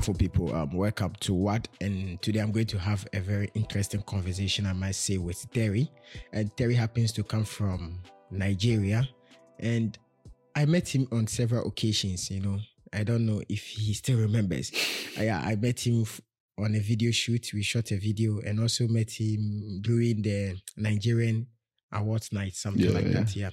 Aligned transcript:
wonderful 0.00 0.14
people. 0.14 0.54
Um, 0.56 0.72
welcome 0.72 1.12
to 1.20 1.34
what? 1.34 1.68
And 1.82 2.22
today 2.22 2.40
I'm 2.40 2.52
going 2.52 2.68
to 2.68 2.78
have 2.78 3.06
a 3.12 3.20
very 3.20 3.50
interesting 3.52 4.00
conversation, 4.00 4.64
I 4.64 4.72
might 4.72 4.94
say, 4.94 5.18
with 5.18 5.36
Therry. 5.52 5.90
And 6.32 6.50
Therry 6.56 6.74
happens 6.74 7.12
to 7.12 7.22
come 7.22 7.44
from 7.44 8.00
Nigeria. 8.30 9.06
And 9.58 9.98
I 10.56 10.64
met 10.64 10.88
him 10.88 11.06
on 11.12 11.26
several 11.26 11.68
occasions, 11.68 12.30
you 12.30 12.40
know. 12.40 12.58
I 12.94 13.04
don't 13.04 13.26
know 13.26 13.42
if 13.50 13.62
he 13.62 13.92
still 13.92 14.18
remembers. 14.18 14.72
I, 15.18 15.28
I 15.28 15.56
met 15.56 15.86
him 15.86 16.06
on 16.58 16.74
a 16.76 16.80
video 16.80 17.10
shoot. 17.10 17.50
We 17.52 17.62
shot 17.62 17.90
a 17.90 17.98
video 17.98 18.40
and 18.40 18.58
also 18.58 18.88
met 18.88 19.10
him 19.10 19.82
during 19.82 20.22
the 20.22 20.56
Nigerian 20.78 21.46
awards 21.92 22.32
night, 22.32 22.54
something 22.54 22.82
Yeah, 22.86 22.92
like 22.92 23.04
yeah. 23.04 23.12
that. 23.12 23.36
Yeah. 23.36 23.50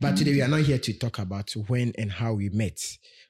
But 0.00 0.16
today 0.16 0.32
we 0.32 0.40
are 0.40 0.48
not 0.48 0.62
here 0.62 0.78
to 0.78 0.92
talk 0.94 1.18
about 1.18 1.50
when 1.68 1.92
and 1.98 2.10
how 2.10 2.32
we 2.32 2.48
met. 2.48 2.80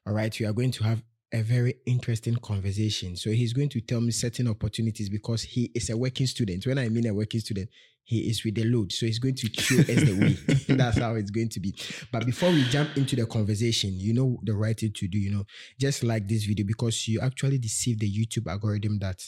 All 0.06 0.12
right. 0.12 0.38
We 0.38 0.46
are 0.46 0.52
going 0.52 0.70
to 0.70 0.84
have 0.84 1.02
a 1.32 1.42
very 1.42 1.74
interesting 1.86 2.36
conversation. 2.36 3.16
So 3.16 3.30
he's 3.30 3.52
going 3.52 3.68
to 3.70 3.80
tell 3.80 4.00
me 4.00 4.10
certain 4.10 4.48
opportunities 4.48 5.08
because 5.08 5.42
he 5.42 5.70
is 5.74 5.90
a 5.90 5.96
working 5.96 6.26
student. 6.26 6.66
When 6.66 6.78
I 6.78 6.88
mean 6.88 7.06
a 7.06 7.14
working 7.14 7.40
student, 7.40 7.70
he 8.04 8.28
is 8.28 8.44
with 8.44 8.56
the 8.56 8.64
load. 8.64 8.90
So 8.90 9.06
he's 9.06 9.20
going 9.20 9.36
to 9.36 9.48
show 9.52 9.78
us 9.78 9.86
the 9.86 10.18
way. 10.18 10.56
That's 10.76 10.98
how 10.98 11.14
it's 11.14 11.30
going 11.30 11.50
to 11.50 11.60
be. 11.60 11.74
But 12.10 12.26
before 12.26 12.50
we 12.50 12.64
jump 12.64 12.96
into 12.96 13.14
the 13.14 13.26
conversation, 13.26 13.90
you 13.94 14.12
know 14.12 14.38
the 14.42 14.54
right 14.54 14.78
thing 14.78 14.92
to 14.96 15.06
do, 15.08 15.18
you 15.18 15.30
know, 15.30 15.44
just 15.78 16.02
like 16.02 16.26
this 16.26 16.44
video 16.44 16.66
because 16.66 17.06
you 17.06 17.20
actually 17.20 17.58
deceive 17.58 18.00
the 18.00 18.12
YouTube 18.12 18.50
algorithm 18.50 18.98
that 18.98 19.22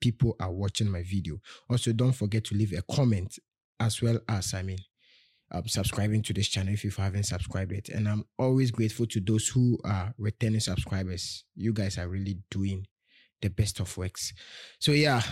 people 0.00 0.36
are 0.40 0.52
watching 0.52 0.90
my 0.90 1.02
video. 1.02 1.38
Also, 1.70 1.92
don't 1.92 2.12
forget 2.12 2.44
to 2.44 2.54
leave 2.54 2.74
a 2.74 2.82
comment 2.94 3.38
as 3.80 4.02
well 4.02 4.18
as, 4.28 4.52
I 4.52 4.62
mean, 4.62 4.78
um, 5.54 5.66
subscribing 5.68 6.22
to 6.22 6.32
this 6.32 6.48
channel 6.48 6.74
if 6.74 6.84
you 6.84 6.90
haven't 6.90 7.24
subscribed 7.24 7.72
yet. 7.72 7.88
And 7.88 8.08
I'm 8.08 8.24
always 8.38 8.70
grateful 8.70 9.06
to 9.06 9.20
those 9.20 9.48
who 9.48 9.78
are 9.84 10.14
returning 10.18 10.60
subscribers. 10.60 11.44
You 11.54 11.72
guys 11.72 11.96
are 11.98 12.08
really 12.08 12.38
doing 12.50 12.86
the 13.40 13.48
best 13.50 13.80
of 13.80 13.96
works. 13.96 14.32
So 14.78 14.92
yeah, 14.92 15.22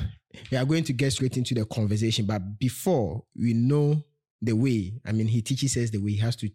we 0.51 0.57
are 0.59 0.65
going 0.65 0.85
to 0.85 0.93
get 0.93 1.13
straight 1.13 1.37
into 1.37 1.55
the 1.55 1.65
conversation. 1.65 2.27
But 2.27 2.59
before 2.59 3.25
we 3.37 3.55
know 3.55 4.03
the 4.41 4.53
way, 4.55 4.95
I 5.07 5.13
mean, 5.13 5.27
he 5.29 5.43
teaches 5.43 5.77
us 5.77 5.91
the 5.91 5.99
way. 5.99 6.13
He 6.13 6.19
has 6.19 6.37
to 6.37 6.51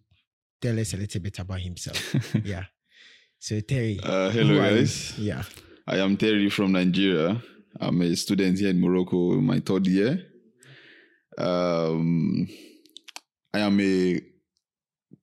tell 0.62 0.80
us 0.80 0.94
a 0.94 0.98
little 0.98 1.22
bit 1.22 1.40
about 1.40 1.60
himself. 1.60 2.16
yeah. 2.46 2.64
So 3.40 3.60
Therry, 3.62 4.00
Uh, 4.04 4.30
hello, 4.30 4.60
are 4.62 4.72
you? 4.72 4.78
guys. 4.80 5.18
Yeah. 5.20 5.44
I 5.86 5.98
am 6.00 6.18
Therry 6.18 6.50
from 6.50 6.72
Nigeria. 6.74 7.42
I'm 7.80 8.02
a 8.02 8.16
student 8.16 8.60
here 8.60 8.70
in 8.70 8.80
Morocco 8.82 9.34
in 9.34 9.44
my 9.44 9.60
third 9.60 9.86
year. 9.88 10.26
Um, 11.38 12.48
I 13.54 13.60
am 13.60 13.80
a 13.80 14.22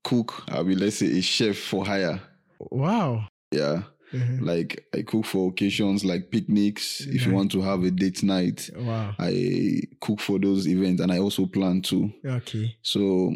cook. 0.02 0.44
I 0.48 0.60
will 0.62 0.76
let's 0.76 0.96
say 0.96 1.06
a 1.18 1.20
chef 1.20 1.56
for 1.56 1.84
hire. 1.84 2.20
Wow. 2.58 3.28
Yeah, 3.52 3.82
Mhm. 4.12 4.40
like 4.42 4.86
I 4.94 5.02
cook 5.02 5.24
for 5.26 5.50
occasions 5.50 6.04
like 6.04 6.30
picnics. 6.30 7.00
If 7.06 7.26
you 7.26 7.32
want 7.32 7.52
to 7.52 7.60
have 7.62 7.84
a 7.84 7.90
date 7.90 8.22
night, 8.22 8.70
Wow. 8.76 9.14
I 9.18 9.82
cook 10.00 10.20
for 10.20 10.38
those 10.38 10.66
events, 10.68 11.00
and 11.02 11.12
I 11.12 11.18
also 11.18 11.46
plan 11.46 11.82
to. 11.82 12.10
Okay. 12.24 12.76
So 12.82 13.34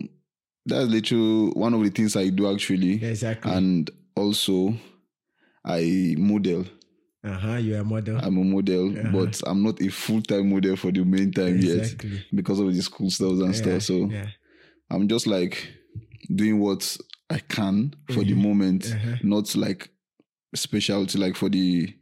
that's 0.66 0.88
literally 0.90 1.50
one 1.54 1.74
of 1.74 1.82
the 1.82 1.90
things 1.90 2.16
I 2.16 2.28
do 2.30 2.52
actually, 2.52 3.02
Exactly. 3.04 3.52
and 3.52 3.90
also 4.16 4.74
I 5.64 6.14
model. 6.18 6.64
uh 7.24 7.32
huh. 7.38 7.56
You're 7.56 7.80
a 7.80 7.84
model. 7.84 8.16
I'm 8.18 8.38
a 8.38 8.44
model, 8.44 8.96
Uh-huh. 8.98 9.10
but 9.12 9.40
I'm 9.46 9.62
not 9.62 9.80
a 9.82 9.88
full 9.90 10.22
time 10.22 10.50
model 10.50 10.76
for 10.76 10.90
the 10.92 11.04
main 11.04 11.30
time 11.32 11.60
yet 11.60 11.94
because 12.34 12.58
of 12.60 12.72
the 12.74 12.80
school 12.82 13.10
stuff 13.10 13.32
and 13.32 13.46
Yeah, 13.46 13.52
stuff. 13.52 13.82
So 13.82 14.08
yeah. 14.10 14.28
I'm 14.90 15.08
just 15.08 15.26
like 15.26 15.68
doing 16.34 16.58
what 16.60 16.96
I 17.30 17.38
can 17.38 17.94
for 18.12 18.24
the 18.24 18.32
Mhm. 18.34 18.42
moment, 18.42 18.92
Uh-huh. 18.94 19.16
not 19.22 19.54
like 19.56 19.90
specialty 20.54 21.18
like 21.18 21.36
for 21.36 21.48
the 21.48 21.92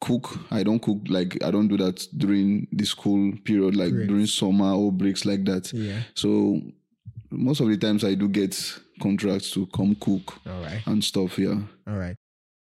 cook. 0.00 0.38
I 0.50 0.62
don't 0.62 0.80
cook 0.80 0.98
like 1.08 1.42
I 1.42 1.50
don't 1.50 1.68
do 1.68 1.76
that 1.78 2.06
during 2.16 2.68
the 2.72 2.84
school 2.84 3.32
period, 3.44 3.74
like 3.76 3.92
Great. 3.92 4.08
during 4.08 4.26
summer 4.26 4.72
or 4.72 4.92
breaks 4.92 5.24
like 5.24 5.44
that. 5.46 5.72
Yeah. 5.72 6.02
So 6.14 6.60
most 7.30 7.60
of 7.60 7.68
the 7.68 7.76
times 7.76 8.04
I 8.04 8.14
do 8.14 8.28
get 8.28 8.54
contracts 9.00 9.50
to 9.52 9.66
come 9.66 9.94
cook 9.96 10.40
All 10.46 10.60
right. 10.62 10.82
and 10.86 11.02
stuff. 11.02 11.38
Yeah, 11.38 11.60
All 11.86 11.96
right. 11.96 12.16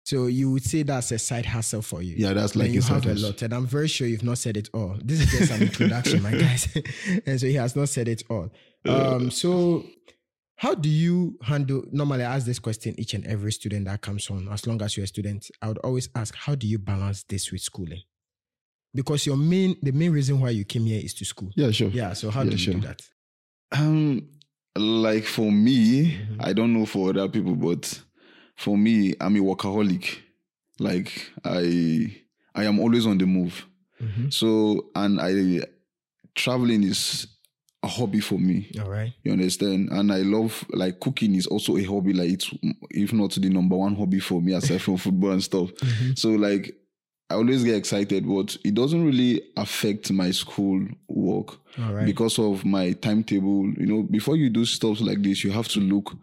So 0.05 0.27
you 0.27 0.51
would 0.51 0.65
say 0.65 0.83
that's 0.83 1.13
a 1.13 1.19
side 1.19 1.47
hustle 1.47 1.81
for 1.81 2.03
you. 2.03 2.17
yeah, 2.19 2.33
that's 2.33 2.57
Like 2.57 2.73
you 2.73 2.81
a 2.81 2.85
have 2.85 3.07
a 3.07 3.15
lot, 3.15 3.41
and 3.43 3.53
I'm 3.55 3.67
very 3.67 3.87
sure 3.87 4.07
you've 4.09 4.25
not 4.25 4.39
said 4.39 4.57
it 4.57 4.69
all. 4.75 4.97
This 5.05 5.21
is 5.21 5.31
just 5.39 5.53
an 5.53 5.63
introduction, 5.63 6.23
my 6.23 6.33
guys, 6.39 6.67
and 7.27 7.39
so 7.41 7.47
he 7.47 7.55
has 7.55 7.77
not 7.77 7.89
said 7.89 8.09
it 8.09 8.25
all. 8.29 8.51
Um, 8.85 9.31
so 9.31 9.85
how 10.57 10.75
do 10.75 10.89
you 10.89 11.39
handle? 11.43 11.85
Normally, 11.93 12.25
I 12.25 12.35
ask 12.37 12.47
this 12.47 12.59
question 12.59 12.95
each 12.99 13.15
and 13.15 13.25
every 13.27 13.53
student 13.53 13.85
that 13.87 14.01
comes 14.01 14.29
on. 14.31 14.49
As 14.51 14.67
long 14.67 14.81
as 14.83 14.97
you're 14.97 15.05
a 15.05 15.09
student, 15.09 15.49
I 15.61 15.69
would 15.69 15.79
always 15.79 16.09
ask, 16.15 16.35
how 16.35 16.55
do 16.55 16.67
you 16.67 16.79
balance 16.79 17.23
this 17.25 17.51
with 17.53 17.61
schooling? 17.61 18.03
Because 18.95 19.25
your 19.27 19.37
main, 19.37 19.77
the 19.83 19.93
main 19.93 20.13
reason 20.13 20.39
why 20.41 20.51
you 20.51 20.65
came 20.65 20.85
here 20.85 21.01
is 21.03 21.15
to 21.15 21.25
school. 21.25 21.51
Yeah, 21.57 21.71
sure. 21.71 21.89
Yeah. 21.89 22.13
So 22.13 22.31
how 22.31 22.41
Yeah, 22.43 22.51
do 22.51 22.53
you 22.53 22.59
sure. 22.59 22.75
do 22.75 22.81
that? 22.81 23.01
Um, 23.73 24.29
like 24.77 25.25
for 25.25 25.51
me, 25.51 26.13
Mhm. 26.19 26.37
I 26.41 26.53
don't 26.53 26.73
know 26.73 26.85
for 26.87 27.11
other 27.11 27.29
people, 27.29 27.55
but 27.57 28.03
for 28.57 28.77
me, 28.77 29.15
I'm 29.21 29.37
a 29.37 29.41
workaholic. 29.41 30.19
Like 30.79 31.31
I, 31.45 32.17
I 32.55 32.65
am 32.65 32.79
always 32.81 33.07
on 33.07 33.17
the 33.19 33.27
move. 33.27 33.67
Mhm. 34.01 34.33
So, 34.33 34.91
and 34.95 35.21
I, 35.21 35.63
traveling 36.35 36.83
is 36.83 37.27
a 37.83 37.89
hobby 37.89 38.21
for 38.21 38.39
me. 38.39 38.71
All 38.81 38.89
right. 38.91 39.13
You 39.25 39.33
understand? 39.33 39.89
And 39.91 40.13
I 40.13 40.19
love 40.19 40.65
like 40.71 41.01
cooking 41.01 41.35
is 41.35 41.47
also 41.47 41.77
a 41.77 41.83
hobby. 41.85 42.13
Like 42.13 42.31
it's 42.31 42.51
if 42.91 43.13
not 43.13 43.33
the 43.33 43.49
number 43.49 43.77
one 43.77 43.95
hobby 43.97 44.21
for 44.21 44.41
me 44.41 44.53
aside 44.53 44.81
from 44.83 44.97
football 45.05 45.33
and 45.33 45.43
stuff. 45.43 45.71
Mhm. 45.75 46.17
So 46.19 46.31
like 46.31 46.75
I 47.31 47.35
always 47.35 47.65
get 47.65 47.77
excited, 47.77 48.29
but 48.29 48.57
it 48.63 48.75
doesn't 48.75 49.05
really 49.05 49.43
affect 49.57 50.13
my 50.13 50.31
school 50.33 50.87
work 51.09 51.59
All 51.79 51.93
right. 51.95 52.05
because 52.07 52.39
of 52.39 52.65
my 52.65 52.93
timetable. 52.93 53.65
You 53.79 53.87
know, 53.87 54.03
before 54.03 54.37
you 54.37 54.51
do 54.51 54.65
stuff 54.67 55.01
like 55.01 55.23
this, 55.23 55.43
you 55.43 55.51
have 55.51 55.67
to 55.69 55.81
look 55.81 56.15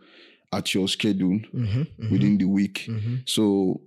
at 0.53 0.74
your 0.76 0.88
schedule 0.88 1.40
Mhm, 1.53 1.88
mhm, 2.00 2.12
within 2.12 2.38
the 2.38 2.46
week. 2.46 2.86
mhm. 2.88 3.22
So, 3.26 3.81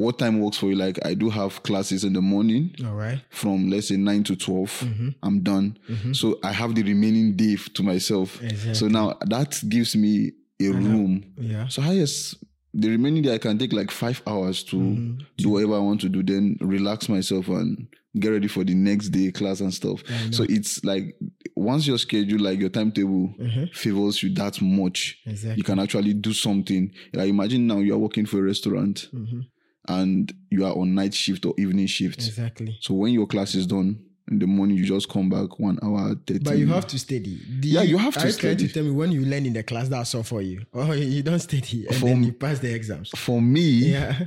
what 0.00 0.18
time 0.18 0.40
works 0.40 0.56
for 0.58 0.66
you? 0.70 0.76
Like, 0.76 0.98
I 1.04 1.14
do 1.14 1.30
have 1.30 1.62
classes 1.62 2.04
in 2.04 2.12
the 2.12 2.20
morning 2.20 2.74
All 2.84 2.94
right. 2.94 3.20
from 3.30 3.68
let's 3.70 3.88
say 3.88 3.96
nine 3.96 4.22
to 4.24 4.36
12 4.36 4.70
Mhm, 4.84 5.14
I'm 5.22 5.40
done. 5.42 5.78
mhm. 5.88 6.14
So 6.16 6.38
I 6.42 6.52
have 6.52 6.74
the 6.74 6.82
remaining 6.82 7.36
day 7.36 7.56
to 7.74 7.82
myself. 7.82 8.42
Exactly. 8.42 8.74
So 8.74 8.88
now 8.88 9.16
that 9.26 9.60
gives 9.68 9.94
me 9.96 10.32
a 10.60 10.68
Uh-huh. 10.68 10.78
room. 10.78 11.24
yeah. 11.38 11.68
So 11.68 11.82
highest 11.82 12.36
the 12.72 12.88
remaining 12.88 13.22
day 13.24 13.34
I 13.34 13.38
can 13.38 13.58
take 13.58 13.72
like 13.72 13.90
five 13.90 14.22
hours 14.26 14.62
to 14.64 14.76
Mhm. 14.76 15.18
do 15.36 15.48
whatever 15.50 15.74
I 15.74 15.80
want 15.80 16.00
to 16.02 16.08
do, 16.08 16.22
then 16.22 16.56
relax 16.60 17.08
myself 17.08 17.48
and 17.48 17.88
get 18.18 18.28
ready 18.30 18.48
for 18.48 18.64
the 18.64 18.74
next 18.74 19.08
day 19.10 19.30
class 19.32 19.60
and 19.60 19.72
stuff. 19.74 20.02
So 20.30 20.44
it's 20.48 20.84
like 20.84 21.16
once 21.56 21.86
your 21.86 21.98
schedule, 21.98 22.40
like 22.40 22.60
your 22.60 22.68
timetable 22.70 23.34
Mhm. 23.40 23.74
favors 23.74 24.22
you 24.22 24.30
that 24.34 24.60
much, 24.62 25.18
Exactly. 25.26 25.56
you 25.58 25.64
can 25.64 25.78
actually 25.78 26.14
do 26.14 26.32
something. 26.32 26.90
Like 27.12 27.28
imagine 27.28 27.66
now 27.66 27.78
you 27.78 27.92
are 27.94 27.98
working 27.98 28.26
for 28.26 28.38
a 28.38 28.42
restaurant 28.42 29.08
Mhm. 29.12 29.46
And 29.88 30.32
you 30.50 30.64
are 30.64 30.76
on 30.76 30.94
night 30.94 31.14
shift 31.14 31.44
or 31.46 31.54
evening 31.58 31.86
shift. 31.86 32.18
Exactly. 32.18 32.78
So 32.80 32.94
when 32.94 33.12
your 33.12 33.26
class 33.26 33.54
is 33.54 33.66
done 33.66 34.04
in 34.30 34.38
the 34.38 34.46
morning, 34.46 34.76
you 34.76 34.84
just 34.84 35.08
come 35.08 35.28
back 35.28 35.58
one 35.58 35.78
hour, 35.82 36.14
30 36.26 36.38
But 36.40 36.58
you 36.58 36.68
have 36.68 36.86
to 36.88 36.98
study. 36.98 37.40
Do 37.60 37.68
Yeah, 37.68 37.82
you 37.82 37.98
have 37.98 38.14
to 38.14 38.26
you 38.26 38.32
trying 38.32 38.56
to 38.58 38.68
tell 38.68 38.84
me 38.84 38.90
when 38.90 39.10
you 39.12 39.22
learn 39.24 39.46
in 39.46 39.52
the 39.52 39.62
class, 39.62 39.88
that's 39.88 40.14
all 40.14 40.22
for 40.22 40.42
you. 40.42 40.64
Or 40.72 40.94
you 40.94 41.22
don't 41.22 41.40
study 41.40 41.86
and 41.86 41.96
For 41.96 42.06
then 42.06 42.22
you 42.24 42.32
pass 42.32 42.58
the 42.58 42.72
exams. 42.72 43.10
For 43.16 43.40
me, 43.40 43.90
Yeah. 43.92 44.24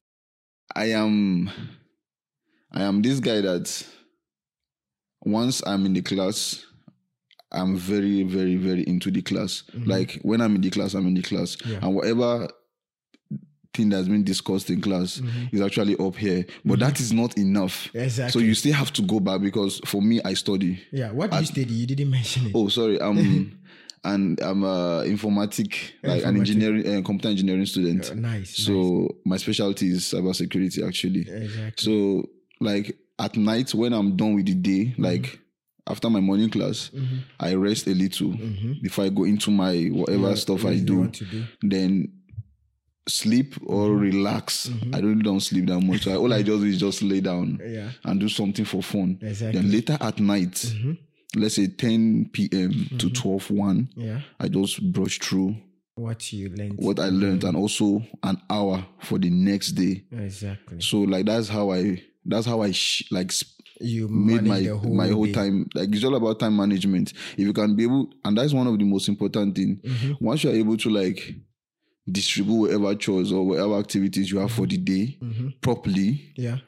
I 0.76 0.86
am 0.92 1.50
I 2.72 2.84
am 2.84 3.02
this 3.02 3.20
guy 3.20 3.42
that 3.42 3.86
once 5.24 5.62
I'm 5.66 5.86
in 5.86 5.94
the 5.94 6.02
class, 6.02 6.66
I'm 7.52 7.78
very, 7.78 8.24
very, 8.24 8.56
very 8.56 8.82
into 8.84 9.12
the 9.12 9.22
class. 9.22 9.64
Like 9.86 10.20
when 10.24 10.42
I'm 10.42 10.56
in 10.56 10.62
the 10.62 10.72
class, 10.72 10.96
I'm 10.96 11.06
in 11.06 11.14
the 11.14 11.22
class. 11.22 11.56
Mm-hmm. 11.58 11.72
Yeah. 11.72 11.80
And 11.84 11.96
whatever 11.96 12.50
thing 13.74 13.90
that's 13.90 14.08
been 14.08 14.24
discussed 14.24 14.70
in 14.70 14.82
class 14.82 15.22
is 15.52 15.62
actually 15.62 15.96
up 15.98 16.16
here. 16.16 16.46
But 16.64 16.80
that 16.80 17.00
is 17.00 17.12
not 17.12 17.38
enough. 17.38 17.88
Mm-hmm. 17.90 17.98
Exactly. 18.00 18.42
So 18.42 18.46
you 18.46 18.54
still 18.56 18.74
have 18.74 18.94
to 18.94 19.02
go 19.02 19.20
back 19.20 19.42
because 19.42 19.80
for 19.86 20.02
me, 20.02 20.22
I 20.24 20.34
study. 20.36 20.82
yeah. 20.92 21.12
What 21.12 21.32
do 21.32 21.38
you 21.40 21.46
study? 21.46 21.74
You 21.74 21.88
didn't 21.88 22.10
mention 22.12 22.48
it. 22.48 22.52
Oh, 22.56 22.68
sorry. 22.70 23.02
I'm 23.02 23.60
and 24.06 24.40
I'm 24.42 24.64
a 24.64 25.04
informatic, 25.06 25.92
like 26.04 26.24
an 26.24 26.38
engineering, 26.38 26.86
uh, 26.98 27.02
computer 27.02 27.30
engineering 27.30 27.66
student. 27.66 28.12
Uh, 28.12 28.16
nice. 28.16 28.56
So 28.58 29.08
my 29.26 29.38
specialty 29.38 29.88
is 29.90 30.02
cybersecurity 30.04 30.86
actually. 30.88 31.22
exactly. 31.22 31.74
So 31.78 32.30
like 32.60 32.98
at 33.20 33.36
night 33.38 33.74
when 33.74 33.94
I'm 33.94 34.16
done 34.16 34.36
with 34.36 34.46
the 34.46 34.54
day, 34.56 34.94
like 34.98 35.40
after 35.88 36.10
my 36.10 36.20
morning 36.20 36.50
class, 36.50 36.92
Mhm. 36.96 37.20
I 37.40 37.56
rest 37.56 37.88
a 37.88 37.94
little 37.94 38.30
Mhm. 38.32 38.82
before 38.82 39.06
I 39.06 39.10
go 39.10 39.24
into 39.26 39.52
my 39.52 39.86
whatever 39.86 40.30
Yeah, 40.30 40.36
stuff 40.36 40.66
I 40.66 40.78
do. 40.80 41.08
do. 41.08 41.44
Then 41.62 42.12
sleep 43.08 43.56
or 43.66 43.96
relax. 43.96 44.70
I 44.94 45.00
really 45.00 45.22
don't 45.24 45.40
sleep 45.42 45.68
that 45.68 45.82
much. 45.82 46.08
All 46.08 46.32
I 46.34 46.42
just 46.42 46.62
do 46.62 46.66
is 46.68 46.80
just 46.80 47.02
lay 47.02 47.20
down 47.22 47.60
Yeah. 47.66 47.92
and 48.04 48.20
do 48.20 48.30
something 48.30 48.66
for 48.66 48.82
fun. 48.82 49.20
Exactly. 49.22 49.62
Then 49.62 49.72
later 49.72 49.98
at 50.00 50.20
night, 50.20 50.54
Mhm. 50.54 50.98
let's 51.36 51.56
say 51.56 51.68
10 51.68 52.30
p.m. 52.32 52.88
to 52.98 53.10
12 53.10 53.50
1, 53.52 53.90
Yeah. 53.98 54.22
I 54.40 54.48
just 54.48 54.82
brush 54.94 55.20
through 55.20 55.56
what 55.96 56.32
you 56.34 56.50
learned. 56.50 56.76
what 56.78 57.00
I 57.00 57.10
learned, 57.10 57.44
and 57.44 57.56
also 57.58 58.04
an 58.24 58.38
hour 58.50 58.86
for 59.02 59.20
the 59.20 59.30
next 59.30 59.74
day. 59.74 60.04
exactly. 60.12 60.80
So 60.82 61.02
like 61.02 61.26
that's 61.26 61.50
how 61.50 61.72
I 61.72 62.02
that's 62.26 62.46
how 62.48 62.62
I 62.62 62.72
sh- 62.72 63.04
like 63.12 63.32
sp- 63.36 63.52
You 63.82 64.08
made 64.08 64.44
my 64.44 64.64
whole 64.64 64.94
my 64.96 65.10
whole 65.10 65.26
day. 65.26 65.34
time 65.34 65.68
like 65.76 65.90
it's 65.94 66.06
all 66.06 66.16
about 66.16 66.40
time 66.40 66.56
management. 66.56 67.12
If 67.34 67.40
you 67.40 67.52
can 67.54 67.76
be 67.76 67.84
able, 67.84 68.10
and 68.24 68.38
that's 68.38 68.54
one 68.54 68.66
of 68.68 68.78
the 68.80 68.86
most 68.86 69.10
important 69.10 69.56
thing. 69.56 69.82
Mhm. 69.84 70.22
Once 70.22 70.44
you 70.46 70.52
are 70.52 70.54
able 70.56 70.78
to 70.78 70.90
like 70.90 71.36
distribute 72.10 72.54
whatever 72.56 72.96
chores 72.96 73.32
or 73.32 73.46
whatever 73.46 73.78
activities 73.80 74.32
you 74.32 74.40
have 74.40 74.52
for 74.52 74.66
the 74.68 74.78
day 74.78 75.18
Mhm. 75.22 75.54
properly, 75.62 76.34
Yeah. 76.36 76.60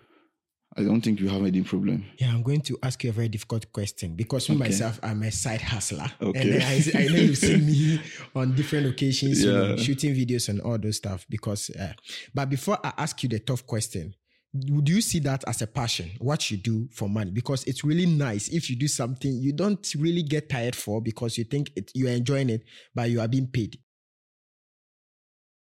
I 0.77 0.83
don't 0.83 0.99
think 0.99 1.21
you 1.21 1.29
have 1.29 1.45
any 1.45 1.61
problem. 1.61 2.03
Yeah, 2.19 2.33
I'm 2.33 2.43
going 2.43 2.59
to 2.61 2.77
ask 2.83 3.01
you 3.05 3.09
a 3.09 3.13
very 3.13 3.29
difficult 3.29 3.71
question 3.71 4.13
because 4.15 4.49
me 4.49 4.55
Okay. 4.55 4.65
myself, 4.65 4.99
I'm 5.01 5.23
a 5.23 5.31
side 5.31 5.61
hustler. 5.61 6.11
Okay. 6.21 6.41
And 6.41 6.61
I, 6.61 6.99
I 6.99 7.07
know 7.07 7.15
you've 7.21 7.37
seen 7.37 7.65
me 7.65 8.01
on 8.35 8.55
different 8.55 8.85
occasions, 8.87 9.41
you 9.41 9.53
know, 9.53 9.77
shooting 9.77 10.13
videos 10.13 10.49
and 10.49 10.59
all 10.59 10.77
those 10.77 10.97
stuff. 10.97 11.25
Because, 11.29 11.69
uh, 11.69 11.93
but 12.33 12.49
before 12.49 12.77
I 12.83 12.91
ask 12.97 13.23
you 13.23 13.29
the 13.29 13.39
tough 13.39 13.65
question, 13.65 14.15
would 14.53 14.89
you 14.89 14.99
see 14.99 15.19
that 15.19 15.45
as 15.47 15.61
a 15.61 15.67
passion? 15.67 16.11
What 16.19 16.51
you 16.51 16.57
do 16.57 16.89
for 16.91 17.07
money? 17.07 17.31
Because 17.31 17.63
it's 17.63 17.85
really 17.85 18.05
nice 18.05 18.49
if 18.49 18.69
you 18.69 18.75
do 18.75 18.89
something 18.89 19.33
you 19.33 19.53
don't 19.53 19.85
really 19.97 20.23
get 20.23 20.49
tired 20.49 20.75
for 20.75 21.01
because 21.01 21.37
you 21.37 21.45
think 21.45 21.71
it, 21.77 21.89
you're 21.93 22.09
enjoying 22.11 22.49
it, 22.49 22.63
but 22.93 23.09
you 23.09 23.21
are 23.21 23.29
being 23.29 23.47
paid. 23.47 23.77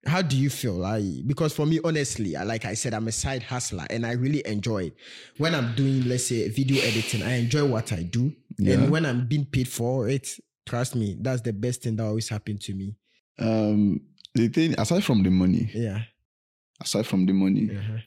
How 0.06 0.22
do 0.22 0.36
you 0.38 0.50
feel? 0.50 0.84
I 0.86 1.22
because 1.26 1.54
for 1.54 1.66
me, 1.66 1.80
honestly, 1.84 2.36
I- 2.36 2.44
like 2.44 2.66
I 2.66 2.74
said, 2.74 2.94
I'm 2.94 3.08
a 3.08 3.12
side 3.12 3.44
hustler 3.44 3.86
and 3.90 4.06
I 4.06 4.12
really 4.14 4.46
enjoy 4.46 4.86
it. 4.88 4.96
When 5.38 5.56
I'm 5.56 5.76
doing, 5.76 6.04
let's 6.08 6.26
say, 6.26 6.50
video 6.50 6.82
editing, 6.84 7.24
I 7.24 7.36
enjoy 7.38 7.66
what 7.66 7.94
I 7.94 8.04
do. 8.04 8.34
Yeah. 8.60 8.74
And 8.74 8.90
when 8.92 9.06
I'm 9.06 9.28
being 9.28 9.46
paid 9.46 9.68
for 9.68 10.10
it, 10.10 10.28
trust 10.66 10.96
me, 10.96 11.16
that's 11.20 11.42
the 11.42 11.54
best 11.54 11.84
thing 11.84 11.96
that 11.98 12.04
always 12.06 12.28
happened 12.30 12.62
to 12.62 12.74
me. 12.74 12.96
Um, 13.40 14.02
the 14.36 14.50
thing 14.50 14.76
aside 14.78 15.04
from 15.04 15.24
the 15.24 15.30
money, 15.32 15.70
Yeah. 15.74 16.04
aside 16.82 17.06
from 17.08 17.26
the 17.26 17.34
money, 17.34 17.70
Uh-huh. 17.72 17.98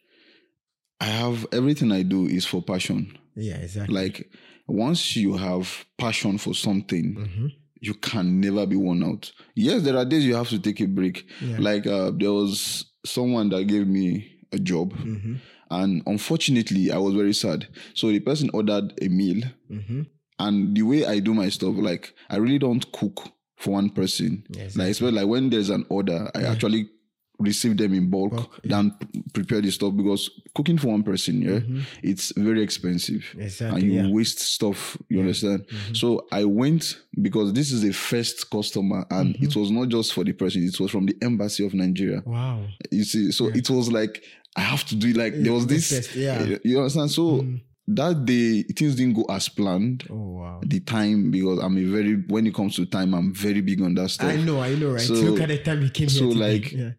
I 1.01 1.07
have 1.07 1.47
everything 1.53 1.93
I 1.93 2.03
do 2.03 2.27
is 2.27 2.45
for 2.47 2.63
passion. 2.63 3.17
Yeah, 3.35 3.57
exactly. 3.57 3.95
Like 3.95 4.31
once 4.67 5.17
you 5.17 5.37
have 5.37 5.87
passion 5.99 6.39
for 6.39 6.55
something, 6.55 7.15
Mhm. 7.15 7.53
You 7.81 7.95
can 7.95 8.41
never 8.41 8.67
be 8.67 8.77
worn 8.77 9.03
out. 9.05 9.31
Yes, 9.55 9.83
there 9.83 9.97
are 9.97 10.05
days 10.05 10.25
you 10.25 10.35
have 10.35 10.49
to 10.49 10.59
take 10.59 10.81
a 10.81 10.87
break. 10.87 11.27
Yeah. 11.43 11.57
Like 11.59 11.87
uh, 11.87 12.11
there 12.17 12.33
was 12.33 12.87
someone 13.05 13.49
that 13.51 13.65
gave 13.65 13.87
me 13.87 14.27
a 14.53 14.59
job, 14.59 14.93
Mhm. 14.95 15.37
and 15.71 16.03
unfortunately, 16.07 16.91
I 16.91 16.99
was 16.99 17.15
very 17.15 17.35
sad. 17.35 17.69
So 17.95 18.09
the 18.09 18.21
person 18.21 18.51
ordered 18.53 18.93
a 19.03 19.09
meal, 19.09 19.43
Mhm. 19.71 20.07
and 20.39 20.77
the 20.77 20.83
way 20.83 21.05
I 21.07 21.21
do 21.21 21.35
my 21.35 21.49
stuff, 21.51 21.75
like 21.77 22.15
I 22.31 22.37
really 22.37 22.59
don't 22.59 22.91
cook 22.93 23.29
for 23.57 23.73
one 23.73 23.91
person. 23.91 24.45
Yeah, 24.51 24.57
Like 24.59 24.65
exactly. 24.67 24.91
especially 24.91 25.13
like 25.21 25.29
when 25.29 25.51
there's 25.51 25.71
an 25.71 25.85
order, 25.89 26.31
I 26.35 26.43
actually 26.45 26.89
receive 27.39 27.77
them 27.77 27.93
in 27.95 28.09
bulk, 28.11 28.61
than 28.65 28.91
p- 28.93 29.23
prepare 29.33 29.61
the 29.61 29.71
stuff 29.71 29.95
because 29.97 30.31
cooking 30.55 30.79
for 30.79 30.89
one 30.89 31.03
person, 31.03 31.43
yeah, 31.43 31.61
it's 32.03 32.33
very 32.37 32.63
expensive. 32.63 33.23
Mm-hmm. 33.31 33.41
Exactly, 33.43 33.81
And 33.81 33.87
you 33.91 33.97
yeah. 33.97 34.03
Mm-hmm. 34.05 34.15
waste 34.15 34.39
stuff, 34.41 34.97
you 35.09 35.21
understand? 35.21 35.67
So 35.93 36.27
I 36.33 36.45
went 36.45 36.99
because 37.21 37.53
this 37.53 37.71
is 37.73 37.83
the 37.83 37.93
first 37.93 38.51
customer 38.51 39.05
and 39.11 39.35
Mm-hmm. 39.35 39.45
it 39.45 39.57
was 39.57 39.71
not 39.71 39.89
just 39.89 40.13
for 40.15 40.25
the 40.25 40.33
person, 40.33 40.63
it 40.65 40.79
was 40.81 40.91
from 40.91 41.07
the 41.07 41.17
embassy 41.23 41.65
of 41.67 41.75
Nigeria. 41.75 42.23
Wow. 42.25 42.67
You 42.91 43.05
see, 43.05 43.31
so 43.33 43.49
it 43.49 43.69
was 43.71 43.91
like 43.93 44.23
I 44.57 44.61
have 44.63 44.85
to 44.87 44.97
do 44.97 45.09
it 45.09 45.17
like 45.17 45.35
there 45.43 45.53
was 45.53 45.67
this 45.67 46.15
yeah. 46.17 46.39
Mm-hmm. 46.39 46.69
you 46.69 46.79
understand? 46.79 47.11
So 47.11 47.45
that 47.89 48.25
day 48.25 48.63
things 48.65 48.97
didn't 48.97 49.15
go 49.15 49.25
as 49.29 49.49
planned. 49.49 50.05
Oh 50.11 50.15
wow. 50.39 50.61
The 50.65 50.81
time 50.81 51.31
because 51.31 51.59
I'm 51.61 51.77
a 51.79 51.85
very 51.85 52.15
when 52.29 52.47
it 52.47 52.55
comes 52.55 52.77
to 52.77 52.87
time, 52.87 53.15
I'm 53.15 53.35
very 53.35 53.61
big 53.61 53.81
on 53.83 53.95
that 53.95 54.09
stuff 54.09 54.29
I 54.29 54.37
know, 54.37 54.61
I 54.61 54.75
know, 54.75 54.93
right? 54.93 55.01
So- 55.01 55.15
Look 55.15 55.41
at 55.41 55.49
the 55.49 55.59
time 55.59 55.83
you 55.83 55.91
came 55.91 56.09
so, 56.09 56.25
like, 56.29 56.73
yeah. 56.73 56.91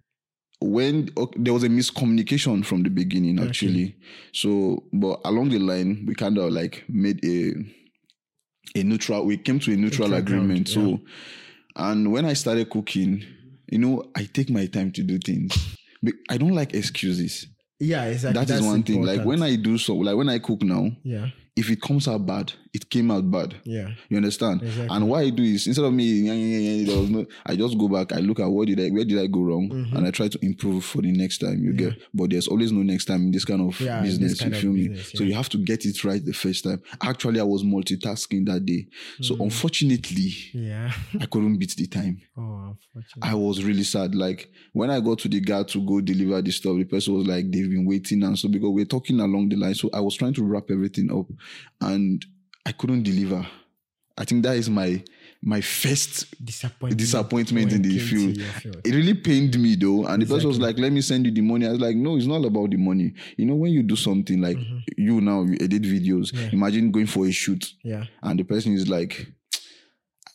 When 0.60 1.10
okay, 1.18 1.40
there 1.40 1.54
was 1.54 1.64
a 1.64 1.70
miscommunication 1.70 2.66
from 2.66 2.84
the 2.84 2.90
beginning 2.90 3.40
actually. 3.40 3.96
So 4.34 4.84
but 4.92 5.20
along 5.26 5.50
the 5.50 5.60
line 5.60 6.06
we 6.08 6.16
kind 6.16 6.38
of 6.38 6.52
like 6.52 6.84
made 6.90 7.24
a 7.24 7.54
a 8.76 8.84
neutral 8.84 9.26
we 9.26 9.38
came 9.38 9.60
to 9.60 9.72
a 9.72 9.76
neutral 9.76 10.10
Neutral 10.10 10.14
agreement. 10.20 10.74
Ground, 10.74 11.00
so 11.00 11.02
and 11.76 12.12
when 12.12 12.26
i 12.26 12.34
started 12.34 12.70
cooking 12.70 13.24
you 13.70 13.78
know 13.78 14.04
i 14.16 14.24
take 14.26 14.50
my 14.50 14.66
time 14.66 14.92
to 14.94 15.04
do 15.04 15.20
things. 15.20 15.56
Be- 16.04 16.14
i 16.30 16.38
don't 16.38 16.54
like 16.56 16.74
excuses. 16.74 17.48
Yeah, 17.80 18.06
exactly. 18.06 18.34
that 18.34 18.50
is 18.50 18.60
That's 18.60 18.66
one 18.66 18.82
thing. 18.84 19.04
Like 19.04 19.24
when 19.24 19.44
i 19.44 19.56
do 19.56 19.78
so 19.78 19.96
like 19.96 20.16
when 20.16 20.30
i 20.30 20.40
cook 20.40 20.64
now 20.64 20.90
yeah, 21.04 21.28
if 21.58 21.70
it 21.72 21.82
comes 21.82 22.08
out 22.08 22.26
bad 22.26 22.54
it 22.74 22.88
came 22.90 23.10
out 23.10 23.30
bad 23.32 23.56
yeah, 23.64 23.90
you 24.10 24.18
understand? 24.18 24.62
Exactly. 24.62 24.96
And 24.96 25.10
what 25.10 25.24
I 25.24 25.30
do 25.32 25.42
is 25.42 25.66
instead 25.66 25.84
of 25.86 25.94
me, 25.94 26.04
"Yeah, 26.28 26.34
yeah, 26.34 26.58
yeah," 26.58 26.86
there 26.86 27.00
was 27.00 27.10
no, 27.10 27.26
I 27.46 27.56
just 27.56 27.76
go 27.78 27.88
back. 27.88 28.12
I 28.14 28.20
look 28.20 28.40
at 28.40 28.46
what 28.48 28.68
did 28.68 28.80
I, 28.80 28.90
where 28.90 29.04
did 29.06 29.18
I 29.18 29.26
go 29.26 29.42
wrong, 29.42 29.68
Mm-hmm. 29.70 29.96
and 29.98 30.06
I 30.08 30.12
try 30.12 30.28
to 30.28 30.40
improve 30.46 30.86
for 30.86 31.02
the 31.02 31.12
next 31.12 31.40
time. 31.40 31.64
You 31.64 31.74
get, 31.74 31.94
but 32.14 32.30
there's 32.30 32.48
always 32.48 32.72
no 32.72 32.84
next 32.84 33.06
time 33.06 33.22
in 33.24 33.32
this 33.32 33.46
kind 33.46 33.62
of 33.68 33.80
Yeah, 33.82 34.02
business. 34.04 34.40
kind 34.40 34.54
you 34.54 34.62
feel 34.62 34.72
me? 34.74 34.88
business, 34.90 35.12
So 35.16 35.24
you 35.24 35.34
have 35.34 35.50
to 35.50 35.58
get 35.58 35.86
it 35.86 36.04
right 36.04 36.24
the 36.24 36.34
first 36.34 36.66
time. 36.66 36.82
Actually, 37.02 37.40
I 37.40 37.44
was 37.44 37.64
multitasking 37.64 38.46
that 38.46 38.64
day, 38.66 38.88
so 39.22 39.34
Mm-hmm. 39.34 39.44
unfortunately, 39.44 40.34
yeah. 40.54 40.92
I 41.20 41.26
couldn't 41.26 41.58
beat 41.58 41.76
the 41.76 41.88
time. 41.88 42.22
oh, 42.38 42.76
unfortunately. 42.96 43.22
I 43.32 43.34
was 43.34 43.64
really 43.64 43.84
sad. 43.84 44.14
Like 44.14 44.52
when 44.74 44.90
I 44.92 45.00
got 45.00 45.20
to 45.20 45.30
the 45.30 45.40
guard 45.40 45.68
to 45.70 45.82
go 45.86 46.02
deliver 46.02 46.42
the 46.42 46.52
stuff, 46.52 46.78
the 46.78 46.84
person 46.86 47.14
was 47.16 47.26
like, 47.28 47.50
they've 47.52 47.70
been 47.70 47.86
waiting 47.86 48.24
and 48.24 48.38
so 48.38 48.48
because 48.50 48.70
we're 48.70 48.86
talking 48.86 49.20
along 49.20 49.50
the 49.50 49.56
line. 49.56 49.74
So 49.76 49.90
I 49.94 50.00
was 50.02 50.16
trying 50.16 50.34
to 50.36 50.44
wrap 50.44 50.66
everything 50.70 51.10
up 51.12 51.26
and 51.82 52.24
I 52.66 52.72
couldn't 52.72 53.04
deliver. 53.04 53.46
I 54.18 54.26
think 54.26 54.44
that 54.44 54.58
is 54.58 54.70
my 54.70 55.04
my 55.44 55.62
first 55.62 56.26
disappointment, 56.44 56.98
disappointment 56.98 57.72
in 57.72 57.82
the 57.84 57.96
it 57.96 58.00
came 58.00 58.08
to 58.08 58.34
field. 58.34 58.54
field. 58.62 58.82
It 58.84 58.96
really 58.96 59.14
pained 59.14 59.58
me 59.60 59.76
though. 59.76 60.06
And 60.08 60.22
the 60.24 60.26
person 60.26 60.48
was 60.48 60.60
like, 60.60 60.80
let 60.80 60.92
me 60.92 61.02
send 61.02 61.26
you 61.28 61.32
the 61.32 61.42
money. 61.42 61.68
I 61.68 61.72
was 61.72 61.80
like, 61.80 61.96
no, 61.96 62.18
it's 62.18 62.26
not 62.26 62.44
about 62.44 62.72
the 62.72 62.78
money. 62.78 63.14
You 63.38 63.46
know, 63.46 63.54
when 63.56 63.72
you 63.72 63.84
do 63.84 63.96
something 63.96 64.42
like 64.42 64.58
Mm-hmm. 64.58 64.78
you 64.98 65.22
now, 65.22 65.44
you 65.44 65.54
edit 65.62 65.84
videos, 65.84 66.34
imagine 66.52 66.92
going 66.92 67.06
for 67.06 67.28
a 67.28 67.32
shoot 67.32 67.72
Yeah, 67.84 68.06
and 68.24 68.40
the 68.40 68.44
person 68.44 68.74
is 68.74 68.90
like, 68.90 69.28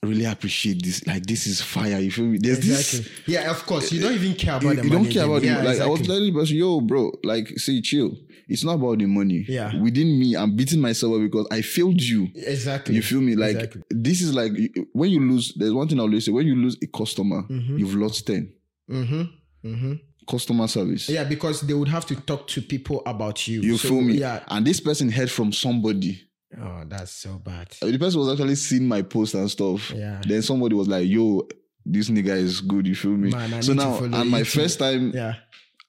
really 0.02 0.24
appreciate 0.24 0.82
this. 0.82 1.06
Like, 1.06 1.24
this 1.26 1.46
is 1.46 1.60
fire. 1.60 1.98
You 1.98 2.10
feel 2.10 2.26
me? 2.26 2.38
There's 2.40 2.58
this. 2.60 3.08
Yeah, 3.26 3.50
of 3.50 3.64
course. 3.66 3.92
You 3.92 4.00
don't 4.02 4.14
even 4.14 4.34
care 4.34 4.56
about 4.56 4.70
you, 4.70 4.76
the 4.76 4.84
you 4.84 4.90
don't 4.90 5.08
care 5.10 5.24
about 5.24 5.42
yeah, 5.42 5.58
the 5.58 5.64
like 5.64 5.80
I 5.80 5.86
was 5.86 6.00
exactly. 6.00 6.06
telling 6.06 6.32
the 6.34 6.40
person, 6.40 6.56
yo, 6.56 6.80
bro, 6.80 7.12
like 7.24 7.48
see, 7.58 7.80
chill. 7.82 8.16
It's 8.48 8.64
not 8.64 8.74
about 8.74 8.98
the 8.98 9.06
money. 9.06 9.44
Yeah. 9.48 9.74
Within 9.80 10.18
me, 10.18 10.34
I'm 10.36 10.56
beating 10.56 10.80
myself 10.80 11.14
up 11.14 11.20
because 11.22 11.46
I 11.50 11.62
failed 11.62 12.00
you. 12.02 12.28
exactly. 12.34 12.94
You 12.96 13.02
feel 13.02 13.20
me? 13.20 13.36
Like 13.36 13.54
Exactly. 13.56 13.82
this 13.90 14.20
is 14.20 14.34
like 14.34 14.52
when 14.92 15.10
you 15.10 15.20
lose. 15.20 15.54
There's 15.56 15.72
one 15.72 15.88
thing 15.88 15.98
I'll 15.98 16.06
always 16.06 16.24
say: 16.26 16.32
when 16.32 16.46
you 16.46 16.56
lose 16.56 16.76
a 16.82 16.86
customer, 16.86 17.44
you've 17.48 17.94
lost 17.94 18.26
ten. 18.26 18.52
Mm-hmm. 18.90 19.22
Mm-hmm. 19.68 19.92
Customer 20.28 20.68
service. 20.68 21.08
Yeah, 21.08 21.24
because 21.24 21.62
they 21.62 21.74
would 21.74 21.88
have 21.88 22.06
to 22.06 22.16
talk 22.16 22.46
to 22.48 22.60
people 22.62 23.02
about 23.06 23.46
you. 23.48 23.60
You 23.60 23.76
So, 23.78 23.88
feel 23.88 24.00
me? 24.02 24.14
Yeah. 24.18 24.42
And 24.48 24.66
this 24.66 24.80
person 24.80 25.10
heard 25.10 25.30
from 25.30 25.52
somebody. 25.52 26.20
Oh, 26.60 26.82
that's 26.86 27.12
so 27.12 27.38
bad. 27.38 27.74
Uh, 27.82 27.86
the 27.86 27.98
person 27.98 28.20
was 28.20 28.30
actually 28.32 28.54
seeing 28.56 28.86
my 28.86 29.02
post 29.02 29.34
and 29.34 29.50
stuff. 29.50 29.90
Yeah. 29.90 30.20
Then 30.26 30.42
somebody 30.42 30.74
was 30.74 30.88
like, 30.88 31.08
"Yo, 31.08 31.46
this 31.86 32.08
nigga 32.10 32.36
is 32.36 32.60
good." 32.60 32.86
You 32.86 32.94
feel 32.94 33.12
me? 33.12 33.30
Man, 33.30 33.54
I 33.54 33.60
so 33.60 33.72
need 33.72 33.80
to 33.80 34.08
now, 34.08 34.20
and 34.20 34.30
my 34.30 34.40
too. 34.40 34.44
first 34.60 34.78
time, 34.78 35.12
Yeah. 35.14 35.34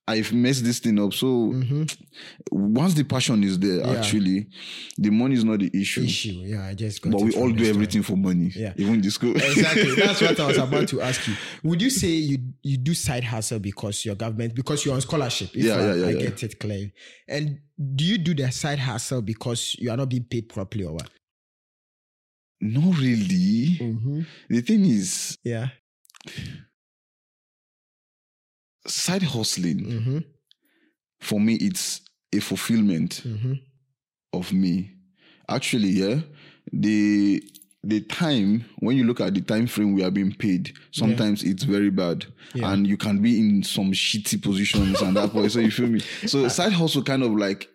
I've 0.05 0.33
messed 0.33 0.65
this 0.65 0.79
thing 0.79 0.99
up. 0.99 1.13
So 1.13 1.53
once 2.51 2.93
the 2.93 3.03
passion 3.05 3.41
is 3.43 3.57
there, 3.57 3.79
Mm-hmm. 3.79 3.91
Yeah. 3.93 3.99
actually, 3.99 4.47
the 4.97 5.09
money 5.09 5.35
is 5.35 5.45
not 5.45 5.59
the 5.59 5.71
issue. 5.73 6.01
Issue. 6.03 6.41
Yeah, 6.43 6.65
I 6.65 6.73
just 6.73 7.01
But 7.09 7.21
we 7.21 7.33
all 7.35 7.47
do 7.49 7.55
story. 7.63 7.69
everything 7.69 8.03
for 8.03 8.17
money. 8.17 8.51
Yeah. 8.53 8.73
Even 8.75 8.99
the 9.01 9.09
school. 9.11 9.33
exactly. 9.35 9.95
That's 9.97 10.21
what 10.21 10.37
I 10.39 10.47
was 10.47 10.57
about 10.57 10.89
to 10.89 10.99
ask 11.01 11.25
you. 11.27 11.35
Would 11.63 11.81
you 11.81 11.89
say 11.89 12.09
you 12.09 12.37
you 12.63 12.77
do 12.77 12.93
side 12.93 13.23
hustle 13.23 13.59
because 13.59 14.03
your 14.03 14.15
government 14.15 14.53
because 14.55 14.83
you're 14.85 14.93
on 14.95 15.01
scholarship? 15.01 15.49
If 15.55 15.63
Yeah, 15.63 15.75
I, 15.75 15.79
yeah, 15.79 15.93
yeah, 15.95 16.05
I 16.05 16.09
yeah. 16.09 16.19
get 16.19 16.43
it 16.43 16.59
clear. 16.59 16.91
And 17.29 17.59
do 17.95 18.03
you 18.03 18.17
do 18.17 18.33
the 18.33 18.51
side 18.51 18.79
hustle 18.79 19.21
because 19.21 19.75
you 19.79 19.89
are 19.89 19.97
not 19.97 20.09
being 20.09 20.25
paid 20.25 20.49
properly 20.49 20.83
or 20.83 20.93
what? 20.95 21.09
not 22.61 22.97
really. 22.97 23.77
Mm-hmm. 23.79 24.21
The 24.49 24.61
thing 24.61 24.85
is, 24.85 25.37
Yeah. 25.43 25.67
Side 28.87 29.23
hustling 29.23 29.79
Mm-hmm. 29.85 30.17
for 31.19 31.39
me, 31.39 31.55
it's 31.55 32.01
a 32.33 32.39
fulfillment 32.39 33.21
Mm-hmm. 33.25 33.53
of 34.33 34.51
me. 34.53 34.91
Actually, 35.49 35.89
yeah, 35.89 36.19
the 36.71 37.41
the 37.85 37.99
time 37.99 38.63
when 38.79 38.95
you 38.95 39.03
look 39.03 39.19
at 39.19 39.33
the 39.33 39.41
time 39.41 39.67
frame 39.67 39.93
we 39.93 40.03
are 40.03 40.11
being 40.11 40.33
paid, 40.33 40.73
sometimes 40.91 41.43
it's 41.43 41.63
very 41.63 41.89
bad, 41.89 42.25
Yeah. 42.53 42.71
and 42.71 42.87
you 42.87 42.95
can 42.97 43.21
be 43.21 43.37
in 43.39 43.61
some 43.63 43.91
shitty 43.91 44.41
positions 44.41 45.01
and 45.01 45.17
that 45.17 45.31
point. 45.31 45.51
So 45.51 45.59
you 45.59 45.69
feel 45.71 45.87
me? 45.87 45.99
So 46.25 46.47
side 46.59 46.71
hustle 46.73 47.03
kind 47.03 47.23
of 47.23 47.31
like 47.35 47.67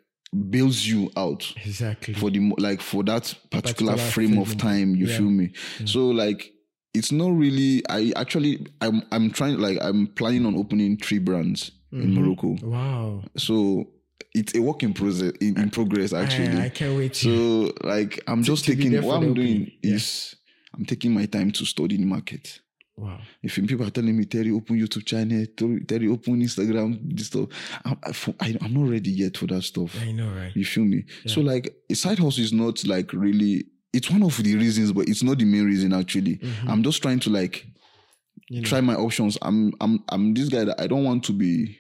bails 0.51 0.87
you 0.87 1.11
out. 1.17 1.53
Exactly. 1.65 2.15
for 2.15 2.31
the 2.31 2.41
like 2.59 2.81
for 2.81 3.05
that 3.05 3.35
particular, 3.51 3.93
Particular 3.93 3.97
frame 3.99 4.39
of 4.39 4.57
time 4.57 4.95
you 4.97 5.07
Yeah. 5.07 5.19
feel 5.19 5.31
me 5.31 5.53
so 5.85 6.09
like 6.09 6.53
it's 6.95 7.13
not 7.13 7.31
really 7.37 7.83
i 7.89 8.13
actually 8.17 8.67
i'm 8.81 9.03
i'm 9.13 9.31
trying 9.31 9.59
like 9.59 9.79
i'm 9.83 10.07
planning 10.09 10.47
on 10.47 10.55
opening 10.57 10.97
three 10.97 11.19
brands 11.19 11.73
Mm-hmm. 11.91 12.03
in 12.03 12.15
morocco 12.23 12.57
wow. 12.67 13.23
so 13.39 13.89
it's 14.35 14.55
a 14.55 14.61
work 14.61 14.83
in 14.83 14.93
process 14.93 15.33
in, 15.41 15.59
in 15.59 15.71
progress 15.71 16.13
actually 16.13 16.49
I, 16.49 16.65
I 16.67 16.69
can't 16.69 16.99
wait 16.99 17.17
so 17.17 17.73
like 17.83 18.21
i'm 18.27 18.43
just 18.43 18.67
taking 18.67 18.93
what 19.03 19.23
i'm 19.23 19.33
doing. 19.33 19.73
Yeah. 19.83 19.95
is 19.95 20.37
i'm 20.75 20.85
taking 20.85 21.15
my 21.15 21.25
time 21.25 21.51
to 21.53 21.65
study 21.65 21.97
the 21.97 22.05
market 22.05 22.61
Wow. 22.99 23.21
If 23.45 23.55
people 23.55 23.87
are 23.87 23.91
telling 23.91 24.17
me, 24.17 24.25
Therry, 24.25 24.51
open 24.51 24.77
YouTube 24.77 25.07
channel, 25.07 25.47
Therry, 25.57 26.09
open 26.09 26.43
Instagram, 26.43 26.99
this 27.17 27.29
stuff, 27.29 27.49
I'm, 27.85 27.97
I, 28.41 28.57
I'm 28.61 28.75
not 28.75 28.91
ready 28.91 29.11
yet 29.13 29.37
for 29.37 29.47
that 29.47 29.63
stuff. 29.63 29.97
I 30.03 30.11
know, 30.11 30.29
right? 30.35 30.51
You 30.57 30.65
feel 30.65 30.85
me? 30.85 31.05
So 31.27 31.41
like 31.41 31.73
a 31.89 31.95
side 31.95 32.19
hustle 32.19 32.43
is 32.43 32.53
not 32.53 32.85
like 32.87 33.13
really. 33.13 33.67
It's 33.99 34.11
one 34.11 34.23
of 34.23 34.37
the 34.47 34.55
reasons, 34.57 34.93
but 34.93 35.09
it's 35.09 35.23
not 35.23 35.39
the 35.39 35.45
main 35.45 35.65
reason 35.67 35.93
actually. 35.93 36.41
I'm 36.71 36.83
just 36.83 37.03
trying 37.03 37.21
to 37.21 37.31
like 37.31 37.55
Mm-hmm. 38.51 38.55
You 38.55 38.61
know, 38.63 38.69
try 38.69 38.81
my 38.81 38.95
options. 38.95 39.37
I'm 39.43 39.73
I'm 39.81 39.95
I'm 40.09 40.33
this 40.33 40.49
guy 40.49 40.65
that 40.65 40.81
I 40.81 40.87
don't 40.87 41.05
want 41.05 41.23
to 41.25 41.33
be. 41.35 41.77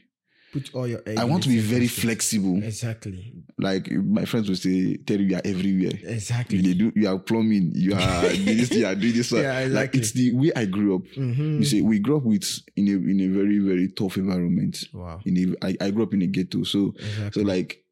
put 0.52 0.74
all 0.74 0.86
your. 0.86 1.00
eggs 1.06 1.18
I 1.20 1.24
want 1.24 1.42
to 1.44 1.48
be 1.48 1.60
very 1.60 1.86
basket. 1.86 2.02
flexible. 2.02 2.56
Exactly. 2.62 3.32
Like 3.58 3.90
my 3.90 4.24
friends 4.26 4.48
will 4.50 4.56
say, 4.56 4.96
Therry, 5.06 5.24
you 5.30 5.36
are 5.36 5.46
everywhere. 5.46 5.92
Exactly. 6.02 6.58
You 6.58 6.74
do. 6.74 6.92
You 6.94 7.08
are 7.08 7.18
plumbing. 7.18 7.72
You 7.74 7.94
are 7.94 8.22
this. 8.28 8.70
You 8.72 8.84
are 8.86 8.94
doing 8.94 9.14
this. 9.14 9.32
Yeah, 9.32 9.66
Like 9.70 9.94
it's 9.94 10.12
the 10.12 10.32
way 10.34 10.52
I 10.54 10.66
grew 10.66 10.96
up. 10.96 11.02
Mhm. 11.16 11.58
You 11.60 11.64
see, 11.64 11.80
we 11.80 12.00
grew 12.00 12.16
up 12.18 12.24
with 12.24 12.44
in 12.76 12.88
a 12.88 12.96
in 13.12 13.18
a 13.20 13.28
very 13.28 13.58
very 13.60 13.88
tough 13.88 14.16
environment. 14.18 14.84
Wow. 14.92 15.20
In 15.24 15.34
a, 15.62 15.66
I, 15.68 15.76
I 15.86 15.90
grew 15.90 16.02
up 16.02 16.12
in 16.12 16.22
a 16.22 16.26
ghetto, 16.26 16.64
so 16.64 16.92
Exactly. 16.98 17.42
so 17.42 17.48
like 17.48 17.82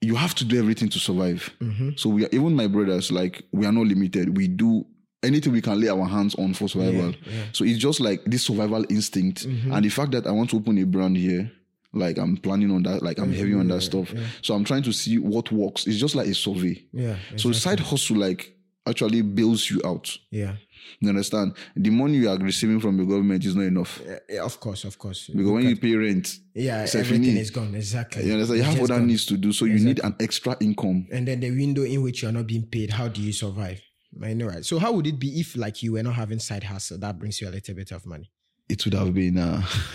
you 0.00 0.14
have 0.14 0.34
to 0.36 0.44
do 0.44 0.58
everything 0.58 0.88
to 0.90 0.98
survive. 0.98 1.50
Mhm. 1.60 1.98
So 1.98 2.08
we 2.10 2.24
are 2.24 2.28
even 2.32 2.54
my 2.54 2.66
brothers, 2.68 3.10
like 3.10 3.42
we 3.52 3.66
are 3.66 3.72
not 3.72 3.86
limited. 3.86 4.36
We 4.36 4.48
do 4.48 4.86
anything 5.22 5.52
we 5.52 5.60
can 5.60 5.80
lay 5.80 5.88
our 5.88 6.06
hands 6.06 6.34
on 6.36 6.54
for 6.54 6.68
survival. 6.68 7.10
Yeah, 7.10 7.32
yeah. 7.32 7.44
So 7.52 7.64
it's 7.64 7.78
just 7.78 7.98
like 8.00 8.24
this 8.24 8.42
survival 8.44 8.84
instinct, 8.88 9.44
and 9.44 9.84
the 9.84 9.88
fact 9.88 10.12
that 10.12 10.26
I 10.26 10.30
want 10.30 10.50
to 10.50 10.56
open 10.56 10.78
a 10.78 10.84
brand 10.84 11.16
here. 11.16 11.50
Like 11.94 12.18
I'm 12.18 12.36
planning 12.36 12.70
on 12.70 12.82
that, 12.82 13.02
like 13.02 13.18
I'm 13.18 13.32
heavy 13.32 13.54
on 13.54 13.66
that 13.68 13.80
stuff. 13.80 14.12
So 14.42 14.54
I'm 14.54 14.62
trying 14.62 14.82
to 14.82 14.92
see 14.92 15.16
what 15.18 15.50
works. 15.50 15.86
It's 15.86 15.96
just 15.98 16.14
like 16.14 16.28
a 16.28 16.34
survey. 16.34 16.84
Yeah. 16.92 17.16
So 17.36 17.50
side 17.52 17.80
hustle 17.80 18.18
like 18.18 18.54
actually 18.86 19.22
bails 19.22 19.70
you 19.70 19.80
out. 19.84 20.14
Yeah. 20.30 20.56
You 21.00 21.08
understand? 21.08 21.54
The 21.76 21.90
money 21.90 22.18
you 22.18 22.28
are 22.28 22.36
receiving 22.38 22.80
from 22.80 22.96
the 22.96 23.04
government 23.04 23.44
is 23.44 23.54
not 23.56 23.62
enough. 23.64 24.00
Yeah, 24.06 24.18
yeah, 24.28 24.42
of 24.44 24.58
course, 24.60 24.84
of 24.84 24.98
course. 24.98 25.28
Because 25.28 25.50
when 25.50 25.66
you 25.68 25.76
pay 25.76 25.94
rent, 25.94 26.38
yeah, 26.54 26.82
you 26.84 26.98
everything 27.00 27.22
need- 27.34 27.38
is 27.40 27.50
gone. 27.50 27.74
Exactly. 27.74 28.24
you 28.26 28.32
understand, 28.32 28.58
you 28.58 28.64
have 28.64 28.80
other 28.82 29.00
needs 29.00 29.26
to 29.26 29.36
do. 29.36 29.52
So 29.52 29.64
you 29.64 29.78
need 29.78 30.00
an 30.04 30.14
extra 30.20 30.56
income. 30.60 31.06
And 31.12 31.26
then 31.28 31.40
the 31.40 31.50
window 31.50 31.82
in 31.84 32.02
which 32.02 32.22
you're 32.22 32.32
not 32.32 32.46
being 32.46 32.66
paid, 32.66 32.90
how 32.90 33.08
do 33.08 33.20
you 33.22 33.32
survive? 33.32 33.80
I 34.22 34.32
know, 34.32 34.46
right? 34.46 34.64
So 34.64 34.78
how 34.78 34.92
would 34.92 35.06
it 35.06 35.18
be 35.18 35.38
if 35.40 35.56
like 35.56 35.82
you 35.82 35.92
were 35.92 36.02
not 36.02 36.14
having 36.14 36.38
side 36.38 36.64
hustle 36.64 36.98
that 36.98 37.18
brings 37.18 37.40
you 37.40 37.48
a 37.48 37.50
little 37.50 37.74
bit 37.74 37.92
of 37.92 38.04
money? 38.06 38.30
It 38.68 38.84
would 38.84 38.94
have 38.94 39.14
been 39.14 39.38
uh 39.38 39.62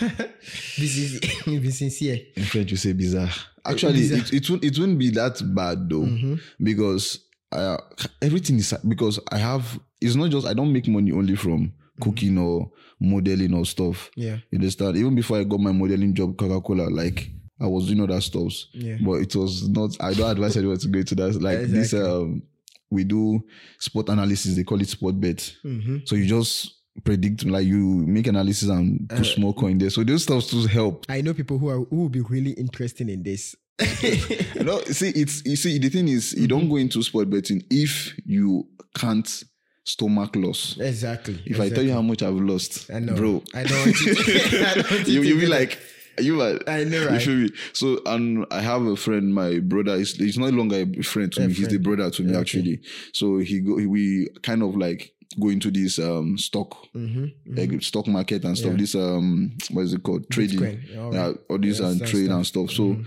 This 0.78 0.96
is 0.96 1.20
be 1.46 1.70
sincere. 1.70 2.20
in 2.36 2.44
French 2.44 2.70
you 2.70 2.76
say 2.76 2.92
bizarre. 2.92 3.30
Actually, 3.64 4.00
bizarre. 4.00 4.18
it, 4.18 4.32
it 4.32 4.50
won't 4.50 4.64
it 4.64 4.78
won't 4.78 4.98
be 4.98 5.10
that 5.10 5.40
bad 5.54 5.88
though. 5.88 6.02
Mm-hmm. 6.02 6.34
Because 6.62 7.20
uh, 7.54 7.78
everything 8.22 8.56
is 8.58 8.74
because 8.86 9.20
I 9.30 9.38
have 9.38 9.78
it's 10.00 10.14
not 10.16 10.30
just 10.30 10.46
I 10.46 10.54
don't 10.54 10.72
make 10.72 10.88
money 10.88 11.12
only 11.12 11.36
from 11.36 11.72
cooking 12.00 12.36
or 12.38 12.70
modeling 13.00 13.54
or 13.54 13.64
stuff. 13.64 14.10
Yeah. 14.16 14.38
You 14.50 14.58
understand? 14.58 14.96
Even 14.96 15.14
before 15.14 15.38
I 15.38 15.44
got 15.44 15.60
my 15.60 15.72
modeling 15.72 16.14
job, 16.14 16.36
Coca 16.36 16.60
Cola, 16.60 16.88
like 16.90 17.30
I 17.60 17.66
was 17.66 17.86
doing 17.86 18.00
other 18.02 18.20
stuffs. 18.20 18.68
Yeah. 18.72 18.96
But 19.04 19.22
it 19.22 19.34
was 19.36 19.68
not. 19.68 19.96
I 20.00 20.12
don't 20.14 20.30
advise 20.30 20.56
anyone 20.56 20.78
to 20.78 20.88
go 20.88 20.98
into 20.98 21.14
that. 21.16 21.40
Like 21.40 21.60
this, 21.60 21.92
Exactly. 21.92 22.10
um, 22.10 22.42
we 22.90 23.04
do 23.04 23.42
sport 23.78 24.08
analysis. 24.08 24.56
They 24.56 24.64
call 24.64 24.80
it 24.80 24.88
sport 24.88 25.20
bet. 25.20 25.54
Mm-hmm. 25.64 25.98
So 26.04 26.16
you 26.16 26.26
just 26.26 26.74
predict, 27.04 27.44
like 27.44 27.66
you 27.66 27.78
make 28.06 28.26
analysis 28.26 28.68
and 28.68 29.10
Uh, 29.12 29.24
more 29.38 29.54
coin 29.54 29.78
there. 29.78 29.90
So 29.90 30.04
those 30.04 30.22
stuff 30.24 30.46
to 30.50 30.66
help. 30.66 31.06
I 31.08 31.20
know 31.22 31.34
people 31.34 31.58
who 31.58 31.68
are 31.68 31.78
who 31.84 31.96
will 31.96 32.08
be 32.08 32.20
really 32.20 32.52
interested 32.52 33.08
in 33.08 33.22
this. 33.22 33.54
You 34.54 34.64
know, 34.64 34.80
see, 34.84 35.10
it's 35.10 35.44
you 35.44 35.56
see 35.56 35.78
the 35.78 35.88
thing 35.88 36.08
is 36.08 36.32
you 36.32 36.46
Mm-hmm. 36.46 36.46
don't 36.46 36.68
go 36.68 36.76
into 36.76 37.02
sport 37.02 37.28
betting 37.30 37.62
if 37.70 38.14
you 38.24 38.68
can't 38.96 39.44
stomach 39.84 40.36
loss. 40.36 40.78
exactly. 40.78 41.42
If 41.44 41.60
I 41.60 41.68
tell 41.68 41.82
you 41.84 41.92
how 41.92 42.02
much 42.02 42.22
I've 42.22 42.34
lost, 42.34 42.90
I 42.90 43.00
know, 43.00 43.14
bro, 43.14 43.42
I 43.54 43.64
don't 43.64 43.80
want 43.80 44.00
you. 44.00 44.14
To, 44.14 44.66
I 44.66 44.74
don't 44.82 45.08
you 45.08 45.22
you'll 45.22 45.40
be 45.40 45.46
like 45.46 45.78
you 46.20 46.40
are 46.40 46.60
I 46.68 46.84
know, 46.84 47.00
you 47.00 47.06
right? 47.08 47.26
me 47.26 47.48
so 47.72 48.00
and 48.06 48.46
i 48.52 48.60
have 48.60 48.82
a 48.86 48.94
friend 48.94 49.34
my 49.34 49.58
brother 49.58 49.94
is 49.94 50.14
he's 50.14 50.38
no 50.38 50.46
longer 50.48 50.76
a 50.96 51.02
friend 51.02 51.32
to 51.32 51.42
A 51.42 51.48
me 51.48 51.54
he's 51.54 51.66
the 51.66 51.78
brother 51.78 52.08
to 52.08 52.22
me 52.22 52.36
Okay. 52.36 52.40
actually 52.40 52.80
so 53.12 53.38
he 53.38 53.58
go 53.58 53.74
we 53.74 54.28
kind 54.44 54.62
of 54.62 54.76
like 54.76 55.12
go 55.40 55.48
into 55.48 55.72
this 55.72 55.98
um 55.98 56.38
stock 56.38 56.76
Mhm, 56.94 57.32
like 57.56 57.82
stock 57.82 58.06
market 58.06 58.44
and 58.44 58.56
stuff 58.56 58.74
Yeah. 58.74 58.78
this 58.78 58.94
um 58.94 59.56
what 59.72 59.82
is 59.82 59.92
it 59.94 60.04
called 60.04 60.30
trading 60.30 60.60
all 60.96 61.12
yeah 61.12 61.32
all 61.50 61.58
these 61.58 61.80
Yeah, 61.80 61.88
and 61.88 61.98
trade 62.06 62.26
stuff. 62.26 62.36
and 62.36 62.46
stuff 62.46 62.70
so 62.70 63.04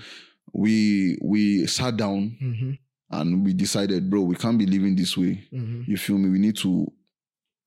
we 0.54 1.18
we 1.22 1.66
sat 1.68 1.96
down 1.98 2.36
Mhm, 2.42 2.78
and 3.12 3.46
we 3.46 3.54
decided 3.54 4.10
bro 4.10 4.22
we 4.22 4.36
can't 4.36 4.58
be 4.58 4.66
living 4.66 4.96
this 4.96 5.18
way 5.18 5.44
mhm. 5.54 5.88
you 5.88 5.98
feel 5.98 6.18
me 6.18 6.30
we 6.30 6.40
need 6.40 6.56
to 6.58 6.92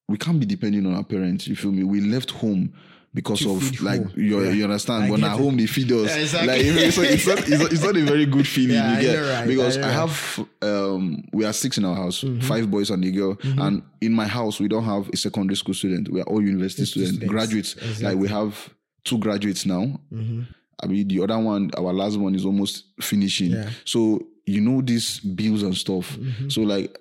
we 0.09 0.17
can't 0.19 0.41
be 0.41 0.47
depending 0.47 0.87
on 0.87 0.95
our 0.95 1.05
parents 1.05 1.47
you 1.47 1.57
feel 1.57 1.73
me 1.73 1.83
we 1.85 2.01
left 2.01 2.31
home 2.31 2.73
because 3.13 3.41
To 3.41 3.51
of 3.51 3.81
like 3.83 4.01
home. 4.03 4.13
you, 4.17 4.41
Yeah. 4.45 4.53
you 4.53 4.65
understand 4.65 5.05
I 5.05 5.11
when 5.11 5.25
at 5.25 5.37
home 5.37 5.57
they 5.57 5.67
feed 5.67 5.91
us 5.91 6.09
Yeah, 6.11 6.17
exactly. 6.23 6.71
like 6.73 6.93
so 6.93 7.03
it's 7.03 7.27
not, 7.27 7.39
it's, 7.41 7.59
not, 7.63 7.73
it's 7.73 7.83
not 7.83 7.97
a 7.97 8.03
very 8.05 8.25
good 8.27 8.47
feeling 8.55 8.77
Yeah, 8.77 8.97
you 9.01 9.03
get 9.03 9.19
right. 9.21 9.49
because 9.49 9.79
I 9.79 9.89
I, 9.89 9.93
have 9.93 10.47
um 10.63 11.25
we 11.33 11.45
are 11.45 11.53
six 11.53 11.77
in 11.79 11.85
our 11.85 11.97
house 11.97 12.23
Mm-hmm. 12.23 12.41
five 12.47 12.71
boys 12.71 12.91
and 12.91 13.05
a 13.05 13.11
girl 13.11 13.37
and 13.43 13.83
in 14.01 14.13
my 14.13 14.27
house 14.29 14.61
we 14.61 14.69
don't 14.69 14.85
have 14.85 15.09
a 15.13 15.17
secondary 15.17 15.57
school 15.57 15.75
student 15.75 16.09
we 16.09 16.21
are 16.21 16.25
all 16.29 16.41
university 16.43 16.85
students, 16.85 17.17
students. 17.17 17.31
graduates 17.33 17.75
Exactly. 17.75 18.05
like 18.07 18.17
we 18.17 18.29
have 18.29 18.71
two 19.05 19.19
graduates 19.19 19.67
now 19.67 19.99
Mhm. 20.13 20.47
I 20.83 20.87
mean, 20.87 21.09
the 21.09 21.23
other 21.23 21.39
one, 21.39 21.71
our 21.77 21.93
last 21.93 22.17
one 22.17 22.35
is 22.35 22.45
almost 22.45 22.85
finishing. 23.01 23.53
Yeah. 23.53 23.71
So, 23.85 24.27
you 24.47 24.61
know, 24.61 24.81
these 24.81 25.21
bills 25.21 25.63
and 25.63 25.77
stuff. 25.77 26.19
So, 26.49 26.63
like, 26.63 26.99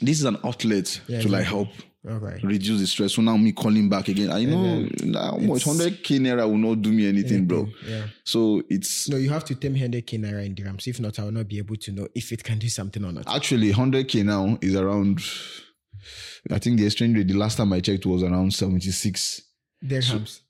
this 0.00 0.18
is 0.18 0.24
an 0.24 0.36
outlet 0.44 0.84
Mm-hmm. 0.84 1.12
Yeah, 1.12 1.20
to 1.20 1.28
like 1.28 1.44
help 1.44 1.68
right. 2.04 2.42
reduce 2.42 2.80
the 2.80 2.86
stress. 2.86 3.14
So 3.14 3.22
now 3.22 3.36
me 3.36 3.52
calling 3.52 3.88
back 3.88 4.08
again. 4.08 4.30
I 4.32 4.44
know 4.44 4.80
much 5.38 5.64
100k 5.64 6.18
naira 6.18 6.48
will 6.48 6.58
not 6.58 6.82
do 6.82 6.92
me 6.92 7.08
anything, 7.08 7.46
bro. 7.46 7.68
Yeah. 7.88 8.06
So 8.24 8.62
it's 8.68 9.08
No, 9.08 9.16
you 9.16 9.30
have 9.30 9.44
to 9.44 9.54
tell 9.54 9.70
me 9.70 9.80
100k 9.80 10.18
naira 10.18 10.44
in 10.44 10.54
dirhams. 10.54 10.88
If 10.88 10.98
not, 11.00 11.18
I 11.20 11.24
will 11.24 11.32
not 11.32 11.46
be 11.46 11.58
able 11.58 11.76
to 11.76 11.92
know 11.92 12.08
if 12.14 12.32
it 12.32 12.42
can 12.42 12.58
do 12.58 12.68
something 12.68 13.04
or 13.04 13.12
not. 13.12 13.24
actually 13.28 13.72
100k 13.72 14.24
now 14.24 14.58
is 14.60 14.74
around. 14.74 15.20
I 16.50 16.58
think 16.58 16.78
the 16.78 16.86
exchange 16.86 17.16
rate 17.16 17.28
the 17.28 17.34
last 17.34 17.56
time 17.56 17.72
I 17.72 17.80
checked 17.80 18.04
was 18.06 18.24
around 18.24 18.52
76. 18.52 19.42
Dirhams. 19.84 20.40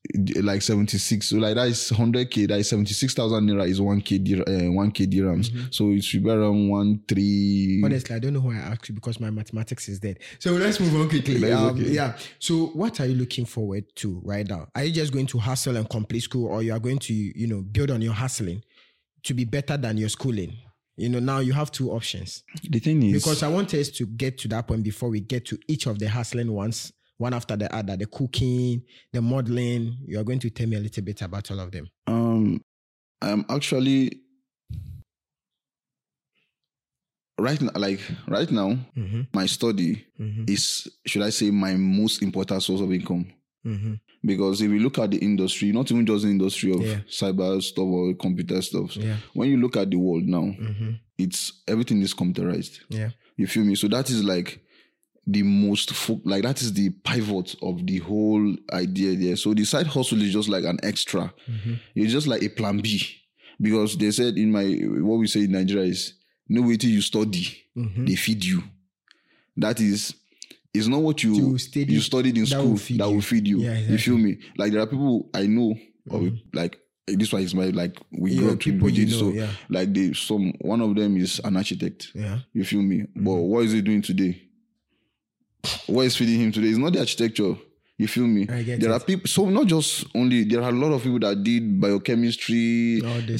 Like 0.42 0.60
76 0.62 1.26
so 1.26 1.36
like 1.36 1.54
that 1.54 1.68
is 1.68 1.90
100k 1.90 2.48
that 2.48 2.58
is 2.58 2.68
76,000 2.68 3.46
naira 3.46 3.66
is 3.68 3.80
1k 3.80 4.40
uh, 4.40 4.44
1k 4.44 5.06
dirhams 5.12 5.50
Mm-hmm. 5.50 5.66
so 5.70 5.90
it 5.90 6.04
should 6.04 6.22
be 6.22 6.30
around 6.30 6.68
1 6.68 7.00
3 7.08 7.82
Honestly, 7.84 8.14
I 8.14 8.18
don't 8.18 8.34
know 8.34 8.40
why 8.40 8.56
I 8.56 8.72
asked 8.72 8.88
you 8.88 8.94
because 8.94 9.18
my 9.20 9.30
mathematics 9.30 9.88
is 9.88 9.98
dead. 9.98 10.18
So 10.38 10.52
let's 10.52 10.78
move 10.80 10.94
on 11.00 11.08
quickly. 11.08 11.50
Um, 11.52 11.74
okay. 11.80 11.90
Yeah. 11.90 12.16
So 12.38 12.66
what 12.74 13.00
are 13.00 13.06
you 13.06 13.14
looking 13.14 13.44
forward 13.46 13.84
to 13.96 14.20
right 14.24 14.46
now? 14.48 14.68
Are 14.74 14.84
you 14.84 14.92
just 14.92 15.12
going 15.12 15.26
to 15.26 15.38
hustle 15.38 15.76
and 15.76 15.88
complete 15.88 16.20
school, 16.20 16.46
or 16.48 16.62
you 16.62 16.72
are 16.72 16.78
going 16.78 16.98
to, 17.00 17.14
you 17.14 17.46
know, 17.46 17.62
build 17.62 17.90
on 17.90 18.00
your 18.02 18.12
hustling 18.14 18.62
to 19.24 19.34
be 19.34 19.44
better 19.44 19.76
than 19.76 19.96
your 19.98 20.08
schooling? 20.08 20.56
You 20.96 21.08
know, 21.08 21.18
now 21.20 21.38
you 21.40 21.52
have 21.54 21.70
two 21.72 21.90
options. 21.90 22.44
the 22.68 22.78
thing 22.78 23.02
is 23.02 23.22
Because 23.22 23.42
I 23.42 23.48
want 23.48 23.72
us 23.74 23.88
to 23.90 24.06
get 24.06 24.38
to 24.38 24.48
that 24.48 24.68
point 24.68 24.82
before 24.84 25.08
we 25.08 25.20
get 25.20 25.44
to 25.46 25.58
each 25.68 25.86
of 25.86 25.98
the 25.98 26.08
hustling 26.08 26.52
ones, 26.52 26.92
one 27.22 27.34
after 27.34 27.56
the 27.56 27.68
other, 27.74 27.96
the 27.96 28.06
cooking, 28.06 28.82
the 29.12 29.22
modeling. 29.22 29.96
You 30.06 30.18
are 30.20 30.24
going 30.24 30.40
to 30.40 30.50
tell 30.50 30.66
me 30.66 30.76
a 30.76 30.80
little 30.80 31.04
bit 31.04 31.22
about 31.22 31.50
all 31.50 31.60
of 31.60 31.70
them. 31.70 31.86
um 32.06 32.60
i'm 33.22 33.44
actually 33.48 34.10
right 37.38 37.60
now 37.60 37.70
like 37.76 38.00
right 38.28 38.50
now 38.50 38.70
Mm-hmm. 38.96 39.22
my 39.32 39.46
study 39.46 40.04
Mm-hmm. 40.20 40.44
is 40.48 40.88
should 41.06 41.22
i 41.22 41.30
say 41.30 41.50
my 41.50 41.74
most 41.76 42.22
important 42.22 42.62
source 42.62 42.80
of 42.80 42.92
income 42.92 43.26
Mm-hmm. 43.64 43.94
because 44.24 44.60
if 44.60 44.68
you 44.72 44.80
look 44.80 44.98
at 44.98 45.12
the 45.12 45.18
industry 45.18 45.70
not 45.70 45.88
even 45.92 46.04
just 46.04 46.24
the 46.24 46.30
industry 46.30 46.72
of 46.72 46.80
Yeah. 46.80 46.98
cyber 47.08 47.62
stuff 47.62 47.84
or 47.84 48.12
computer 48.14 48.60
stuff 48.60 48.96
Yeah. 48.96 49.16
when 49.34 49.48
you 49.50 49.56
look 49.56 49.76
at 49.76 49.88
the 49.90 49.96
world 49.96 50.24
now 50.24 50.42
Mm-hmm. 50.42 50.90
it's 51.18 51.62
everything 51.68 52.02
is 52.02 52.12
computerized 52.14 52.80
Yeah. 52.88 53.10
You 53.36 53.46
feel 53.46 53.64
me? 53.64 53.74
So 53.76 53.88
that 53.88 54.10
is 54.10 54.22
like 54.22 54.61
the 55.26 55.42
most 55.42 55.92
fo- 55.92 56.20
like 56.24 56.42
that 56.42 56.60
is 56.62 56.72
the 56.72 56.90
pivot 56.90 57.54
of 57.62 57.86
the 57.86 57.98
whole 57.98 58.56
idea 58.72 59.14
there. 59.16 59.36
So 59.36 59.54
the 59.54 59.64
side 59.64 59.86
hustle 59.86 60.20
is 60.22 60.32
just 60.32 60.48
like 60.48 60.64
an 60.64 60.78
extra. 60.82 61.32
Mm-hmm. 61.48 61.74
It's 61.94 62.12
just 62.12 62.26
like 62.26 62.42
a 62.42 62.48
plan 62.48 62.78
B 62.78 63.00
because 63.60 63.96
they 63.96 64.10
said 64.10 64.36
in 64.36 64.50
my 64.50 64.64
what 65.02 65.18
we 65.18 65.26
say 65.28 65.40
in 65.44 65.52
Nigeria 65.52 65.84
is 65.84 66.14
no 66.48 66.62
way 66.62 66.76
till 66.76 66.90
you 66.90 67.00
study, 67.02 67.58
Mm-hmm. 67.76 68.04
they 68.04 68.16
feed 68.16 68.44
you. 68.44 68.62
That 69.56 69.80
is. 69.80 70.14
It's 70.74 70.86
not 70.86 71.00
what 71.02 71.22
you 71.22 71.34
To 71.52 71.58
study, 71.58 71.92
you 71.92 72.00
studied 72.00 72.36
in 72.36 72.44
that 72.44 72.48
school 72.50 72.68
will 72.70 72.76
that 72.76 72.88
you. 72.88 73.04
will 73.10 73.20
feed 73.20 73.46
you. 73.46 73.58
Yeah, 73.60 73.78
You 73.78 73.98
feel 73.98 74.16
me? 74.18 74.38
Like 74.56 74.72
there 74.72 74.80
are 74.82 74.86
people 74.86 75.28
I 75.34 75.46
know, 75.46 75.74
or 76.10 76.30
like 76.54 76.78
this 77.06 77.30
one 77.32 77.42
is 77.42 77.54
my 77.54 77.66
like 77.66 77.98
we 78.10 78.36
grew 78.38 78.52
up 78.52 78.58
people 78.60 78.88
you 78.88 79.08
so 79.10 79.28
yeah. 79.30 79.50
like 79.68 79.92
the 79.92 80.14
some 80.14 80.52
one 80.60 80.80
of 80.80 80.94
them 80.96 81.16
is 81.18 81.40
an 81.44 81.56
architect. 81.56 82.08
Yeah. 82.14 82.38
You 82.54 82.64
feel 82.64 82.82
me? 82.82 83.02
But 83.14 83.20
Mm-hmm. 83.32 83.40
what 83.50 83.64
is 83.64 83.72
he 83.72 83.82
doing 83.82 84.00
today? 84.02 84.42
What 85.86 86.02
is 86.06 86.16
feeding 86.16 86.40
him 86.40 86.52
today? 86.52 86.68
is 86.68 86.78
not 86.78 86.92
the 86.92 87.00
architecture. 87.00 87.54
You 87.98 88.08
feel 88.08 88.26
me? 88.26 88.48
I 88.48 88.62
get 88.62 88.80
there 88.80 88.90
it. 88.90 88.94
are 88.94 89.00
people. 89.00 89.28
So 89.28 89.48
not 89.48 89.66
just 89.66 90.06
only 90.14 90.44
there 90.44 90.62
are 90.62 90.70
a 90.70 90.72
lot 90.72 90.92
of 90.92 91.02
people 91.02 91.20
that 91.20 91.42
did 91.44 91.80
biochemistry, 91.80 93.00
petroleum 93.00 93.38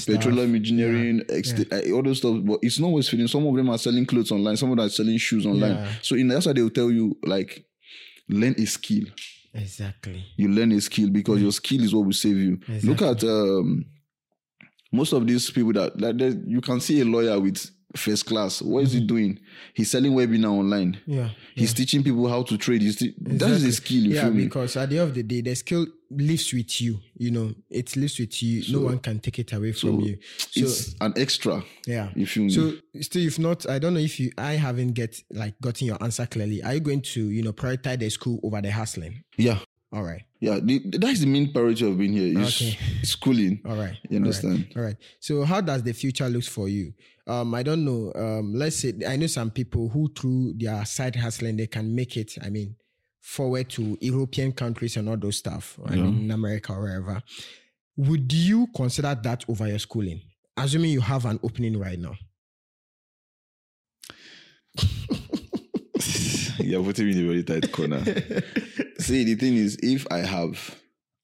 stuff. 0.50 0.54
engineering, 0.54 1.22
ex- 1.28 1.52
uh, 1.52 1.82
all 1.92 2.02
those 2.02 2.18
stuff. 2.18 2.36
But 2.44 2.60
it's 2.62 2.78
not 2.78 2.88
always 2.88 3.08
feeding. 3.08 3.26
Some 3.26 3.46
of 3.46 3.56
them 3.56 3.70
are 3.70 3.78
selling 3.78 4.06
clothes 4.06 4.30
online. 4.30 4.56
Some 4.56 4.70
of 4.70 4.76
them 4.76 4.86
are 4.86 4.90
selling 4.90 5.16
shoes 5.18 5.46
online. 5.46 5.72
Yeah. 5.72 5.92
So 6.02 6.14
in 6.14 6.28
that's 6.28 6.46
why 6.46 6.52
they 6.52 6.62
will 6.62 6.70
tell 6.70 6.90
you 6.92 7.16
like, 7.24 7.64
learn 8.28 8.54
a 8.58 8.66
skill. 8.66 9.04
Exactly. 9.54 10.24
You 10.36 10.48
learn 10.48 10.70
a 10.72 10.80
skill 10.80 11.10
because 11.10 11.42
your 11.42 11.52
skill 11.52 11.82
is 11.82 11.94
what 11.94 12.04
will 12.04 12.12
save 12.12 12.36
you. 12.36 12.60
Look 12.84 13.02
at 13.02 13.24
um, 13.24 13.84
most 14.92 15.12
of 15.12 15.26
these 15.26 15.50
people 15.50 15.72
that 15.72 15.98
like 16.00 16.20
you 16.46 16.60
can 16.60 16.80
see 16.80 17.00
a 17.00 17.04
lawyer 17.04 17.40
with 17.40 17.68
first 17.96 18.26
class. 18.26 18.62
What 18.62 18.84
is 18.84 18.92
he 18.92 19.00
doing? 19.00 19.38
He's 19.74 19.90
selling 19.90 20.12
webinar 20.12 20.50
online. 20.52 20.98
Yeah. 21.06 21.30
He's 21.54 21.74
teaching 21.74 22.02
people 22.02 22.28
how 22.28 22.42
to 22.44 22.56
trade. 22.58 22.82
He's 22.82 22.96
te- 22.96 23.14
That 23.18 23.50
is 23.50 23.64
a 23.64 23.72
skill. 23.72 23.98
You 24.02 24.14
yeah, 24.14 24.22
feel 24.24 24.32
me? 24.32 24.44
because 24.44 24.76
at 24.76 24.90
the 24.90 24.98
end 24.98 25.08
of 25.10 25.14
the 25.14 25.22
day, 25.22 25.40
the 25.40 25.54
skill 25.54 25.86
lives 26.10 26.52
with 26.52 26.80
you. 26.80 26.98
You 27.16 27.30
know, 27.30 27.54
it 27.70 27.94
lives 27.96 28.18
with 28.18 28.42
you. 28.42 28.62
no 28.72 28.84
one 28.86 28.98
can 28.98 29.18
take 29.20 29.38
it 29.38 29.52
away 29.52 29.72
from 29.72 30.00
you. 30.00 30.18
So 30.38 30.60
it's 30.60 30.94
an 31.00 31.12
extra. 31.16 31.62
yeah. 31.86 32.10
You 32.14 32.26
feel 32.26 32.44
me? 32.44 32.50
So 32.50 32.72
still, 33.00 33.26
if 33.26 33.38
not, 33.38 33.68
I 33.68 33.78
don't 33.78 33.94
know 33.94 34.00
if 34.00 34.18
you, 34.20 34.30
I 34.38 34.52
haven't 34.52 34.92
get 34.92 35.20
like 35.30 35.58
gotten 35.60 35.86
your 35.86 36.02
answer 36.02 36.26
clearly. 36.26 36.62
Are 36.62 36.74
you 36.74 36.80
going 36.80 37.02
to, 37.02 37.20
you 37.30 37.42
know, 37.42 37.52
prioritize 37.52 37.98
the 37.98 38.08
school 38.10 38.40
over 38.42 38.60
the 38.60 38.70
hustling? 38.70 39.22
yeah, 39.36 39.58
All 39.92 40.02
right. 40.02 40.22
Yeah. 40.42 40.58
The, 40.62 40.80
that's 40.98 41.20
the 41.20 41.26
main 41.26 41.52
priority 41.52 41.88
of 41.88 41.96
being 41.96 42.12
here. 42.12 42.38
Is 42.40 42.56
Okay. 42.60 42.78
schooling. 43.04 43.60
All 43.64 43.76
right. 43.76 43.78
You 43.78 43.78
all 43.78 43.86
right, 44.10 44.16
understand? 44.16 44.72
All 44.76 44.82
right. 44.82 44.96
So 45.20 45.44
how 45.44 45.60
does 45.60 45.82
the 45.82 45.92
future 45.92 46.28
look 46.28 46.44
for 46.44 46.68
you? 46.68 46.92
Um, 47.26 47.54
I 47.54 47.62
don't 47.62 47.84
know. 47.84 48.12
Um, 48.14 48.52
let's 48.54 48.76
say 48.76 48.92
I 49.06 49.14
know 49.16 49.28
some 49.28 49.50
people 49.52 49.88
who 49.88 50.12
through 50.12 50.54
their 50.58 50.84
side 50.84 51.14
hustling 51.16 51.56
they 51.56 51.68
can 51.68 51.94
make 51.94 52.16
it. 52.16 52.32
I 52.42 52.50
mean, 52.50 52.74
forward 53.20 53.70
to 53.70 53.96
European 54.00 54.50
countries 54.52 54.96
and 54.96 55.08
all 55.08 55.16
those 55.16 55.36
stuff. 55.38 55.78
I 55.86 55.94
Yeah. 55.94 56.02
mean, 56.02 56.24
in 56.24 56.30
America 56.32 56.72
or 56.72 56.82
wherever. 56.82 57.22
Would 57.96 58.32
you 58.32 58.66
consider 58.74 59.14
that 59.22 59.44
over 59.48 59.68
your 59.68 59.78
schooling? 59.78 60.20
Assuming 60.56 60.90
you 60.90 61.00
have 61.02 61.24
an 61.26 61.38
opening 61.44 61.78
right 61.78 61.98
now. 61.98 62.14
You're 66.58 66.82
putting 66.82 67.06
me 67.06 67.12
in 67.12 67.24
a 67.24 67.26
very 67.28 67.42
tight 67.44 67.70
corner. 67.72 68.02
See, 69.02 69.24
the 69.24 69.34
thing 69.34 69.56
is, 69.56 69.78
if 69.82 70.06
I 70.10 70.18
have 70.18 70.76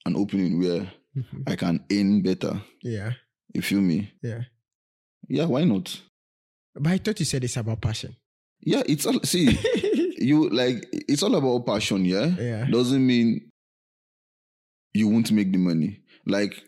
an 0.05 0.17
opening 0.17 0.59
where 0.59 0.91
mm-hmm. 1.17 1.43
I 1.47 1.57
can 1.57 1.85
earn 1.93 2.23
better, 2.23 2.61
yeah. 2.83 3.13
you 3.55 3.63
feel 3.63 3.81
me? 3.81 4.13
Yeah. 4.23 4.43
Yeah, 5.29 5.45
why 5.45 5.65
not? 5.65 6.01
But 6.75 6.93
I 6.93 6.99
thought 6.99 7.19
you 7.21 7.27
said 7.27 7.45
it's 7.45 7.57
about 7.57 7.81
passion. 7.81 8.17
Yeah, 8.61 8.83
it's 8.87 9.07
all 9.07 9.21
see, 9.23 9.59
you 10.19 10.49
like 10.49 10.87
it's 10.93 11.23
all 11.23 11.35
about 11.35 11.67
passion, 11.67 12.05
yeah? 12.05 12.27
Yeah. 12.27 12.67
Doesn't 12.67 13.07
mean 13.07 13.51
you 14.95 15.09
won't 15.09 15.31
make 15.31 15.53
the 15.53 15.59
money. 15.59 16.01
Like, 16.27 16.61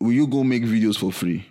will 0.00 0.12
you 0.12 0.26
go 0.26 0.44
make 0.44 0.64
videos 0.64 0.98
for 0.98 1.12
free? 1.12 1.46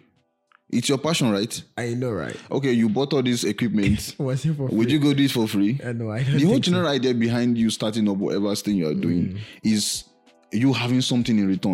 It's 0.71 0.87
your 0.87 0.99
passion, 0.99 1.29
right? 1.29 1.61
I 1.77 1.95
know, 1.95 2.11
right? 2.11 2.35
Okay, 2.49 2.71
you 2.71 2.87
bought 2.87 3.11
all 3.11 3.21
this 3.21 3.43
equipment. 3.43 4.15
Was 4.17 4.45
it 4.45 4.55
for 4.55 4.67
Would 4.67 4.85
free? 4.85 4.93
you 4.93 4.99
go 4.99 5.13
do 5.13 5.25
it 5.25 5.31
for 5.31 5.45
free? 5.45 5.77
Uh, 5.83 5.89
I 5.89 5.91
know. 5.91 6.09
I 6.09 6.23
don't 6.23 6.37
the 6.37 6.45
whole 6.45 6.53
think 6.53 6.65
so. 6.65 6.71
general 6.71 6.87
idea 6.89 7.13
behind 7.13 7.57
you 7.57 7.69
starting 7.69 8.07
up 8.07 8.15
whatever 8.15 8.55
thing 8.55 8.77
you 8.77 8.87
are 8.87 8.93
doing 8.93 9.33
mm. 9.33 9.39
is 9.63 10.05
you 10.53 10.71
having 10.71 11.01
something 11.01 11.37
in 11.37 11.47
return. 11.47 11.73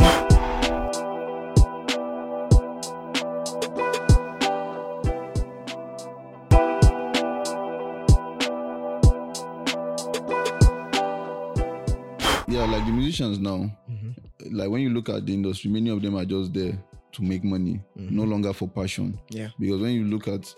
Yeah, 12.49 12.65
like 12.65 12.83
the 12.87 12.91
musicians 12.91 13.37
now, 13.37 13.71
mm-hmm. 13.87 14.55
like 14.57 14.71
when 14.71 14.81
you 14.81 14.89
look 14.89 15.09
at 15.09 15.23
the 15.23 15.33
industry, 15.35 15.69
many 15.69 15.91
of 15.91 16.01
them 16.01 16.15
are 16.15 16.25
just 16.25 16.51
there 16.51 16.79
to 17.17 17.23
make 17.23 17.43
money, 17.43 17.81
no 17.95 18.21
mm-hmm. 18.21 18.31
longer 18.31 18.53
for 18.53 18.67
passion. 18.67 19.19
Yeah. 19.29 19.49
Because 19.59 19.81
when 19.81 19.93
you 19.93 20.05
look 20.05 20.27
at 20.27 20.53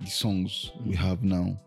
the 0.00 0.06
songs 0.06 0.70
we 0.86 0.92
mm-hmm. 0.92 1.04
have 1.04 1.24
now, 1.24 1.60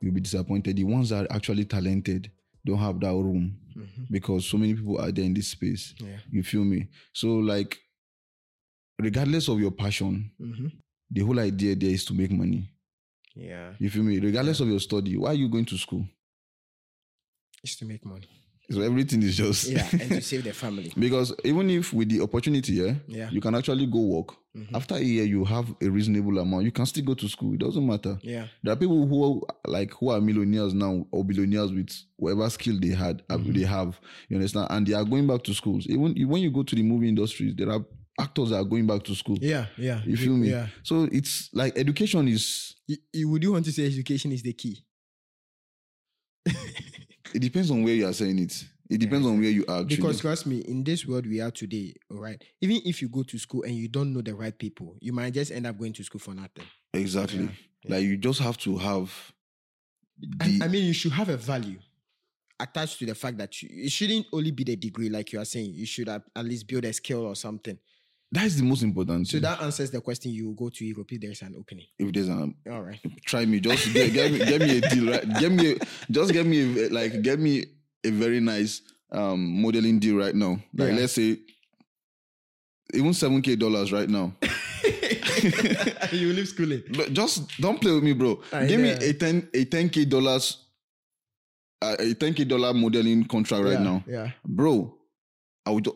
you'll 0.00 0.14
be 0.14 0.20
disappointed. 0.20 0.76
The 0.76 0.84
ones 0.84 1.10
that 1.10 1.26
are 1.26 1.36
actually 1.36 1.64
talented 1.64 2.30
don't 2.66 2.78
have 2.78 2.98
that 3.00 3.12
room 3.12 3.56
mm-hmm. 3.76 4.04
because 4.10 4.46
so 4.46 4.56
many 4.58 4.74
people 4.74 5.00
are 5.00 5.12
there 5.12 5.24
in 5.24 5.32
this 5.32 5.48
space. 5.48 5.94
Yeah. 5.98 6.16
You 6.28 6.42
feel 6.42 6.64
me? 6.64 6.88
So, 7.12 7.34
like, 7.36 7.78
regardless 8.98 9.48
of 9.48 9.60
your 9.60 9.70
passion, 9.70 10.30
Mhm. 10.40 10.72
the 11.10 11.20
whole 11.20 11.38
idea 11.38 11.76
there 11.76 11.90
is 11.90 12.04
to 12.06 12.14
make 12.14 12.32
money. 12.32 12.68
Yeah. 13.36 13.74
You 13.78 13.90
feel 13.90 14.02
me? 14.02 14.18
Regardless 14.18 14.58
of 14.60 14.68
your 14.68 14.80
study, 14.80 15.16
why 15.16 15.30
are 15.30 15.34
you 15.34 15.48
going 15.48 15.66
to 15.66 15.78
school? 15.78 16.04
It's 17.62 17.76
to 17.76 17.84
make 17.84 18.04
money. 18.04 18.28
So 18.70 18.80
everything 18.80 19.22
is 19.22 19.36
just 19.36 19.68
Yeah. 19.68 19.86
and 19.92 20.08
to 20.10 20.20
save 20.30 20.44
the 20.44 20.52
family. 20.54 20.92
because 20.98 21.34
even 21.44 21.68
if 21.70 21.92
with 21.92 22.08
the 22.08 22.22
opportunity, 22.22 22.72
yeah, 22.74 22.94
Yeah. 23.06 23.30
you 23.30 23.40
can 23.40 23.54
actually 23.54 23.86
go 23.86 24.00
work. 24.00 24.34
After 24.72 24.94
a 24.94 25.00
year, 25.00 25.24
you 25.24 25.44
have 25.44 25.74
a 25.82 25.88
reasonable 25.88 26.38
amount. 26.38 26.64
You 26.64 26.70
can 26.70 26.86
still 26.86 27.04
go 27.04 27.14
to 27.14 27.28
school. 27.28 27.54
It 27.54 27.58
doesn't 27.58 27.84
matter. 27.84 28.18
Yeah. 28.22 28.46
There 28.62 28.72
are 28.72 28.76
people 28.76 29.04
who 29.04 29.24
are 29.44 29.54
like 29.66 29.90
who 29.94 30.10
are 30.10 30.20
millionaires 30.20 30.72
now 30.72 31.04
or 31.10 31.24
billionaires 31.24 31.72
with 31.72 31.90
whatever 32.16 32.48
skill 32.50 32.78
they 32.80 32.90
had 32.90 33.22
uh, 33.28 33.36
Mm-hmm. 33.36 33.52
they 33.52 33.64
have. 33.66 33.98
You 34.28 34.36
understand? 34.36 34.68
And 34.70 34.86
they 34.86 34.92
are 34.94 35.04
going 35.04 35.26
back 35.26 35.42
to 35.44 35.54
schools. 35.54 35.86
Even 35.88 36.14
when 36.28 36.40
you 36.40 36.52
go 36.52 36.62
to 36.62 36.74
the 36.76 36.84
movie 36.84 37.08
industry, 37.08 37.52
there 37.56 37.68
are 37.68 37.84
actors 38.20 38.50
that 38.50 38.58
are 38.58 38.64
going 38.64 38.86
back 38.86 39.02
to 39.02 39.14
school. 39.16 39.38
Yeah. 39.40 39.66
Yeah. 39.76 40.00
You 40.06 40.16
feel 40.16 40.34
me? 40.36 40.50
Yeah. 40.50 40.68
So 40.84 41.08
it's 41.10 41.50
like 41.52 41.76
education 41.76 42.28
is 42.28 42.76
Y- 42.88 42.96
y- 43.12 43.24
would 43.24 43.42
you 43.42 43.52
want 43.52 43.64
to 43.64 43.72
say 43.72 43.84
education 43.86 44.30
is 44.30 44.42
the 44.42 44.52
key? 44.52 44.84
it 47.34 47.40
depends 47.40 47.70
on 47.70 47.82
where 47.82 47.94
you 47.94 48.06
are 48.06 48.12
saying 48.12 48.38
it. 48.38 48.64
It 48.90 48.98
depends 48.98 49.26
on 49.26 49.40
where 49.40 49.50
you 49.50 49.64
are 49.66 49.80
actually. 49.80 49.96
Because 49.96 50.20
trust 50.20 50.46
me, 50.46 50.58
in 50.58 50.84
this 50.84 51.06
world 51.06 51.26
we 51.26 51.40
are 51.40 51.50
today, 51.50 51.94
all 52.10 52.18
right, 52.18 52.42
even 52.60 52.80
if 52.84 53.02
you 53.02 53.08
go 53.08 53.22
to 53.24 53.38
school 53.38 53.62
and 53.62 53.74
you 53.74 53.88
don't 53.88 54.12
know 54.12 54.20
the 54.20 54.34
right 54.34 54.56
people, 54.56 54.96
you 55.00 55.12
might 55.12 55.32
just 55.34 55.50
end 55.50 55.66
up 55.66 55.78
going 55.78 55.92
to 55.94 56.04
school 56.04 56.20
for 56.20 56.34
nothing. 56.34 56.64
exactly. 56.92 57.48
Like 57.86 58.02
you 58.02 58.16
just 58.16 58.40
have 58.40 58.56
to 58.58 58.78
have 58.78 59.32
the 60.18 60.60
I 60.62 60.68
mean, 60.68 60.84
you 60.84 60.92
should 60.92 61.12
have 61.12 61.28
a 61.28 61.36
value 61.36 61.78
attached 62.60 62.98
to 63.00 63.06
the 63.06 63.14
fact 63.14 63.36
that 63.38 63.62
you, 63.62 63.68
it 63.72 63.90
shouldn't 63.90 64.26
only 64.32 64.50
be 64.50 64.64
the 64.64 64.76
degree, 64.76 65.08
like 65.08 65.32
you 65.32 65.40
are 65.40 65.44
saying. 65.44 65.72
You 65.74 65.86
should 65.86 66.08
have 66.08 66.22
at 66.36 66.44
least 66.44 66.66
build 66.66 66.84
a 66.84 66.92
skill 66.92 67.26
or 67.26 67.34
something. 67.34 67.78
That 68.32 68.46
is 68.46 68.56
the 68.56 68.64
most 68.64 68.82
important. 68.82 69.28
So 69.28 69.32
thing. 69.32 69.42
that 69.42 69.60
answers 69.62 69.90
the 69.90 70.00
question. 70.00 70.32
You 70.32 70.54
go 70.58 70.68
to 70.68 70.84
Europe 70.84 71.12
if 71.12 71.20
there 71.20 71.30
is 71.30 71.42
an 71.42 71.54
opening. 71.58 71.86
if 71.98 72.12
there's 72.12 72.28
an 72.28 72.54
All 72.70 72.82
right. 72.82 73.00
try 73.26 73.44
me. 73.44 73.60
Just 73.60 73.92
get, 73.92 74.12
get 74.12 74.32
me 74.32 74.38
get 74.38 74.60
me 74.60 74.78
a 74.78 74.80
deal, 74.80 75.10
right? 75.10 75.38
Get 75.40 75.52
me 75.52 75.72
a, 75.72 75.76
just 76.10 76.32
get 76.32 76.46
me 76.46 76.84
a, 76.84 76.88
like 76.88 77.22
get 77.22 77.38
me 77.38 77.64
a 78.04 78.10
very 78.10 78.40
nice 78.40 78.82
um 79.12 79.60
modeling 79.62 79.98
deal 80.00 80.16
right 80.16 80.34
now. 80.34 80.58
Like 80.74 80.90
Yeah. 80.90 80.96
let's 80.96 81.12
say 81.12 81.38
even 82.92 83.14
seven 83.14 83.40
k 83.42 83.56
dollars 83.56 83.92
right 83.92 84.08
now. 84.08 84.32
you 86.12 86.32
leave 86.32 86.48
schooling. 86.48 86.82
But 86.96 87.12
just 87.12 87.48
don't 87.60 87.80
play 87.80 87.92
with 87.92 88.02
me, 88.02 88.12
bro. 88.12 88.40
I 88.52 88.66
Give 88.66 88.80
me 88.80 88.90
a 88.90 89.12
ten 89.12 89.48
a 89.54 89.64
ten 89.64 89.88
k 89.88 90.04
dollars. 90.04 90.58
Uh, 91.82 91.96
a 91.98 92.14
ten 92.14 92.32
k 92.34 92.44
dollar 92.44 92.72
modeling 92.72 93.24
contract 93.26 93.64
right 93.64 93.72
yeah, 93.74 93.82
now, 93.84 94.04
Yeah. 94.06 94.30
bro. 94.44 94.96
I 95.66 95.70
would. 95.70 95.88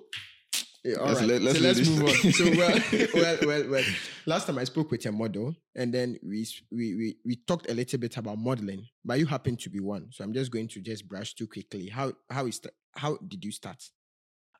Yeah, 0.88 0.96
all 1.00 1.06
Let's 1.08 1.20
right. 1.20 1.28
let- 1.28 1.42
let's 1.42 1.58
so 1.58 1.64
let 1.64 1.76
let's 1.76 1.88
move 1.88 2.02
on. 2.08 2.32
So 2.32 2.44
well, 2.56 2.80
well, 3.14 3.38
well, 3.46 3.70
well. 3.70 3.84
Last 4.26 4.46
time 4.46 4.58
I 4.58 4.64
spoke 4.64 4.90
with 4.90 5.04
a 5.06 5.12
model, 5.12 5.54
and 5.74 5.92
then 5.92 6.18
we 6.22 6.46
we 6.70 6.94
we 6.94 7.16
we 7.24 7.36
talked 7.36 7.70
a 7.70 7.74
little 7.74 7.98
bit 7.98 8.16
about 8.16 8.38
modeling, 8.38 8.86
but 9.04 9.18
you 9.18 9.26
happen 9.26 9.56
to 9.56 9.70
be 9.70 9.80
one. 9.80 10.08
So 10.12 10.24
I'm 10.24 10.32
just 10.32 10.50
going 10.50 10.68
to 10.68 10.80
just 10.80 11.08
brush 11.08 11.34
too 11.34 11.46
quickly. 11.46 11.88
How 11.88 12.12
how 12.30 12.46
is 12.46 12.60
how 12.94 13.18
did 13.26 13.44
you 13.44 13.52
start? 13.52 13.82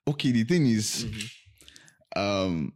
okay, 0.09 0.33
the 0.33 0.43
thing 0.45 0.67
is, 0.67 1.05
um, 2.17 2.73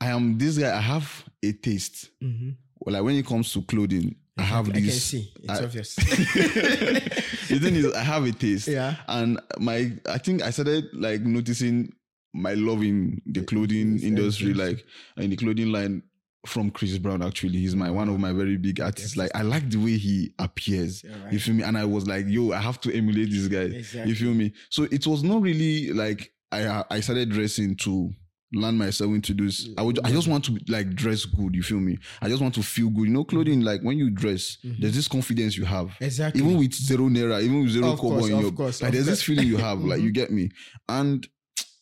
I 0.00 0.06
am 0.08 0.36
this 0.38 0.58
guy. 0.58 0.76
I 0.76 0.80
have 0.80 1.24
a 1.42 1.52
taste. 1.52 2.10
Well, 2.20 2.94
like 2.94 3.02
when 3.04 3.16
it 3.16 3.26
comes 3.26 3.52
to 3.52 3.62
clothing, 3.62 4.16
I 4.36 4.42
have 4.42 4.68
I 4.68 4.72
can 4.72 4.86
this. 4.86 5.04
see. 5.04 5.32
It's 5.42 5.60
I- 5.60 5.64
obvious. 5.64 5.94
the 5.96 7.58
thing 7.60 7.74
is, 7.76 7.92
I 7.94 8.02
have 8.02 8.24
a 8.24 8.32
taste. 8.32 8.68
Yeah. 8.68 8.96
And 9.06 9.40
my, 9.58 9.92
I 10.08 10.18
think 10.18 10.42
I 10.42 10.50
started 10.50 10.86
like 10.92 11.20
noticing 11.22 11.92
my 12.34 12.54
love 12.54 12.82
in 12.82 13.20
the 13.26 13.42
clothing 13.42 14.00
industry, 14.00 14.54
like 14.54 14.84
uh, 15.18 15.22
in 15.22 15.30
the 15.30 15.36
clothing 15.36 15.72
line 15.72 16.02
from 16.46 16.70
Chris 16.70 16.96
Brown. 16.98 17.22
Actually, 17.22 17.58
he's 17.58 17.76
my 17.76 17.90
one 17.90 18.08
of 18.08 18.18
my 18.18 18.32
very 18.32 18.56
big 18.56 18.80
artists. 18.80 19.16
Like 19.16 19.30
I 19.34 19.42
like 19.42 19.68
the 19.70 19.78
way 19.78 19.96
he 19.96 20.32
appears. 20.38 21.02
Yeah, 21.04 21.22
right. 21.24 21.32
You 21.32 21.38
feel 21.38 21.54
me? 21.54 21.62
And 21.62 21.76
I 21.76 21.84
was 21.84 22.06
like, 22.06 22.26
yo, 22.26 22.52
I 22.52 22.58
have 22.60 22.80
to 22.82 22.94
emulate 22.94 23.30
this 23.30 23.48
guy. 23.48 23.76
Exactly. 23.76 24.10
You 24.10 24.14
feel 24.14 24.34
me? 24.34 24.52
So 24.70 24.84
it 24.84 25.06
was 25.06 25.22
not 25.22 25.42
really 25.42 25.92
like 25.92 26.32
I 26.52 26.64
uh, 26.64 26.84
I 26.90 27.00
started 27.00 27.30
dressing 27.30 27.76
to 27.76 28.10
learn 28.52 28.78
myself 28.78 29.12
into 29.12 29.34
this. 29.34 29.68
I 29.76 29.82
would 29.82 29.98
I 30.04 30.10
just 30.10 30.28
want 30.28 30.44
to 30.46 30.58
like 30.68 30.94
dress 30.94 31.24
good. 31.24 31.54
You 31.54 31.62
feel 31.62 31.80
me? 31.80 31.98
I 32.22 32.28
just 32.28 32.42
want 32.42 32.54
to 32.54 32.62
feel 32.62 32.88
good. 32.88 33.06
You 33.06 33.12
know, 33.12 33.24
mm-hmm. 33.24 33.36
clothing 33.36 33.60
like 33.60 33.82
when 33.82 33.98
you 33.98 34.10
dress, 34.10 34.58
there's 34.62 34.76
mm-hmm. 34.76 34.90
this 34.90 35.08
confidence 35.08 35.56
you 35.56 35.64
have. 35.64 35.94
Exactly. 36.00 36.42
Even 36.42 36.58
with 36.58 36.72
zero 36.72 37.08
naira, 37.08 37.42
even 37.42 37.62
with 37.62 37.70
zero 37.72 37.92
Of 37.92 37.98
kobo 37.98 38.18
course, 38.18 38.28
in 38.28 38.36
of 38.36 38.42
your, 38.42 38.52
course, 38.52 38.82
like 38.82 38.92
there's 38.92 39.06
this 39.06 39.22
feeling 39.22 39.46
you 39.46 39.56
have, 39.68 39.80
like 39.80 40.00
you 40.00 40.06
mm-hmm. 40.06 40.12
get 40.12 40.30
me. 40.30 40.50
And 40.88 41.26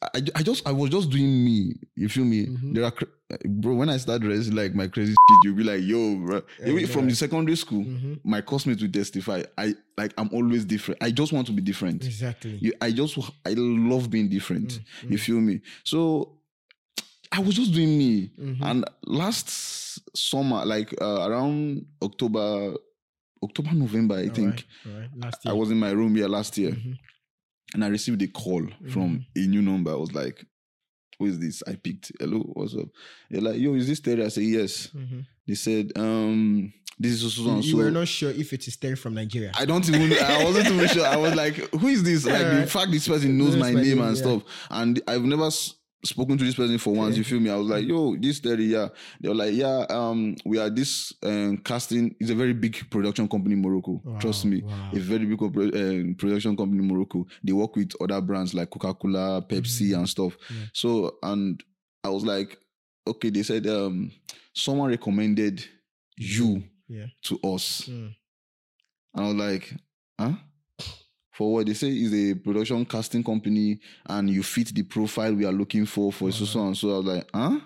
I, 0.02 0.20
I 0.34 0.42
just 0.42 0.66
I 0.68 0.72
was 0.72 0.90
just 0.90 1.08
doing 1.10 1.44
me. 1.44 1.74
You 1.94 2.08
feel 2.08 2.24
me? 2.24 2.46
Mm-hmm. 2.46 2.72
There 2.74 2.84
are 2.84 2.92
bro. 3.46 3.74
When 3.76 3.88
I 3.88 3.96
start 3.96 4.20
dressing 4.22 4.54
like 4.54 4.74
my 4.74 4.88
crazy 4.88 5.12
shit, 5.12 5.38
you'll 5.44 5.56
be 5.56 5.64
like, 5.64 5.82
yo, 5.82 6.16
bro. 6.16 6.42
Even 6.64 6.80
yeah. 6.80 6.86
from 6.86 7.08
the 7.08 7.14
secondary 7.14 7.56
school, 7.56 7.82
Mm-hmm. 7.84 8.14
my 8.22 8.42
classmates 8.42 8.82
will 8.82 8.90
testify. 8.92 9.42
I 9.56 9.74
like 9.96 10.12
I'm 10.18 10.28
always 10.32 10.64
different. 10.66 11.02
I 11.02 11.10
just 11.10 11.32
want 11.32 11.46
to 11.46 11.52
be 11.52 11.62
different. 11.62 12.04
exactly. 12.04 12.58
You, 12.60 12.72
I 12.80 12.90
just 12.92 13.18
I 13.46 13.54
love 13.56 14.10
being 14.10 14.28
different. 14.28 14.80
Mm, 15.02 15.10
You 15.12 15.18
feel 15.18 15.40
me? 15.40 15.60
So 15.82 16.38
I 17.32 17.40
was 17.40 17.54
just 17.56 17.72
doing 17.72 17.96
me. 17.96 18.30
Mm-hmm. 18.38 18.62
And 18.62 18.84
last 19.04 19.48
summer, 20.16 20.64
like 20.66 20.94
uh, 21.00 21.26
around 21.28 21.86
October, 22.02 22.74
October, 23.42 23.72
November, 23.72 24.16
I 24.16 24.28
All 24.28 24.34
think. 24.34 24.66
right, 24.84 25.08
right. 25.22 25.34
I 25.46 25.52
was 25.54 25.70
in 25.70 25.78
my 25.78 25.90
room 25.90 26.14
here 26.16 26.28
last 26.28 26.56
year 26.58 26.72
Mhm. 26.72 26.98
And 27.76 27.84
I 27.84 27.88
received 27.88 28.22
a 28.22 28.26
call 28.26 28.62
from 28.90 29.18
Mm-hmm. 29.36 29.44
a 29.44 29.46
new 29.48 29.60
number. 29.60 29.90
I 29.92 29.96
was 29.96 30.14
like, 30.14 30.42
who 31.18 31.26
is 31.26 31.38
this? 31.38 31.62
I 31.66 31.74
picked, 31.74 32.10
hello, 32.18 32.38
what's 32.54 32.74
up? 32.74 32.88
They're 33.30 33.42
like, 33.42 33.58
yo, 33.58 33.74
is 33.74 33.86
this 33.86 34.00
Therry? 34.00 34.24
I 34.24 34.28
said, 34.28 34.44
yes. 34.44 34.88
Mhm. 34.96 35.26
They 35.46 35.54
said, 35.56 35.92
um, 35.96 36.72
this 36.98 37.22
is 37.22 37.34
so, 37.34 37.44
so, 37.44 37.58
You 37.60 37.76
were 37.76 37.90
not 37.90 38.08
sure 38.08 38.30
if 38.30 38.50
it 38.54 38.66
is 38.66 38.76
Therry 38.76 38.96
from 38.96 39.12
Nigeria. 39.12 39.52
I 39.58 39.66
don't 39.66 39.86
even. 39.86 40.10
I 40.18 40.42
wasn't 40.44 40.68
even 40.68 40.88
sure. 40.88 41.04
I 41.06 41.16
was 41.16 41.34
like, 41.34 41.56
"Who 41.74 41.88
is 41.88 42.02
this?" 42.02 42.24
Like 42.24 42.40
the 42.60 42.66
fact 42.74 42.90
this 42.90 43.06
person 43.06 43.36
knows 43.36 43.54
my 43.56 43.70
my 43.72 43.82
name 43.82 43.98
name, 43.98 44.00
and 44.06 44.16
yeah. 44.16 44.22
stuff, 44.22 44.42
and 44.70 45.02
I've 45.06 45.22
never 45.22 45.50
spoken 46.04 46.38
to 46.38 46.44
this 46.44 46.54
person 46.54 46.78
for 46.78 46.94
once. 46.94 47.16
You 47.16 47.24
feel 47.24 47.40
me? 47.40 47.50
I 47.50 47.56
was 47.56 47.68
like, 47.68 47.84
"Yo, 47.86 48.16
this 48.16 48.38
Therry, 48.40 48.66
yeah." 48.66 48.88
They 49.20 49.28
were 49.28 49.34
like, 49.34 49.54
"Yeah, 49.54 49.86
um, 49.90 50.36
we 50.44 50.58
are 50.58 50.70
this 50.70 51.12
um, 51.22 51.58
casting. 51.58 52.14
It's 52.20 52.30
a 52.30 52.34
very 52.34 52.52
big 52.52 52.88
production 52.90 53.28
company 53.28 53.54
in 53.54 53.62
Morocco. 53.62 54.00
Trust 54.20 54.44
me, 54.44 54.62
wow. 54.62 54.90
a 54.92 54.98
very 54.98 55.26
big 55.26 55.40
um, 55.42 56.14
production 56.18 56.56
company 56.56 56.80
in 56.82 56.88
Morocco. 56.88 57.26
They 57.42 57.52
work 57.52 57.74
with 57.76 57.92
other 58.00 58.20
brands 58.20 58.54
like 58.54 58.70
Coca 58.70 58.94
Cola, 58.94 59.42
Pepsi, 59.42 59.86
Mm-hmm. 59.90 59.98
and 59.98 60.08
stuff. 60.08 60.36
So, 60.72 61.16
and 61.22 61.62
I 62.04 62.08
was 62.10 62.24
like, 62.24 62.56
okay. 63.06 63.30
They 63.30 63.42
said, 63.42 63.66
um, 63.66 64.12
someone 64.54 64.90
recommended 64.90 65.64
you 66.16 66.62
Yeah. 66.88 67.06
to 67.24 67.38
us. 67.42 67.82
Mm. 67.88 68.14
And 69.14 69.24
I 69.24 69.28
was 69.28 69.34
like, 69.34 69.74
huh? 70.20 70.32
For 71.36 71.52
what 71.52 71.66
they 71.66 71.74
say 71.74 71.88
is 71.90 72.14
a 72.14 72.34
production 72.34 72.84
casting 72.86 73.22
company 73.22 73.78
and 74.06 74.30
you 74.30 74.42
fit 74.42 74.68
the 74.74 74.82
profile 74.82 75.34
we 75.34 75.44
are 75.44 75.52
looking 75.52 75.84
for 75.86 76.10
for 76.12 76.32
so 76.32 76.44
so 76.46 76.66
and 76.66 76.76
so. 76.76 76.94
I 76.94 76.96
was 76.98 77.06
like, 77.06 77.30
huh? 77.34 77.60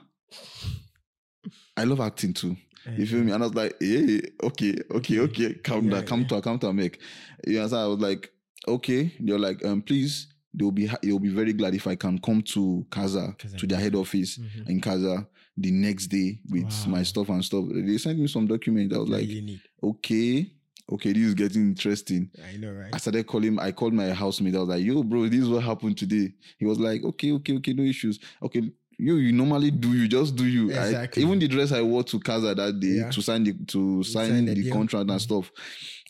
I 1.76 1.84
love 1.84 2.00
acting 2.00 2.32
too. 2.34 2.56
You 2.96 3.06
feel 3.06 3.22
me? 3.22 3.32
And 3.32 3.42
I 3.42 3.46
was 3.46 3.54
like, 3.54 3.76
hey, 3.80 4.20
okay, 4.42 4.74
okay, 4.90 5.18
okay, 5.20 5.54
calm 5.54 5.84
Yeah, 5.86 5.98
down, 6.00 6.06
come 6.06 6.26
to 6.26 6.40
come 6.40 6.58
to 6.58 6.72
make. 6.72 6.98
You 7.46 7.58
understand? 7.58 7.82
I 7.82 7.86
was 7.86 8.00
like, 8.00 8.32
okay. 8.66 9.12
They're 9.20 9.38
like, 9.38 9.64
um, 9.64 9.82
please, 9.82 10.26
they'll 10.52 10.70
be 10.72 10.90
they'll 11.02 11.18
be 11.18 11.28
very 11.28 11.52
glad 11.52 11.74
if 11.74 11.86
I 11.86 11.94
can 11.94 12.18
come 12.18 12.42
to 12.54 12.84
Casa, 12.90 13.34
Casa, 13.38 13.56
to 13.56 13.66
their 13.66 13.78
head 13.78 13.94
office 13.94 14.38
Mhm. 14.38 14.68
in 14.68 14.80
Casa 14.80 15.28
the 15.56 15.70
next 15.70 16.08
day 16.08 16.40
with 16.50 16.64
Wow. 16.86 16.92
my 16.92 17.02
stuff 17.04 17.28
and 17.28 17.44
stuff. 17.44 17.66
They 17.72 17.98
sent 17.98 18.18
me 18.18 18.26
some 18.26 18.46
documents. 18.46 18.94
I 18.94 18.98
was 18.98 19.08
like, 19.10 19.28
do 19.28 19.34
you 19.34 19.42
need? 19.42 19.60
okay, 19.82 20.50
okay, 20.90 21.12
this 21.12 21.22
is 21.22 21.34
getting 21.34 21.62
interesting. 21.68 22.30
I 22.52 22.56
know, 22.56 22.72
right? 22.72 22.90
I 22.92 22.98
started 22.98 23.26
calling. 23.26 23.58
I 23.58 23.72
called 23.72 23.94
my 23.94 24.10
housemate. 24.12 24.56
I 24.56 24.60
was 24.60 24.68
like, 24.68 24.84
"Yo, 24.84 25.02
bro, 25.02 25.28
this 25.28 25.40
is 25.40 25.48
what 25.48 25.62
happened 25.62 25.96
today." 25.98 26.32
He 26.58 26.66
was 26.66 26.78
like, 26.78 27.02
"Okay, 27.04 27.32
okay, 27.32 27.54
okay, 27.56 27.72
no 27.72 27.82
issues. 27.82 28.18
Okay, 28.42 28.70
you 28.98 29.16
you 29.16 29.32
normally 29.32 29.70
do 29.70 29.92
you 29.94 30.08
just 30.08 30.36
do 30.36 30.46
you. 30.46 30.72
I- 30.72 30.86
Exactly. 30.86 31.22
even 31.22 31.38
the 31.38 31.48
dress 31.48 31.72
I 31.72 31.82
wore 31.82 32.04
to 32.04 32.18
Casa 32.20 32.54
that 32.54 32.80
day 32.80 32.96
Yeah. 32.98 33.10
to 33.10 33.22
sign 33.22 33.44
the 33.44 33.52
to 33.68 34.02
sign, 34.02 34.28
sign 34.30 34.44
the 34.46 34.54
deal. 34.54 34.72
contract 34.74 35.08
and 35.10 35.18
Mhm. 35.18 35.22
stuff. 35.22 35.50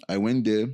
I 0.09 0.17
went 0.19 0.45
there. 0.45 0.67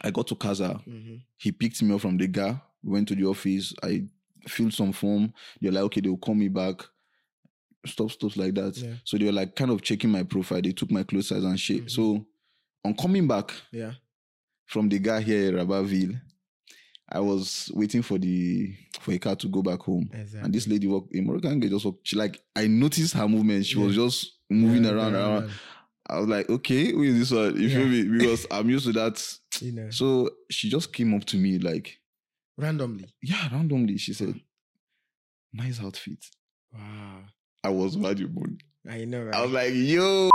I 0.00 0.10
got 0.10 0.26
to 0.28 0.34
Casa. 0.34 0.80
Mhm. 0.86 1.20
He 1.36 1.52
picked 1.52 1.82
me 1.82 1.94
up 1.94 2.00
from 2.00 2.16
the 2.16 2.26
guy. 2.26 2.60
We 2.82 2.92
went 2.92 3.08
to 3.08 3.14
the 3.14 3.24
office. 3.24 3.74
I 3.82 4.04
filled 4.48 4.72
some 4.74 4.92
form. 4.92 5.32
They're 5.60 5.70
like, 5.72 5.84
"Okay, 5.84 6.00
they'll 6.00 6.16
call 6.16 6.34
me 6.34 6.48
back." 6.48 6.82
Stuff, 7.84 8.12
stuff 8.12 8.36
like 8.36 8.54
that. 8.54 8.76
Yeah. 8.78 8.94
So 9.04 9.18
they 9.18 9.24
were 9.24 9.32
like 9.32 9.56
kind 9.56 9.70
of 9.70 9.82
checking 9.82 10.10
my 10.10 10.22
profile. 10.22 10.62
They 10.62 10.70
took 10.72 10.90
my 10.92 11.02
clothes 11.02 11.28
size 11.28 11.42
and 11.42 11.58
shit. 11.58 11.86
Mhm. 11.86 11.90
So 11.90 12.26
on 12.84 12.94
coming 12.94 13.26
back, 13.28 13.52
Yeah. 13.70 13.92
from 14.66 14.88
the 14.88 14.98
guy 14.98 15.20
here 15.20 15.48
in 15.48 15.54
Rabatville, 15.66 16.20
I 17.08 17.20
was 17.20 17.70
waiting 17.74 18.02
for 18.02 18.18
the 18.18 18.74
for 19.00 19.12
a 19.12 19.18
car 19.18 19.36
to 19.36 19.48
go 19.48 19.62
back 19.62 19.80
home. 19.80 20.08
Exactly. 20.12 20.40
And 20.44 20.54
this 20.54 20.66
lady 20.66 20.86
walked, 20.86 21.14
a 21.14 21.20
Moroccan 21.20 21.60
girl 21.60 21.70
just 21.70 21.84
walked. 21.84 22.06
She 22.08 22.16
like 22.16 22.42
I 22.56 22.66
noticed 22.68 23.14
her 23.14 23.28
movement. 23.28 23.66
She 23.66 23.78
was 23.78 23.94
just 23.94 24.38
moving 24.48 24.84
Yeah, 24.84 24.92
around, 24.92 25.12
yeah, 25.12 25.18
around. 25.18 25.44
yeah. 25.48 25.50
I 26.08 26.18
was 26.18 26.28
like, 26.28 26.48
okay, 26.50 26.90
who 26.92 27.02
is 27.04 27.18
this 27.18 27.30
one? 27.30 27.60
You 27.60 27.68
feel 27.70 27.86
me? 27.86 28.02
Because 28.18 28.46
I'm 28.50 28.68
used 28.68 28.86
to 28.86 28.92
that. 28.94 29.38
You 29.60 29.72
know, 29.72 29.90
So 29.90 30.30
she 30.50 30.68
just 30.68 30.92
came 30.92 31.14
up 31.14 31.24
to 31.26 31.36
me 31.36 31.58
like, 31.58 31.98
randomly. 32.56 33.14
yeah, 33.22 33.48
randomly. 33.52 33.96
She 33.98 34.12
said, 34.12 34.40
nice 35.52 35.80
outfit. 35.80 36.24
Wow. 36.72 37.20
I 37.62 37.68
was 37.68 37.94
valuable. 37.94 38.46
I 38.88 39.04
know, 39.04 39.22
right? 39.24 39.34
I 39.34 39.42
was 39.42 39.52
like, 39.52 39.72
yo. 39.74 40.30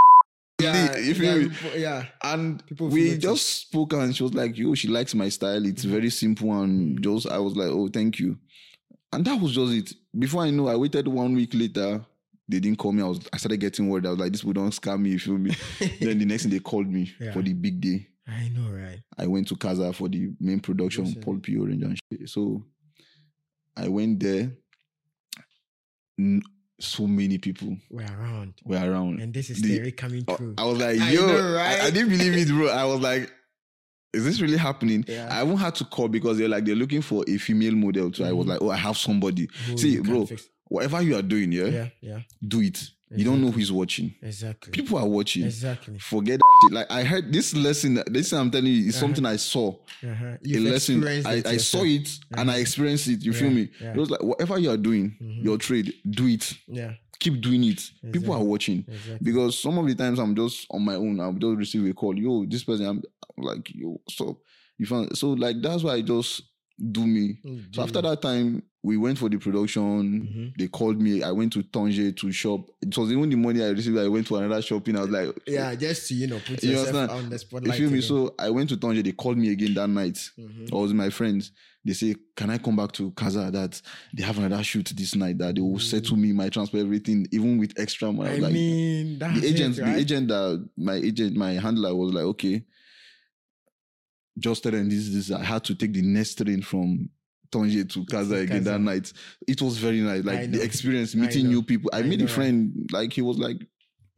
Yeah, 0.60 0.98
you 0.98 1.14
feel 1.14 1.42
yeah, 1.42 1.48
people- 1.50 1.80
yeah. 1.80 2.06
And 2.24 2.66
People 2.66 2.88
we 2.88 3.16
just 3.18 3.62
spoke 3.62 3.94
and 3.94 4.16
she 4.16 4.24
was 4.24 4.34
like, 4.34 4.58
yo, 4.58 4.74
she 4.74 4.88
likes 4.88 5.14
my 5.14 5.30
style. 5.30 5.64
It's 5.66 5.84
very 5.84 6.10
simple. 6.10 6.52
And 6.62 7.02
just, 7.04 7.28
I 7.28 7.38
was 7.38 7.56
like, 7.56 7.68
oh, 7.70 7.88
thank 7.90 8.18
you. 8.20 8.38
And 9.14 9.24
that 9.26 9.40
was 9.40 9.54
just 9.54 9.72
it. 9.74 9.94
Before 10.18 10.42
I 10.44 10.50
know, 10.50 10.68
I 10.68 10.76
waited 10.76 11.08
one 11.08 11.36
week 11.36 11.52
later. 11.54 12.04
They 12.50 12.60
didn't 12.60 12.80
call 12.80 12.92
me. 12.92 13.04
I 13.04 13.08
was, 13.08 13.20
I 13.32 13.38
started 13.38 13.58
getting 13.60 13.88
worried. 13.88 14.06
I 14.08 14.10
was 14.10 14.20
like, 14.20 14.32
this 14.32 14.44
will 14.44 14.54
don't 14.54 14.72
scam 14.72 15.02
me, 15.02 15.12
you 15.12 15.20
feel 15.20 15.38
me? 15.38 15.52
then 16.02 16.18
the 16.18 16.26
next 16.26 16.44
thing 16.44 16.52
they 16.52 16.60
called 16.60 16.88
me 16.88 17.14
Yeah. 17.20 17.34
for 17.34 17.42
the 17.44 17.54
big 17.54 17.80
day. 17.80 18.08
I 18.28 18.50
know, 18.50 18.70
right? 18.72 19.00
I 19.18 19.28
went 19.28 19.48
to 19.50 19.56
Casa 19.56 19.94
for 19.94 20.10
the 20.10 20.32
main 20.40 20.60
production, 20.60 21.06
Yes. 21.06 21.18
Paul 21.24 21.38
P. 21.40 21.56
Orange 21.58 21.84
and 21.84 22.00
shit. 22.12 22.28
So 22.30 22.64
I 23.76 23.88
went 23.90 24.20
there. 24.22 24.52
N- 26.80 26.84
So 26.84 27.08
many 27.08 27.38
people 27.38 27.78
We're 27.90 28.06
around. 28.06 28.54
were 28.64 28.78
around. 28.92 29.22
And 29.22 29.34
this 29.34 29.50
is 29.50 29.62
The- 29.62 29.78
Therry 29.78 29.92
coming 29.92 30.24
through. 30.26 30.56
I 30.58 30.64
was 30.66 30.78
like, 30.80 31.00
I 31.00 31.12
yo, 31.12 31.26
know, 31.26 31.38
I- 31.38 31.54
right? 31.56 31.82
I, 31.84 31.90
didn't 31.92 32.10
believe 32.10 32.36
it, 32.36 32.48
bro. 32.50 32.70
I 32.70 32.86
was 32.86 33.00
like, 33.02 33.32
is 34.14 34.24
this 34.24 34.40
really 34.42 34.58
happening? 34.58 35.04
Yeah. 35.08 35.28
I 35.32 35.44
won't 35.44 35.60
have 35.60 35.74
to 35.76 35.86
call 35.86 36.08
because 36.08 36.38
they're 36.38 36.48
like, 36.50 36.66
they're 36.66 36.76
looking 36.76 37.02
for 37.02 37.24
a 37.28 37.38
female 37.38 37.74
model. 37.76 38.14
So 38.14 38.24
I 38.26 38.32
was 38.32 38.46
Mhm. 38.46 38.50
like, 38.50 38.62
oh, 38.62 38.70
I 38.70 38.78
have 38.78 38.98
somebody. 38.98 39.50
Who 39.68 39.78
See, 39.78 40.00
bro, 40.00 40.26
fix- 40.26 40.50
whatever 40.68 41.02
you 41.02 41.16
are 41.16 41.22
doing, 41.22 41.52
yeah, 41.52 41.66
Yeah, 41.68 41.90
yeah. 42.02 42.20
do 42.48 42.62
it. 42.62 42.90
You 43.10 43.24
don't 43.24 43.42
know 43.42 43.52
who's 43.52 43.72
watching. 43.72 44.14
Exactly. 44.22 44.72
People 44.72 44.98
are 44.98 45.08
watching. 45.08 45.46
Exactly. 45.46 45.98
Forget 45.98 46.40
that 46.40 46.58
shit. 46.64 46.74
Like 46.74 46.92
I 46.92 47.04
heard 47.04 47.32
this 47.32 47.56
lesson, 47.56 48.04
this 48.08 48.34
I'm 48.34 48.52
telling 48.52 48.68
you 48.74 48.88
is 48.90 48.96
Uh-huh. 48.96 49.06
something 49.06 49.26
I 49.26 49.38
saw. 49.38 49.76
Uh-huh. 50.04 50.38
a 50.46 50.60
lesson. 50.60 51.08
I, 51.08 51.42
I 51.46 51.58
saw 51.58 51.84
it 51.84 52.10
and 52.36 52.52
I 52.52 52.58
experienced 52.58 53.08
it. 53.08 53.24
You 53.24 53.34
feel 53.34 53.50
me? 53.50 53.70
yeah. 53.82 53.92
It 53.94 53.98
was 53.98 54.10
like 54.10 54.22
whatever 54.22 54.60
you 54.60 54.70
are 54.72 54.78
doing, 54.78 55.16
Mhm. 55.22 55.44
your 55.44 55.58
trade, 55.58 55.94
do 56.10 56.28
it. 56.28 56.54
Yeah, 56.68 56.94
Keep 57.20 57.42
doing 57.42 57.64
it. 57.64 57.82
People 58.12 58.34
are 58.34 58.44
watching. 58.44 58.84
exactly. 58.88 59.18
Because 59.22 59.58
some 59.60 59.78
of 59.78 59.88
the 59.88 59.96
times 59.96 60.20
I'm 60.20 60.36
just 60.36 60.68
on 60.70 60.84
my 60.84 60.96
own, 60.96 61.20
I'll 61.22 61.34
just 61.34 61.58
receive 61.58 61.86
a 61.90 61.94
call. 61.94 62.18
Yo, 62.18 62.46
this 62.46 62.64
person, 62.64 62.86
I'm 62.88 63.02
I'm 63.38 63.44
like, 63.44 63.72
yo, 63.74 64.02
so 64.10 64.42
you 64.78 64.86
found 64.86 65.18
so 65.18 65.30
like 65.32 65.62
that's 65.62 65.82
why 65.84 65.94
I 65.94 66.02
just 66.02 66.42
do 66.92 67.08
me. 67.08 67.40
Mm, 67.46 67.64
So 67.66 67.72
do 67.72 67.82
after 67.84 68.00
you- 68.00 68.10
that 68.10 68.22
time, 68.22 68.64
we 68.88 68.96
went 68.98 69.18
for 69.18 69.30
the 69.30 69.38
production. 69.38 69.92
Mhm. 70.22 70.54
They 70.58 70.68
called 70.68 71.02
me. 71.02 71.22
I 71.22 71.32
went 71.32 71.52
to 71.54 71.64
Tangier 71.64 72.12
to 72.14 72.32
shop. 72.32 72.70
It 72.82 72.98
was 72.98 73.12
even 73.12 73.30
the 73.30 73.36
money 73.36 73.62
I 73.64 73.70
received. 73.70 73.98
I 73.98 74.08
went 74.08 74.26
to 74.28 74.36
another 74.38 74.62
shopping. 74.62 74.96
I 74.98 75.02
was 75.02 75.10
like, 75.10 75.30
yeah, 75.46 75.76
just 75.76 76.08
to 76.08 76.14
you 76.16 76.28
know 76.28 76.40
put 76.46 76.64
You 76.64 76.72
yourself 76.72 77.12
on 77.12 77.26
the 77.30 77.36
You 77.36 77.38
spotlight. 77.40 77.78
feel 77.78 77.90
me? 77.92 77.98
again. 77.98 78.08
So 78.08 78.34
I 78.40 78.50
went 78.50 78.70
to 78.70 78.78
Tangier. 78.78 79.04
They 79.04 79.12
called 79.12 79.38
me 79.38 79.50
again 79.52 79.74
that 79.76 79.90
night. 79.90 80.18
Mhm. 80.40 80.72
I 80.72 80.76
was 80.76 80.92
with 80.92 80.98
my 80.98 81.10
friends. 81.10 81.52
They 81.86 81.94
say, 81.94 82.16
Can 82.36 82.50
I 82.50 82.58
come 82.58 82.76
back 82.76 82.92
to 82.94 83.12
Casa? 83.12 83.50
That 83.52 83.82
they 84.16 84.24
have 84.24 84.38
another 84.40 84.64
shoot 84.64 84.92
this 84.96 85.16
night, 85.16 85.38
that 85.40 85.56
they 85.56 85.62
will 85.62 85.80
settle 85.80 86.18
me, 86.18 86.32
my 86.34 86.50
transfer 86.50 86.78
everything, 86.78 87.28
even 87.32 87.58
with 87.58 87.74
extra 87.80 88.12
money. 88.12 88.30
I 88.30 88.36
I 88.36 88.40
like, 88.40 88.54
mean, 88.54 89.20
the 89.20 89.42
agent, 89.46 89.78
it, 89.78 89.82
right? 89.82 89.94
the 89.96 90.00
agent 90.00 90.28
that 90.30 90.70
my 90.78 90.96
agent, 90.96 91.36
my 91.36 91.52
handler 91.54 91.94
was 91.96 92.14
like, 92.14 92.26
Okay, 92.26 92.64
just 94.38 94.64
them 94.64 94.90
this, 94.90 95.10
this. 95.10 95.32
I 95.32 95.44
had 95.44 95.64
to 95.66 95.76
take 95.76 95.94
the 95.94 96.02
next 96.02 96.36
train 96.36 96.62
from 96.62 97.10
Tangier 97.52 97.84
to 97.86 98.06
Casa 98.06 98.36
again 98.36 98.64
that 98.64 98.80
night. 98.82 99.12
It 99.48 99.62
was 99.62 99.78
very 99.78 100.02
nice. 100.02 100.24
Like 100.24 100.52
the 100.52 100.62
experience, 100.62 101.16
meeting 101.16 101.48
new 101.48 101.64
people. 101.64 101.90
I, 101.94 102.00
I 102.00 102.02
made 102.04 102.20
know, 102.20 102.26
a 102.26 102.28
right? 102.28 102.36
friend, 102.36 102.90
like 102.92 103.14
he 103.14 103.22
was 103.22 103.38
like, 103.38 103.58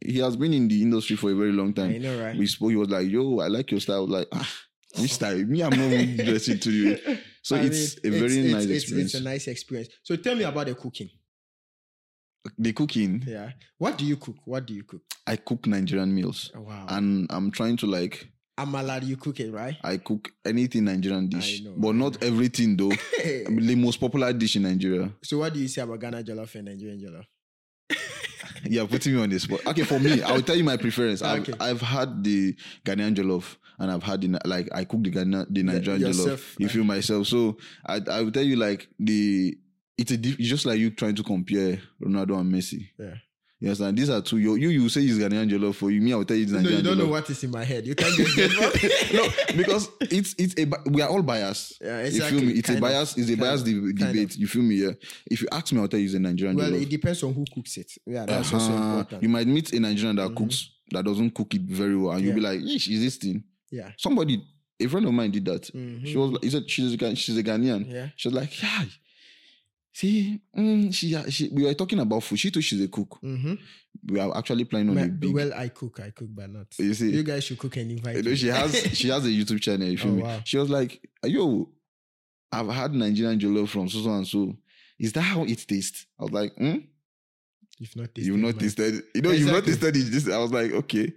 he 0.00 0.18
has 0.18 0.36
been 0.36 0.52
in 0.52 0.68
the 0.68 0.80
industry 0.82 1.16
for 1.16 1.30
a 1.30 1.34
very 1.34 1.52
long 1.52 1.72
time 1.74 1.90
I 1.90 1.98
know, 1.98 2.22
right? 2.22 2.36
we 2.36 2.46
spoke. 2.46 2.70
He 2.70 2.76
was 2.76 2.88
like, 2.88 3.08
"Yo, 3.08 3.38
I 3.40 3.48
like 3.48 3.70
your 3.70 3.80
style." 3.80 4.06
Like, 4.06 4.28
"Ah, 4.32 4.48
which 4.98 5.12
style? 5.14 5.36
Me, 5.44 5.60
I'm 5.62 5.70
not 5.70 6.24
dressing 6.26 6.58
to 6.58 6.70
you." 6.70 6.98
So 7.42 7.56
I 7.56 7.60
it's 7.60 8.02
mean, 8.04 8.14
a 8.14 8.18
very 8.18 8.38
it's, 8.38 8.52
nice 8.52 8.64
it's, 8.64 8.82
experience. 8.82 9.14
It's, 9.14 9.20
a 9.22 9.24
nice 9.24 9.48
experience. 9.48 9.88
So 10.02 10.16
tell 10.16 10.34
me 10.36 10.44
about 10.44 10.66
the 10.66 10.74
cooking. 10.74 11.08
the 12.58 12.72
cooking, 12.72 13.22
Yeah. 13.26 13.52
What 13.78 13.98
do 13.98 14.04
you 14.04 14.16
cook? 14.16 14.36
What 14.44 14.66
do 14.66 14.74
you 14.74 14.84
cook? 14.84 15.02
I 15.26 15.36
cook 15.36 15.66
Nigerian 15.66 16.14
meals, 16.14 16.50
Oh, 16.54 16.60
wow. 16.62 16.86
and 16.88 17.26
I'm 17.30 17.50
trying 17.50 17.76
to 17.78 17.86
like 17.86 18.30
Amala, 18.58 19.02
you 19.02 19.16
cook 19.16 19.40
it, 19.40 19.50
right? 19.52 19.76
I 19.82 19.96
cook 19.96 20.30
anything 20.44 20.84
Nigerian 20.84 21.28
dish, 21.28 21.62
know, 21.62 21.74
but 21.76 21.94
not 21.94 22.22
everything 22.22 22.76
though. 22.76 22.92
I 23.24 23.48
mean, 23.48 23.66
the 23.66 23.74
most 23.74 23.98
popular 24.00 24.32
dish 24.32 24.56
in 24.56 24.62
Nigeria. 24.62 25.10
So 25.22 25.38
what 25.38 25.54
do 25.54 25.60
you 25.60 25.68
say 25.68 25.80
about 25.82 26.00
Ghana 26.00 26.22
jollof 26.24 26.54
and 26.56 26.66
Nigerian 26.66 27.00
jollof? 27.00 27.24
You're 28.64 28.86
putting 28.86 29.14
me 29.14 29.22
on 29.22 29.30
the 29.30 29.38
spot. 29.40 29.66
Okay, 29.66 29.84
for 29.84 29.98
me, 29.98 30.20
I'll 30.22 30.42
tell 30.42 30.56
you 30.56 30.64
my 30.64 30.76
preference. 30.76 31.22
I've, 31.22 31.40
Okay. 31.48 31.54
I've 31.58 31.80
had 31.80 32.22
the 32.22 32.54
Ghanaian 32.84 33.14
jollof, 33.14 33.56
and 33.78 33.90
I've 33.90 34.02
had 34.02 34.20
the 34.20 34.38
like 34.44 34.68
I 34.74 34.84
cook 34.84 35.02
the 35.04 35.10
Ghana 35.10 35.46
the 35.48 35.62
Nigerian 35.62 36.00
yourself, 36.02 36.40
jollof. 36.40 36.60
You 36.60 36.68
feel 36.68 36.84
myself. 36.84 37.26
So 37.28 37.56
I 37.86 38.00
I 38.10 38.20
will 38.22 38.32
tell 38.32 38.42
you 38.44 38.56
like 38.56 38.88
the 38.98 39.56
it's 39.96 40.10
a 40.12 40.14
it's 40.16 40.36
just 40.48 40.66
like 40.66 40.78
you 40.78 40.90
trying 40.90 41.14
to 41.14 41.22
compare 41.22 41.80
Ronaldo 42.02 42.38
and 42.40 42.52
Messi. 42.52 42.88
Yeah. 42.98 43.14
You 43.60 43.68
understand? 43.68 43.98
These 43.98 44.08
are 44.08 44.22
two. 44.22 44.38
You 44.38 44.54
you, 44.54 44.70
you 44.70 44.88
say 44.88 45.02
it's 45.02 45.18
Ghanaian 45.18 45.48
jollof 45.50 45.74
for 45.74 45.90
you. 45.90 46.00
Me, 46.00 46.14
I 46.14 46.16
will 46.16 46.24
tell 46.24 46.36
you 46.36 46.44
it's 46.44 46.52
No, 46.52 46.60
you 46.70 46.80
don't 46.82 46.96
know 46.96 47.08
what 47.08 47.28
is 47.28 47.44
in 47.44 47.50
my 47.50 47.62
head. 47.62 47.86
You 47.86 47.94
can't 47.94 48.16
get 48.16 48.50
no, 49.12 49.28
because 49.54 49.88
it's 50.00 50.34
it's 50.38 50.54
a 50.58 50.64
we 50.90 51.02
are 51.02 51.10
all 51.10 51.22
biased. 51.22 51.74
Yeah, 51.80 52.04
You 52.04 52.10
feel 52.10 52.22
exactly. 52.24 52.46
me? 52.46 52.52
It's 52.54 52.66
Kind 52.68 52.82
a 52.82 52.86
of. 52.86 52.92
bias. 52.92 53.16
It's 53.18 53.28
a 53.28 53.36
Kind 53.36 53.40
bias 53.40 53.62
de- 53.62 53.92
debate. 53.92 54.36
You 54.38 54.46
feel 54.46 54.62
me? 54.62 54.76
Yeah. 54.76 54.92
If 55.30 55.42
you 55.42 55.48
ask 55.52 55.70
me, 55.72 55.80
I'll 55.80 55.88
tell 55.88 56.00
you 56.00 56.06
it's 56.06 56.14
a 56.14 56.18
Nigerian 56.20 56.56
Well, 56.56 56.70
jollof. 56.70 56.82
it 56.82 56.88
depends 56.88 57.22
on 57.22 57.34
who 57.34 57.44
cooks 57.54 57.76
it. 57.76 57.92
Yeah, 58.06 58.24
that's 58.24 58.52
also 58.54 58.72
Uh-huh. 58.72 58.90
important. 59.00 59.22
You 59.24 59.28
might 59.28 59.46
meet 59.46 59.72
a 59.74 59.80
Nigerian 59.80 60.16
that 60.16 60.30
Mhm. 60.30 60.36
cooks 60.36 60.70
that 60.90 61.04
doesn't 61.04 61.34
cook 61.34 61.54
it 61.54 61.62
very 61.62 61.96
well, 61.96 62.12
and 62.12 62.24
you'll 62.24 62.34
be 62.34 62.40
like, 62.40 62.60
"Ish, 62.62 62.88
is 62.88 63.00
this 63.02 63.16
thing?" 63.16 63.44
Yeah. 63.70 63.92
Somebody, 63.98 64.42
a 64.80 64.86
friend 64.86 65.04
of 65.06 65.12
mine, 65.12 65.30
did 65.32 65.44
that. 65.44 65.66
She 65.66 65.72
Mhm. 65.72 66.16
was, 66.16 66.30
like, 66.32 66.44
he 66.44 66.50
said, 66.50 66.70
she's 66.70 66.94
a, 66.94 67.14
she's 67.16 67.36
a 67.36 67.42
Ghanaian. 67.42 67.86
Yeah. 67.92 68.08
She 68.16 68.28
was 68.28 68.34
like, 68.34 68.62
"Yeah." 68.62 68.84
See, 69.92 70.40
mm, 70.56 70.94
she, 70.94 71.16
she, 71.30 71.48
we 71.48 71.64
were 71.64 71.74
talking 71.74 71.98
about 71.98 72.22
food. 72.22 72.38
She 72.38 72.50
too, 72.50 72.60
she's 72.60 72.80
a 72.80 72.88
cook. 72.88 73.18
Mm-hmm. 73.22 73.54
We 74.06 74.20
are 74.20 74.36
actually 74.36 74.64
planning 74.64 74.90
on 74.90 74.98
a 74.98 75.08
big. 75.08 75.34
well, 75.34 75.52
I 75.52 75.68
cook, 75.68 75.98
I 76.00 76.10
cook, 76.10 76.28
but 76.32 76.48
not. 76.48 76.66
You 76.78 76.94
see? 76.94 77.10
you 77.10 77.22
guys 77.24 77.42
should 77.44 77.58
cook 77.58 77.76
and 77.76 77.90
invite. 77.90 78.16
You 78.16 78.22
know, 78.22 78.34
she 78.34 78.46
has 78.48 78.72
she 78.96 79.08
has 79.08 79.24
a 79.26 79.28
YouTube 79.28 79.60
channel. 79.60 79.88
You 79.88 79.98
feel 79.98 80.12
Oh, 80.12 80.14
me? 80.14 80.22
wow. 80.22 80.40
She 80.44 80.58
was 80.58 80.70
like, 80.70 81.02
"Yo, 81.24 81.68
I've 82.52 82.68
had 82.68 82.94
Nigerian 82.94 83.38
jollof 83.40 83.68
from 83.68 83.88
so 83.88 84.00
so 84.00 84.10
and 84.10 84.26
so. 84.26 84.56
Is 84.98 85.12
that 85.14 85.22
how 85.22 85.42
it 85.44 85.64
tastes?" 85.66 86.06
I 86.18 86.22
was 86.22 86.32
like, 86.32 86.54
hmm? 86.56 86.76
You've 87.78 87.96
not 87.96 88.14
tasted. 88.14 88.26
"You've 88.28 88.36
not 88.40 88.52
mine. 88.54 88.58
tasted. 88.58 89.02
You 89.14 89.22
know, 89.22 89.30
you've 89.32 89.50
not 89.52 89.64
tasted 89.64 89.96
it." 89.96 90.04
This, 90.04 90.28
I 90.28 90.38
was 90.38 90.52
like, 90.52 90.70
"Okay, 90.72 91.12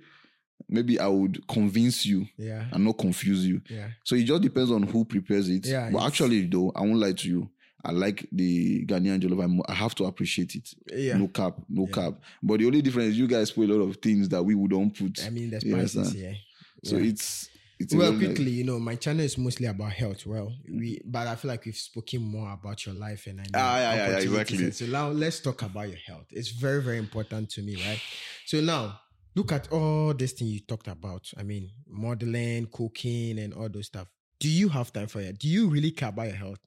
maybe 0.68 1.00
I 1.00 1.08
would 1.08 1.48
convince 1.48 2.06
you 2.08 2.26
Yeah. 2.38 2.66
and 2.72 2.84
not 2.86 2.98
confuse 2.98 3.46
you." 3.46 3.62
Yeah. 3.70 3.90
So 4.04 4.16
it 4.16 4.24
just 4.24 4.42
depends 4.42 4.72
on 4.72 4.82
who 4.84 5.06
prepares 5.06 5.48
it. 5.48 5.68
Yeah, 5.68 5.90
but 5.92 6.06
actually, 6.08 6.48
though, 6.48 6.72
I 6.76 6.82
won't 6.82 6.96
lie 6.98 7.14
to 7.14 7.28
you. 7.30 7.50
I 7.84 7.92
like 7.92 8.28
the 8.32 8.86
Ghanaian 8.86 9.20
jollof. 9.20 9.62
I 9.68 9.74
have 9.74 9.94
to 9.96 10.06
appreciate 10.06 10.56
it. 10.56 10.74
Yeah. 10.94 11.18
No 11.18 11.28
cap, 11.28 11.58
no 11.70 11.86
Yeah. 11.88 11.94
cap. 11.94 12.22
But 12.42 12.60
the 12.60 12.66
only 12.68 12.82
difference 12.82 13.10
is 13.10 13.20
you 13.20 13.28
guys 13.28 13.52
put 13.52 13.70
a 13.70 13.74
lot 13.74 13.90
of 13.90 13.98
things 13.98 14.30
that 14.30 14.42
we 14.44 14.56
would 14.56 14.72
don't 14.72 14.90
put. 14.92 15.24
I 15.26 15.30
mean, 15.30 15.52
You 15.52 15.60
spices 15.60 15.98
understand? 15.98 16.38
so 16.84 16.98
Yeah. 16.98 17.04
it's 17.10 17.50
it's 17.80 17.94
well, 17.94 18.16
quickly, 18.16 18.52
you 18.52 18.64
know, 18.64 18.80
my 18.80 18.96
channel 18.96 19.26
is 19.26 19.38
mostly 19.38 19.66
about 19.66 19.92
health. 19.92 20.26
Well, 20.26 20.54
we, 20.72 21.02
but 21.04 21.28
I 21.28 21.36
feel 21.36 21.50
like 21.50 21.66
we've 21.66 21.76
spoken 21.76 22.22
more 22.22 22.54
about 22.54 22.86
your 22.86 22.96
life 22.96 23.28
and 23.28 23.42
I 23.42 23.44
know 23.44 23.50
Ah, 23.56 23.78
yeah, 23.80 23.96
yeah, 23.96 24.10
yeah, 24.12 24.18
exactly. 24.20 24.72
So 24.72 24.86
now 24.86 25.10
let's 25.10 25.42
talk 25.42 25.64
about 25.64 25.90
your 25.90 25.98
health. 25.98 26.28
It's 26.30 26.50
very, 26.50 26.82
very 26.82 27.00
important 27.00 27.50
to 27.52 27.62
me, 27.62 27.76
right? 27.76 28.00
So 28.46 28.62
now 28.62 29.00
look 29.36 29.52
at 29.52 29.70
all 29.74 30.14
this 30.14 30.32
thing 30.32 30.48
you 30.48 30.62
talked 30.62 30.88
about. 30.88 31.30
I 31.36 31.44
mean, 31.44 31.72
modeling, 31.88 32.68
cooking, 32.68 33.40
and 33.40 33.54
all 33.54 33.68
those 33.68 33.88
stuff. 33.88 34.08
Do 34.40 34.50
you 34.50 34.70
have 34.70 34.94
time 34.94 35.08
for 35.08 35.20
it? 35.20 35.40
Do 35.40 35.50
you 35.50 35.68
really 35.68 35.92
care 35.92 36.10
about 36.10 36.28
your 36.28 36.36
health 36.38 36.60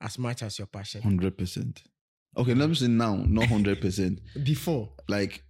as 0.00 0.18
much 0.18 0.42
as 0.42 0.58
your 0.58 0.66
passion? 0.66 1.02
Hundred 1.02 1.36
percent. 1.36 1.82
Okay, 2.36 2.54
let 2.54 2.68
me 2.68 2.74
say 2.74 2.88
now, 2.88 3.16
not 3.16 3.46
hundred 3.46 3.80
percent. 3.80 4.20
Before, 4.44 4.90
Like, 5.08 5.42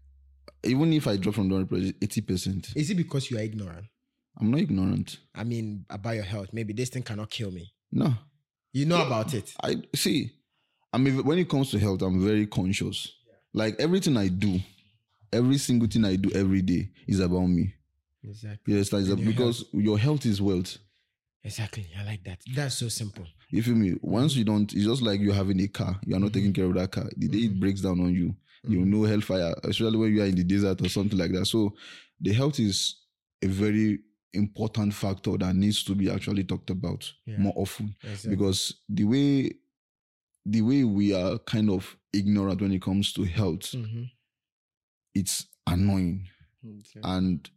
even 0.64 0.92
if 0.92 1.06
I 1.06 1.16
drop 1.16 1.34
from 1.34 1.50
hundred 1.50 1.68
percent, 1.68 1.96
eighty 2.02 2.20
percent, 2.20 2.72
is 2.76 2.90
it 2.90 2.96
because 2.96 3.30
you 3.30 3.38
are 3.38 3.42
ignorant? 3.42 3.86
I'm 4.40 4.50
not 4.50 4.60
ignorant. 4.60 5.18
I 5.34 5.44
mean, 5.44 5.84
about 5.90 6.14
your 6.14 6.24
health. 6.24 6.48
Maybe 6.52 6.72
this 6.72 6.88
thing 6.88 7.02
cannot 7.02 7.30
kill 7.30 7.50
me. 7.50 7.72
No, 7.92 8.14
You 8.72 8.86
know 8.86 9.04
about 9.04 9.34
it. 9.34 9.52
I 9.62 9.82
see. 9.94 10.30
I 10.92 10.98
mean, 10.98 11.24
when 11.24 11.38
it 11.38 11.48
comes 11.48 11.70
to 11.72 11.78
health, 11.78 12.02
I'm 12.02 12.24
very 12.24 12.46
conscious. 12.46 13.12
Like 13.52 13.76
everything 13.78 14.16
I 14.16 14.28
do, 14.28 14.60
every 15.32 15.58
single 15.58 15.88
thing 15.88 16.04
I 16.04 16.16
do 16.16 16.30
every 16.34 16.62
day 16.62 16.90
is 17.06 17.20
about 17.20 17.46
me. 17.46 17.74
Exactly. 18.22 18.74
Yes, 18.74 18.88
that 18.90 18.98
is 18.98 19.10
And 19.10 19.18
your 19.20 19.32
because 19.32 19.64
your 19.72 19.98
health 19.98 20.24
is 20.26 20.40
wealth. 20.40 20.78
Exactly. 21.42 21.88
I 21.98 22.04
like 22.04 22.24
that. 22.24 22.40
That's 22.54 22.76
so 22.76 22.88
simple. 22.88 23.26
You 23.50 23.62
feel 23.62 23.74
me? 23.74 23.96
Once 24.02 24.36
you 24.36 24.44
don't, 24.44 24.72
it's 24.72 24.84
just 24.84 25.02
like 25.02 25.20
you 25.20 25.32
having 25.32 25.60
a 25.60 25.68
car. 25.68 25.98
You 26.04 26.16
are 26.16 26.20
not 26.20 26.32
taking 26.32 26.52
care 26.52 26.66
of 26.66 26.74
that 26.74 26.92
car. 26.92 27.08
The 27.16 27.28
day 27.28 27.38
it 27.38 27.50
mm-hmm. 27.50 27.60
breaks 27.60 27.80
down 27.80 28.00
on 28.00 28.12
you, 28.12 28.34
you 28.64 28.80
mm-hmm. 28.80 28.90
know 28.90 29.04
hellfire, 29.04 29.54
especially 29.64 29.96
when 29.96 30.14
you 30.14 30.22
are 30.22 30.26
in 30.26 30.34
the 30.34 30.44
desert 30.44 30.80
or 30.82 30.88
something 30.88 31.18
like 31.18 31.32
that. 31.32 31.46
So 31.46 31.74
the 32.20 32.32
health 32.32 32.60
is 32.60 32.96
a 33.42 33.46
very 33.46 34.00
important 34.32 34.94
factor 34.94 35.36
that 35.38 35.56
needs 35.56 35.82
to 35.84 35.94
be 35.94 36.10
actually 36.10 36.44
talked 36.44 36.70
about 36.70 37.10
Yeah. 37.26 37.38
more 37.38 37.54
often. 37.56 37.96
Exactly. 38.02 38.36
Because 38.36 38.74
the 38.88 39.04
way 39.04 39.52
the 40.46 40.62
way 40.62 40.84
we 40.84 41.14
are 41.14 41.38
kind 41.40 41.68
of 41.68 41.96
ignorant 42.12 42.60
when 42.62 42.72
it 42.72 42.80
comes 42.80 43.12
to 43.12 43.24
health, 43.24 43.72
Mhm. 43.72 44.10
it's 45.14 45.46
annoying. 45.66 46.28
Mm, 46.64 46.80
okay. 46.80 47.00
And 47.02 47.50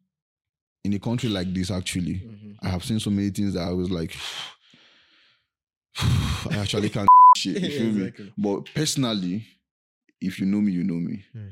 in 0.84 0.94
a 0.94 1.00
country 1.00 1.30
like 1.30 1.54
this, 1.54 1.72
actually, 1.72 2.16
Mhm. 2.16 2.58
I 2.62 2.70
have 2.70 2.84
seen 2.84 3.00
so 3.00 3.10
many 3.10 3.30
things 3.30 3.54
that 3.54 3.68
I 3.68 3.72
was 3.72 3.90
like, 3.90 4.16
I 6.52 6.58
actually 6.58 6.90
can't 6.90 7.08
shit. 7.38 7.62
You 7.62 7.70
feel 7.70 7.92
me? 7.92 8.02
Exactly. 8.02 8.34
But 8.38 8.70
personally, 8.74 9.46
if 10.22 10.40
you 10.40 10.46
know 10.46 10.62
me, 10.62 10.72
you 10.72 10.84
know 10.84 10.96
me. 11.00 11.24
Hmm. 11.34 11.50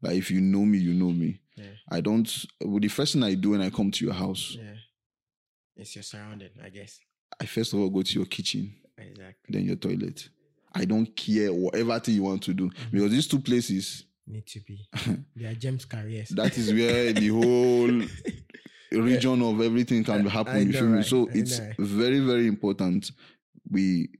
Like 0.00 0.16
if 0.16 0.30
you 0.30 0.40
know 0.40 0.64
me, 0.64 0.78
you 0.78 0.94
know 0.94 1.10
me. 1.12 1.38
Yeah. 1.56 1.66
I 1.90 2.00
don't. 2.00 2.28
Well, 2.64 2.80
the 2.80 2.88
first 2.88 3.12
thing 3.12 3.22
I 3.22 3.34
do 3.34 3.50
when 3.50 3.60
I 3.60 3.70
come 3.70 3.90
to 3.90 4.04
your 4.04 4.14
house, 4.14 4.56
Yeah. 4.58 4.74
It's 5.76 5.94
your 5.96 6.02
surrounding, 6.02 6.50
I 6.62 6.68
guess. 6.68 7.00
I 7.40 7.46
first 7.46 7.72
of 7.72 7.80
all 7.80 7.88
go 7.88 8.02
to 8.02 8.14
your 8.14 8.26
kitchen, 8.26 8.74
Exactly. 8.98 9.34
then 9.48 9.64
your 9.64 9.76
toilet. 9.76 10.28
I 10.74 10.84
don't 10.84 11.06
care 11.16 11.52
whatever 11.52 11.98
thing 11.98 12.14
you 12.16 12.22
want 12.22 12.42
to 12.44 12.54
do 12.54 12.68
Mm-hmm. 12.68 12.90
because 12.92 13.10
these 13.10 13.26
two 13.26 13.38
places, 13.38 14.04
Need 14.26 14.46
to 14.46 14.60
be. 14.60 14.88
they 15.36 15.46
are 15.46 15.54
James 15.54 15.84
careers. 15.84 16.28
that 16.30 16.56
is 16.56 16.72
where 16.72 17.12
the 17.12 17.28
whole 17.28 19.00
region 19.02 19.42
of 19.42 19.60
everything 19.60 20.04
can 20.04 20.26
happen. 20.26 20.56
I 20.56 20.60
you 20.60 20.72
feel 20.72 20.86
me? 20.86 20.96
right? 20.98 21.04
So 21.06 21.28
I 21.28 21.32
it's 21.34 21.58
know. 21.58 21.72
very, 21.78 22.20
very 22.20 22.46
important. 22.46 23.10
We, 23.70 24.10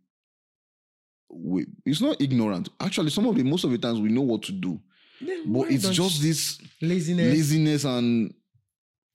we, 1.30 1.66
it's 1.86 2.00
not 2.00 2.20
ignorant. 2.20 2.68
Actually, 2.80 3.10
some 3.10 3.26
of 3.26 3.36
the 3.36 3.42
most 3.42 3.64
of 3.64 3.70
the 3.70 3.78
times 3.78 4.00
we 4.00 4.08
know 4.08 4.22
what 4.22 4.42
to 4.44 4.52
do, 4.52 4.80
Then 5.20 5.52
but 5.52 5.70
it's 5.70 5.88
just 5.90 6.20
this 6.22 6.60
laziness. 6.80 7.32
laziness 7.34 7.84
and 7.84 8.34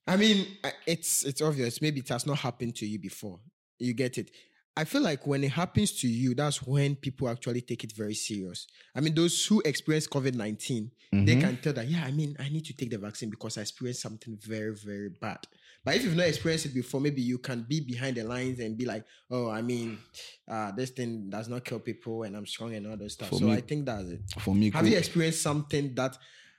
I 0.06 0.16
mean, 0.16 0.46
it's 0.86 1.22
it's 1.24 1.42
obvious. 1.42 1.82
Maybe 1.82 2.00
it 2.00 2.08
has 2.08 2.26
not 2.26 2.38
happened 2.38 2.74
to 2.76 2.86
you 2.86 2.98
before. 2.98 3.40
You 3.78 3.92
get 3.92 4.16
it. 4.18 4.30
I 4.78 4.84
feel 4.84 5.02
like 5.02 5.26
when 5.26 5.42
it 5.42 5.50
happens 5.50 5.90
to 6.02 6.08
you, 6.08 6.34
that's 6.34 6.62
when 6.62 6.94
people 6.94 7.28
actually 7.28 7.62
take 7.62 7.82
it 7.82 7.92
very 7.96 8.14
serious. 8.14 8.68
I 8.94 9.00
mean, 9.00 9.12
those 9.14 9.44
who 9.46 9.60
experience 9.64 10.06
COVID 10.06 10.34
19 10.34 10.90
they 11.10 11.34
Mhm. 11.36 11.40
can 11.40 11.56
tell 11.62 11.72
that, 11.72 11.88
yeah, 11.88 12.04
I 12.04 12.12
mean, 12.12 12.36
I 12.38 12.48
need 12.50 12.64
to 12.66 12.74
take 12.74 12.90
the 12.90 12.98
vaccine 12.98 13.30
because 13.30 13.58
I 13.58 13.62
experienced 13.62 14.02
something 14.02 14.36
very, 14.40 14.74
very 14.74 15.08
bad. 15.08 15.38
But 15.84 15.96
if 15.96 16.04
you've 16.04 16.14
not 16.14 16.26
experienced 16.28 16.66
it 16.66 16.74
before, 16.74 17.00
maybe 17.00 17.22
you 17.22 17.38
can 17.38 17.62
be 17.68 17.80
behind 17.80 18.16
the 18.18 18.24
lines 18.24 18.60
and 18.60 18.76
be 18.76 18.84
like, 18.84 19.04
oh, 19.30 19.48
I 19.50 19.62
mean, 19.62 19.98
uh, 20.46 20.70
this 20.72 20.90
thing 20.90 21.28
does 21.30 21.48
not 21.48 21.64
kill 21.64 21.80
people 21.80 22.22
and 22.24 22.36
I'm 22.36 22.46
strong 22.46 22.74
and 22.74 22.86
all 22.86 22.96
those 22.96 23.14
stuff. 23.14 23.30
For 23.30 23.38
so 23.38 23.46
me- 23.46 23.52
I 23.54 23.62
think 23.62 23.86
that's 23.86 24.08
it. 24.10 24.20
for 24.38 24.54
me. 24.54 24.70
Have 24.70 24.84
co- 24.84 24.90
you 24.90 24.96
experienced 24.98 25.40
something 25.42 25.94
that 25.94 26.16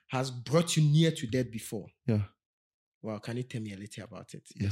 has 0.08 0.32
brought 0.32 0.75
you 0.75 0.84
near 0.84 1.12
to 1.12 1.27
death 1.27 1.51
before? 1.51 1.88
Yeah. 2.08 2.23
Well, 3.01 3.19
can 3.19 3.38
you 3.38 3.43
tell 3.43 3.62
me 3.62 3.73
a 3.73 3.77
little 3.77 4.03
about 4.03 4.34
it? 4.34 4.43
Yeah. 4.60 4.71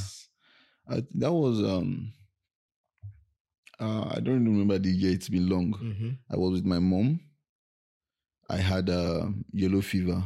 I, 0.89 1.05
that 1.15 1.31
was 1.31 1.59
um. 1.61 2.13
Uh, 3.79 4.11
I 4.15 4.19
don't 4.19 4.43
remember 4.45 4.79
the 4.79 4.89
year. 4.89 5.11
It's 5.13 5.29
been 5.29 5.47
long. 5.49 5.73
Mm-hmm. 5.73 6.09
I 6.31 6.37
was 6.37 6.53
with 6.53 6.65
my 6.65 6.79
mom. 6.79 7.19
I 8.49 8.57
had 8.57 8.89
uh, 8.89 9.27
yellow 9.51 9.81
fever. 9.81 10.23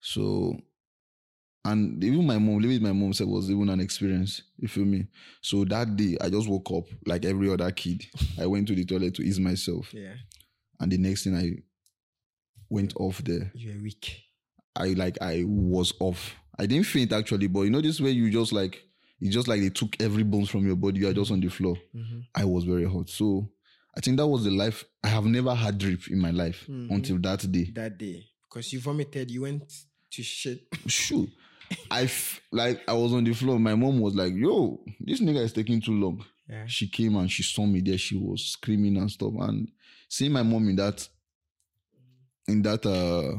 So, 0.00 0.56
and 1.64 2.02
even 2.02 2.26
my 2.26 2.38
mom, 2.38 2.58
living 2.58 2.76
with 2.76 2.82
my 2.82 2.92
mom 2.92 3.12
said 3.12 3.26
was 3.26 3.50
even 3.50 3.68
an 3.68 3.80
experience. 3.80 4.42
You 4.58 4.68
feel 4.68 4.84
me? 4.84 5.06
So 5.42 5.64
that 5.66 5.96
day, 5.96 6.16
I 6.20 6.30
just 6.30 6.48
woke 6.48 6.70
up 6.72 6.84
like 7.06 7.24
every 7.24 7.50
other 7.52 7.70
kid. 7.70 8.04
I 8.38 8.46
went 8.46 8.68
to 8.68 8.74
the 8.74 8.84
toilet 8.84 9.14
to 9.16 9.22
ease 9.22 9.38
myself, 9.40 9.92
Yeah. 9.92 10.14
and 10.80 10.90
the 10.92 10.98
next 10.98 11.24
thing 11.24 11.36
I 11.36 11.50
went 12.68 12.94
off 12.96 13.22
there. 13.24 13.50
You're 13.54 13.80
weak. 13.82 14.22
I 14.76 14.88
like 14.88 15.18
I 15.20 15.44
was 15.46 15.92
off. 16.00 16.34
I 16.58 16.66
didn't 16.66 16.86
faint 16.86 17.12
actually, 17.12 17.48
but 17.48 17.62
you 17.62 17.70
know 17.70 17.80
this 17.80 18.00
way 18.00 18.10
you 18.10 18.30
just 18.30 18.52
like 18.52 18.82
it's 19.20 19.34
just 19.34 19.48
like 19.48 19.60
they 19.60 19.70
took 19.70 20.00
every 20.00 20.22
bones 20.22 20.48
from 20.50 20.66
your 20.66 20.76
body. 20.76 21.00
You 21.00 21.08
are 21.08 21.12
just 21.14 21.30
on 21.30 21.40
the 21.40 21.48
floor. 21.48 21.76
Mm-hmm. 21.94 22.20
I 22.34 22.44
was 22.44 22.64
very 22.64 22.84
hot. 22.84 23.08
So 23.10 23.48
I 23.96 24.00
think 24.00 24.16
that 24.16 24.26
was 24.26 24.44
the 24.44 24.50
life 24.50 24.84
I 25.04 25.08
have 25.08 25.24
never 25.26 25.54
had 25.54 25.78
drip 25.78 26.08
in 26.08 26.18
my 26.18 26.30
life 26.30 26.64
Mhm. 26.68 26.90
until 26.90 27.18
that 27.18 27.50
day. 27.50 27.70
That 27.74 27.98
day. 27.98 28.26
Because 28.48 28.72
you 28.72 28.80
vomited, 28.80 29.30
you 29.30 29.42
went 29.42 29.62
to 30.12 30.22
shit. 30.22 30.66
Shoot. 30.86 31.28
I 31.90 32.02
f- 32.02 32.40
like 32.50 32.80
I 32.88 32.94
was 32.94 33.12
on 33.12 33.22
the 33.24 33.32
floor. 33.32 33.58
My 33.60 33.74
mom 33.76 34.00
was 34.00 34.14
like, 34.14 34.34
"Yo, 34.34 34.82
this 34.98 35.20
nigga 35.20 35.44
is 35.44 35.52
taking 35.52 35.80
too 35.80 35.92
long." 35.92 36.24
Yeah. 36.48 36.66
She 36.66 36.88
came 36.88 37.14
and 37.16 37.30
she 37.30 37.44
saw 37.44 37.64
me 37.64 37.80
there. 37.80 37.96
She 37.98 38.16
was 38.16 38.44
screaming 38.44 38.96
and 38.96 39.08
stuff. 39.10 39.32
And 39.38 39.68
seeing 40.08 40.32
my 40.32 40.42
mom 40.42 40.68
in 40.68 40.74
that, 40.76 41.08
in 42.48 42.62
that 42.62 42.84
uh 42.86 43.38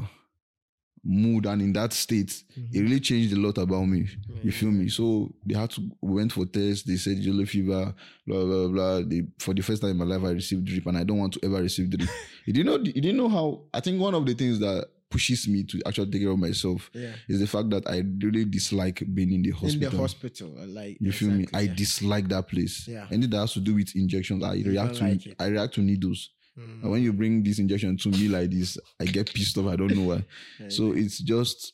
mood 1.04 1.46
and 1.46 1.60
in 1.60 1.72
that 1.72 1.92
state, 1.92 2.44
it 2.72 2.80
really 2.80 3.00
changed 3.00 3.32
a 3.32 3.36
lot 3.40 3.58
about 3.58 3.84
me. 3.86 4.08
You 4.42 4.52
feel 4.52 4.70
me? 4.70 4.88
So 4.88 5.32
they 5.44 5.54
had 5.58 5.70
to 5.70 5.80
we 6.00 6.14
went 6.14 6.32
for 6.32 6.46
tests. 6.46 6.84
They 6.84 6.96
said 6.96 7.18
yellow 7.18 7.44
fever, 7.44 7.94
blah 8.26 8.44
blah 8.44 8.68
blah. 8.68 9.00
They, 9.02 9.22
for 9.38 9.52
the 9.54 9.62
first 9.62 9.82
time 9.82 9.90
in 9.92 9.96
my 9.96 10.04
life, 10.04 10.22
I 10.24 10.30
received 10.30 10.64
drip, 10.64 10.86
and 10.86 10.96
I 10.98 11.04
don't 11.04 11.18
want 11.18 11.32
to 11.34 11.40
ever 11.44 11.60
receive 11.60 11.90
drip. 11.90 12.08
you 12.46 12.52
didn't 12.52 12.66
know. 12.66 12.78
You 12.78 13.00
didn't 13.00 13.16
know 13.16 13.28
how. 13.28 13.62
I 13.74 13.80
think 13.80 14.00
one 14.00 14.14
of 14.14 14.24
the 14.26 14.34
things 14.34 14.58
that 14.60 14.86
pushes 15.10 15.46
me 15.46 15.62
to 15.64 15.78
actually 15.86 16.10
take 16.10 16.22
care 16.22 16.30
of 16.30 16.38
myself 16.38 16.88
Yeah. 16.94 17.12
is 17.28 17.38
the 17.38 17.46
fact 17.46 17.68
that 17.70 17.86
I 17.86 18.02
really 18.24 18.46
dislike 18.46 19.02
being 19.12 19.32
in 19.32 19.42
the 19.42 19.50
hospital. 19.50 19.74
In 19.74 19.90
the 19.90 19.96
hospital. 19.98 20.56
uh, 20.58 20.66
Like 20.66 20.96
You 21.00 21.12
feel 21.12 21.28
me? 21.28 21.42
exactly, 21.42 21.58
I 21.58 21.62
yeah. 21.64 21.74
dislike 21.74 22.28
that 22.28 22.48
place. 22.48 22.88
Yeah. 22.88 23.06
Anything 23.10 23.30
that 23.30 23.40
has 23.40 23.52
to 23.52 23.60
do 23.60 23.74
with 23.74 23.94
injections, 23.94 24.42
I 24.42 24.54
react 24.64 24.94
to. 24.96 25.04
like. 25.04 25.36
I 25.38 25.46
react 25.48 25.74
to 25.74 25.82
needles. 25.82 26.30
Mm. 26.58 26.82
And 26.82 26.90
when 26.90 27.02
you 27.02 27.12
bring 27.12 27.42
this 27.42 27.58
injection 27.58 27.96
to 27.98 28.08
me 28.10 28.28
like 28.28 28.50
this, 28.50 28.76
I 29.00 29.04
get 29.06 29.32
pissed 29.32 29.56
off. 29.58 29.66
I 29.66 29.76
don't 29.76 29.94
know 29.94 30.02
why. 30.14 30.24
So 30.68 30.92
it's 30.92 31.18
just 31.18 31.72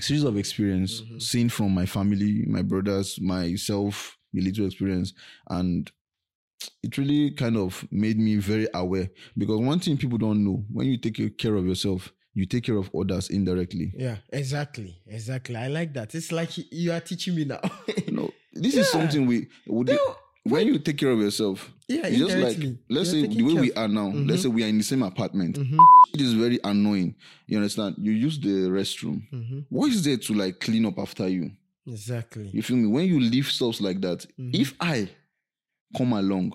series 0.00 0.24
of 0.24 0.36
experience, 0.36 1.00
Mhm. 1.00 1.20
seen 1.22 1.48
from 1.48 1.72
my 1.74 1.86
family, 1.86 2.44
my 2.46 2.62
brothers, 2.62 3.20
myself, 3.20 4.16
the 4.32 4.40
little 4.40 4.66
experience, 4.66 5.12
and 5.50 5.90
it 6.82 6.98
really 6.98 7.30
kind 7.32 7.56
of 7.56 7.86
made 7.90 8.18
me 8.18 8.36
very 8.36 8.68
aware. 8.74 9.10
Because 9.36 9.58
one 9.60 9.78
thing 9.80 9.96
people 9.96 10.18
don't 10.18 10.44
know, 10.44 10.64
when 10.72 10.86
you 10.88 10.98
take 10.98 11.36
care 11.38 11.54
of 11.54 11.66
yourself, 11.66 12.12
you 12.34 12.46
take 12.46 12.64
care 12.64 12.76
of 12.76 12.90
others 12.94 13.30
indirectly. 13.30 13.92
Yeah, 13.96 14.18
exactly, 14.32 15.00
exactly. 15.06 15.56
I 15.56 15.68
like 15.68 15.94
that. 15.94 16.14
It's 16.14 16.30
like 16.30 16.50
you 16.72 16.92
are 16.92 17.00
teaching 17.00 17.34
me 17.34 17.44
now. 17.44 17.60
No, 18.10 18.30
this 18.52 18.74
Yeah. 18.74 18.80
is 18.82 18.90
something 18.92 19.26
we 19.26 19.48
would. 19.66 19.88
No, 19.88 20.16
when 20.44 20.66
you 20.66 20.78
take 20.78 20.98
care 20.98 21.10
of 21.10 21.18
yourself, 21.20 21.70
yeah, 21.88 22.06
it's 22.06 22.18
just 22.18 22.36
like 22.36 22.56
let's 22.88 23.12
You're 23.12 23.30
say 23.30 23.34
the 23.36 23.42
way 23.42 23.54
we 23.54 23.72
are 23.74 23.88
now. 23.88 24.10
Mhm. 24.10 24.28
Let's 24.28 24.42
say 24.42 24.48
we 24.48 24.64
are 24.64 24.68
in 24.68 24.78
the 24.78 24.84
same 24.84 25.02
apartment. 25.02 25.58
Mhm, 25.58 25.78
It 26.14 26.20
is 26.20 26.32
very 26.34 26.58
annoying. 26.64 27.14
You 27.46 27.58
understand? 27.58 27.96
You 27.98 28.12
use 28.12 28.38
the 28.38 28.68
restroom. 28.70 29.22
mhm. 29.32 29.64
What 29.68 29.90
is 29.90 30.02
there 30.04 30.16
to 30.16 30.34
like 30.34 30.60
clean 30.60 30.84
up 30.86 30.98
after 30.98 31.28
you? 31.28 31.50
Exactly. 31.86 32.50
You 32.52 32.62
feel 32.62 32.76
me? 32.76 32.86
When 32.86 33.06
you 33.06 33.18
leave 33.20 33.46
stuff 33.46 33.80
like 33.80 34.00
that, 34.02 34.26
Mhm. 34.38 34.54
if 34.54 34.74
I 34.80 35.08
come 35.96 36.12
along, 36.12 36.52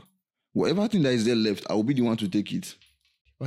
whatever 0.53 0.87
thing 0.87 1.01
that 1.03 1.13
is 1.13 1.25
there 1.25 1.35
left, 1.35 1.65
I 1.69 1.73
will 1.73 1.83
be 1.83 1.93
the 1.93 2.01
one 2.03 2.17
to 2.17 2.27
take 2.27 2.51
it. 2.53 2.75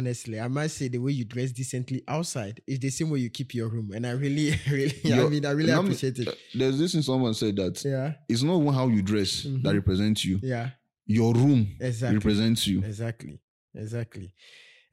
Honestly, 0.00 0.38
I 0.38 0.46
must 0.48 0.76
say 0.76 0.88
the 0.88 0.98
way 0.98 1.12
you 1.12 1.24
dress 1.24 1.52
decently 1.52 2.02
outside 2.06 2.60
is 2.66 2.78
the 2.78 2.90
same 2.90 3.08
way 3.08 3.20
you 3.20 3.30
keep 3.30 3.54
your 3.54 3.68
room, 3.68 3.92
and 3.94 4.06
I 4.06 4.10
really, 4.10 4.54
really, 4.70 4.92
I 5.10 5.26
mean, 5.26 5.46
I 5.46 5.52
really 5.52 5.72
appreciate 5.72 6.18
it. 6.18 6.28
uh, 6.28 6.32
There's 6.52 6.78
this 6.78 6.92
thing 6.92 7.00
someone 7.00 7.32
said 7.32 7.56
that 7.56 7.82
Yeah, 7.82 8.12
it's 8.28 8.42
not 8.42 8.60
how 8.74 8.88
you 8.88 9.00
dress 9.00 9.44
that 9.44 9.48
Mhm. 9.70 9.72
represents 9.72 10.22
you. 10.22 10.38
yeah, 10.42 10.70
Your 11.06 11.32
room 11.32 11.76
exactly. 11.80 12.14
represents 12.18 12.66
you. 12.66 12.84
Exactly. 12.84 13.40
Exactly. 13.74 14.34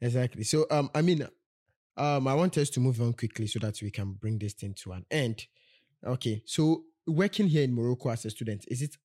Exactly. 0.00 0.42
So 0.44 0.66
um 0.70 0.88
I 0.94 1.02
mean 1.02 1.22
um 1.98 2.26
I 2.26 2.34
want 2.34 2.56
us 2.56 2.70
to 2.70 2.80
move 2.80 3.00
on 3.02 3.12
quickly 3.12 3.46
so 3.46 3.58
that 3.58 3.80
we 3.82 3.90
can 3.90 4.12
bring 4.14 4.38
this 4.38 4.54
thing 4.54 4.72
to 4.84 4.92
an 4.92 5.04
end. 5.10 5.46
Okay. 6.06 6.42
So 6.46 6.84
working 7.06 7.48
here 7.48 7.64
in 7.64 7.74
Morocco 7.74 8.08
as 8.10 8.24
a 8.24 8.30
student, 8.30 8.64
is 8.68 8.80
it 8.80 8.96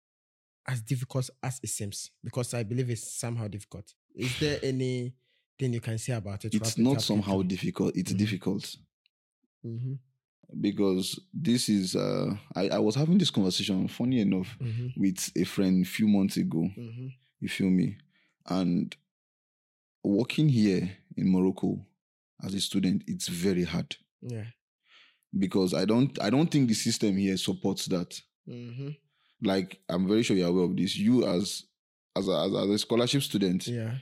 as 0.66 0.82
difficult 0.82 1.30
as 1.44 1.60
it 1.64 1.70
seems? 1.70 2.12
Because 2.24 2.54
I 2.54 2.64
believe 2.64 2.90
it's 2.90 3.12
somehow 3.20 3.48
difficult. 3.50 3.94
Is 4.16 4.38
there 4.40 4.60
anything 5.60 5.74
you 5.74 5.82
can 5.82 5.98
say 5.98 6.14
about 6.14 6.46
it? 6.46 6.54
It's 6.54 6.78
not 6.78 7.02
somehow 7.02 7.42
difficult. 7.42 7.96
It's 7.96 8.14
Mhm. 8.14 8.18
difficult 8.18 8.76
hmm 9.64 9.94
because 10.62 11.20
this 11.34 11.70
is. 11.70 11.96
Uh, 11.96 12.36
I, 12.56 12.70
I 12.70 12.80
was 12.80 12.96
having 12.96 13.18
this 13.20 13.30
conversation, 13.30 13.88
funny 13.88 14.20
enough, 14.22 14.58
hmm 14.60 14.88
with 14.98 15.32
a 15.36 15.44
friend 15.44 15.86
a 15.86 15.88
few 15.88 16.08
months 16.08 16.38
ago. 16.38 16.68
hmm 16.76 17.08
You 17.42 17.50
feel 17.50 17.70
me? 17.70 17.98
And 18.48 18.96
working 20.04 20.50
here 20.50 20.90
in 21.16 21.32
Morocco 21.32 21.86
as 22.44 22.54
a 22.54 22.60
student, 22.60 23.04
it's 23.08 23.28
very 23.28 23.64
hard 23.64 23.96
Yeah. 24.22 24.46
because 25.38 25.74
I 25.74 25.86
don't. 25.86 26.20
I 26.22 26.30
don't 26.30 26.50
think 26.50 26.68
the 26.70 26.74
system 26.76 27.18
here 27.18 27.38
supports 27.38 27.86
that. 27.88 28.20
hmm 28.46 28.90
Like 29.42 29.80
I'm 29.88 30.08
very 30.08 30.24
sure 30.24 30.36
you're 30.38 30.50
aware 30.50 30.66
of 30.66 30.76
this. 30.76 30.98
You 30.98 31.26
as 31.28 31.64
as 32.16 32.28
as 32.28 32.52
a, 32.54 32.58
as 32.64 32.70
a 32.70 32.78
scholarship 32.80 33.22
student, 33.22 33.68
Yeah. 33.68 33.98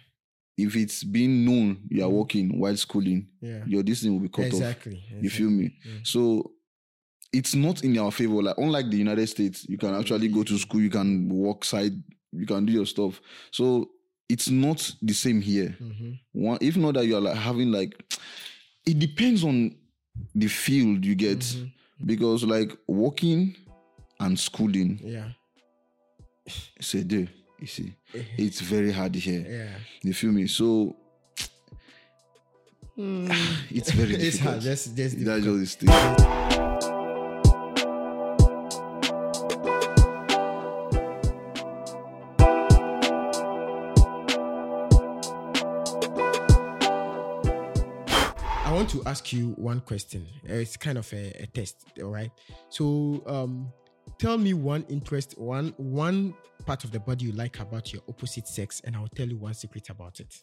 If 0.57 0.75
it's 0.75 1.03
been 1.03 1.45
known 1.45 1.77
you 1.89 2.03
are 2.03 2.09
Mhm. 2.09 2.13
working 2.13 2.59
while 2.59 2.75
schooling, 2.77 3.27
Yeah. 3.41 3.63
your 3.67 3.83
this 3.83 4.01
thing 4.01 4.13
will 4.13 4.21
be 4.21 4.29
cut 4.29 4.45
off. 4.47 4.53
Exactly. 4.53 5.03
You 5.21 5.29
feel 5.29 5.49
me? 5.49 5.75
Yeah. 5.85 5.99
So 6.03 6.51
it's 7.33 7.53
not 7.55 7.83
in 7.83 7.97
our 7.97 8.11
favor. 8.11 8.41
Like 8.41 8.57
unlike 8.57 8.89
the 8.89 8.97
United 8.97 9.27
States, 9.27 9.65
you 9.69 9.77
can 9.77 9.93
actually 9.93 10.27
go 10.29 10.43
to 10.43 10.57
school, 10.57 10.81
you 10.81 10.89
can 10.89 11.29
work 11.29 11.63
side, 11.65 11.93
you 12.31 12.45
can 12.45 12.65
do 12.65 12.73
your 12.73 12.85
stuff. 12.85 13.21
So 13.51 13.89
it's 14.29 14.49
not 14.49 14.95
the 15.01 15.13
same 15.13 15.41
here. 15.41 15.75
hmm 15.79 16.13
One, 16.33 16.57
if 16.61 16.75
not 16.75 16.95
that 16.95 17.05
you 17.05 17.15
are 17.17 17.21
like 17.21 17.37
having 17.37 17.71
like, 17.71 17.93
it 18.85 18.97
depends 18.99 19.43
on 19.43 19.75
the 20.33 20.47
field 20.47 21.05
you 21.05 21.13
get 21.15 21.39
Mhm. 21.39 21.71
because 22.05 22.43
like 22.43 22.75
working 22.87 23.55
and 24.19 24.39
schooling, 24.39 24.99
Yeah. 25.03 25.29
it's 26.77 26.93
a 26.95 27.03
day. 27.03 27.27
You 27.59 27.67
see, 27.67 27.95
it's 28.37 28.61
very 28.61 28.91
hard 28.91 29.15
here. 29.15 29.45
Yeah. 29.47 29.69
You 30.03 30.13
feel 30.13 30.31
me? 30.31 30.47
So 30.47 30.95
it's 32.97 33.91
very 33.91 34.15
difficult. 34.17 34.21
it's 34.21 34.39
hard. 34.39 34.61
Just, 34.61 34.95
just 34.95 35.25
That's 35.25 35.41
difficult. 35.41 35.59
just 35.59 35.79
the 35.79 35.87
thing. 35.87 37.27
I 48.65 48.71
want 48.73 48.89
to 48.91 49.01
ask 49.05 49.31
you 49.31 49.49
one 49.57 49.79
question. 49.81 50.25
Uh, 50.49 50.53
It's 50.53 50.77
kind 50.77 50.97
of 50.97 51.11
a, 51.13 51.31
a 51.43 51.47
test, 51.47 51.85
all 52.01 52.09
right? 52.09 52.31
So, 52.69 53.23
um, 53.25 53.71
tell 54.19 54.37
me 54.37 54.53
one 54.53 54.85
interest, 54.89 55.37
one 55.37 55.73
one 55.77 56.33
part 56.67 56.83
of 56.83 56.91
the 56.91 56.99
body 56.99 57.25
you 57.25 57.31
like 57.31 57.59
about 57.59 57.93
your 57.93 58.01
opposite 58.09 58.45
sex, 58.47 58.81
and 58.83 58.95
I'll 58.95 59.07
tell 59.07 59.27
you 59.27 59.37
one 59.37 59.53
secret 59.53 59.89
about 59.89 60.19
it. 60.19 60.35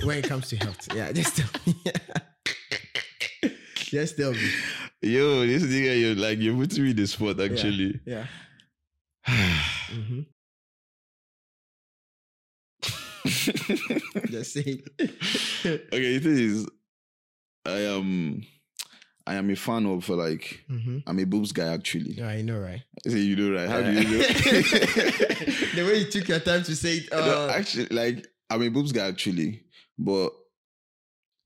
when 0.04 0.18
it 0.18 0.28
comes 0.28 0.50
to 0.50 0.56
health, 0.56 0.86
yeah, 0.94 1.10
just 1.10 1.38
tell 1.38 1.48
me. 1.66 1.74
just 3.74 4.16
tell 4.18 4.32
me. 4.32 4.50
Yo, 5.00 5.46
this 5.46 5.62
nigga, 5.62 5.98
you're 5.98 6.14
like 6.14 6.38
you 6.38 6.54
put 6.54 6.78
me 6.78 6.90
in 6.90 6.96
the 6.96 7.06
spot 7.06 7.40
actually. 7.40 7.98
Yeah. 8.04 8.26
mm-hmm 9.26 10.20
Just 14.30 14.52
say. 14.52 14.82
okay, 15.64 15.80
it 15.92 16.26
is. 16.26 16.68
I 17.64 17.78
am, 17.96 18.44
I 19.26 19.34
am 19.34 19.50
a 19.50 19.56
fan 19.56 19.86
of 19.86 20.08
like, 20.08 20.64
hmm 20.68 20.98
I'm 21.06 21.18
a 21.18 21.24
boobs 21.24 21.52
guy 21.52 21.66
actually. 21.72 22.12
Yeah, 22.14 22.28
I 22.28 22.42
know, 22.42 22.58
right? 22.60 22.82
Say 23.06 23.18
you 23.18 23.36
know 23.36 23.56
right? 23.56 23.68
How 23.68 23.82
do 23.82 23.92
you 23.92 24.18
know? 24.18 24.18
the 25.74 25.84
way 25.86 25.98
you 25.98 26.10
took 26.10 26.28
your 26.28 26.40
time 26.40 26.62
to 26.64 26.74
say 26.76 26.98
it. 26.98 27.08
No, 27.10 27.18
Uh, 27.18 27.48
actually, 27.50 27.86
like 27.90 28.26
I'm 28.50 28.62
a 28.62 28.68
boobs 28.68 28.92
guy 28.92 29.06
actually, 29.08 29.62
but 29.98 30.30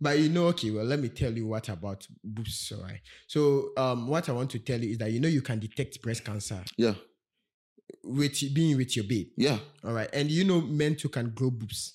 But 0.01 0.19
you 0.19 0.29
know, 0.31 0.47
okay, 0.49 0.71
well, 0.71 0.85
let 0.85 0.99
me 1.01 1.09
tell 1.11 1.33
you 1.33 1.47
what 1.47 1.69
about 1.69 2.07
boobs, 2.25 2.73
all 2.75 2.83
right? 2.83 3.01
So, 3.27 3.71
um, 3.77 4.09
what 4.09 4.29
I 4.29 4.33
want 4.33 4.51
to 4.51 4.59
tell 4.59 4.81
you 4.81 4.93
is 4.93 4.99
that 4.99 5.11
you 5.13 5.21
know 5.21 5.29
you 5.29 5.43
can 5.43 5.59
detect 5.59 6.01
breast 6.03 6.25
cancer 6.25 6.63
yeah, 6.79 6.95
with 8.05 8.41
being 8.55 8.77
with 8.77 8.97
your 8.97 9.05
babe, 9.07 9.29
yeah, 9.37 9.59
all 9.85 9.93
right? 9.93 10.09
And 10.13 10.31
you 10.31 10.45
know, 10.45 10.61
men 10.63 10.97
too 10.97 11.09
can 11.11 11.31
grow 11.31 11.51
boobs, 11.51 11.93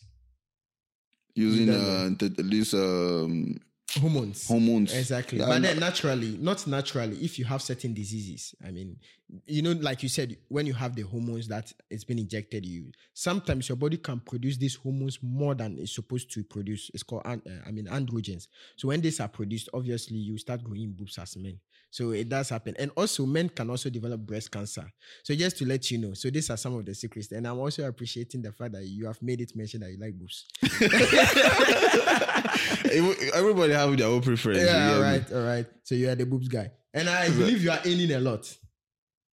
using 1.33 1.69
uh, 1.69 2.09
th- 2.17 2.33
these 2.37 2.73
um 2.73 3.55
hormones. 3.99 4.47
hormones. 4.47 4.93
Exactly. 4.93 5.39
But 5.39 5.61
then 5.61 5.79
naturally, 5.79 6.37
not 6.37 6.65
naturally, 6.67 7.17
if 7.17 7.39
you 7.39 7.45
have 7.45 7.61
certain 7.61 7.93
diseases, 7.93 8.55
I 8.65 8.71
mean, 8.71 8.97
you 9.45 9.61
know, 9.61 9.71
like 9.71 10.03
you 10.03 10.09
said, 10.09 10.37
when 10.49 10.65
you 10.65 10.73
have 10.73 10.95
the 10.95 11.03
hormones 11.03 11.47
that 11.47 11.71
it's 11.89 12.03
been 12.03 12.19
injected 12.19 12.65
you, 12.65 12.91
sometimes 13.13 13.69
your 13.69 13.75
body 13.75 13.97
can 13.97 14.19
produce 14.19 14.57
these 14.57 14.75
hormones 14.75 15.19
more 15.21 15.55
than 15.55 15.77
it's 15.79 15.95
supposed 15.95 16.31
to 16.33 16.43
produce. 16.43 16.91
It's 16.93 17.03
called, 17.03 17.23
uh, 17.25 17.37
I 17.65 17.71
mean, 17.71 17.87
androgens. 17.87 18.47
So 18.75 18.89
when 18.89 19.01
these 19.01 19.19
are 19.19 19.27
produced, 19.27 19.69
obviously 19.73 20.17
you 20.17 20.37
start 20.37 20.63
growing 20.63 20.91
boobs 20.91 21.17
as 21.17 21.37
men. 21.37 21.59
So 21.95 22.11
it 22.11 22.27
does 22.27 22.49
happen. 22.49 22.75
And 22.77 22.91
also 22.97 23.25
men 23.25 23.47
can 23.47 23.69
also 23.69 23.89
develop 23.89 24.19
breast 24.19 24.51
cancer. 24.51 24.83
So 25.23 25.33
just 25.33 25.57
to 25.59 25.65
let 25.65 25.89
you 25.89 25.97
know, 25.97 26.13
so 26.13 26.29
these 26.29 26.49
are 26.49 26.57
some 26.57 26.75
of 26.75 26.85
the 26.85 26.93
secrets. 26.93 27.31
And 27.31 27.47
I'm 27.47 27.57
also 27.57 27.87
appreciating 27.87 28.41
the 28.41 28.51
fact 28.51 28.73
that 28.73 28.83
you 28.83 29.05
have 29.05 29.21
made 29.21 29.39
it 29.39 29.55
mention 29.55 29.79
that 29.79 29.91
you 29.91 29.97
like 29.97 30.13
boobs. 30.13 30.43
Everybody 33.33 33.71
have 33.71 33.95
their 33.95 34.07
own 34.07 34.19
preference. 34.19 34.59
Yeah, 34.59 34.93
all 34.93 35.01
right, 35.01 35.31
all 35.31 35.43
right. 35.43 35.65
So 35.83 35.95
you 35.95 36.09
are 36.09 36.15
the 36.15 36.25
boobs 36.25 36.49
guy, 36.49 36.69
and 36.93 37.09
I 37.09 37.29
believe 37.29 37.63
you 37.63 37.71
are 37.71 37.79
earning 37.85 38.11
a 38.11 38.19
lot. 38.19 38.53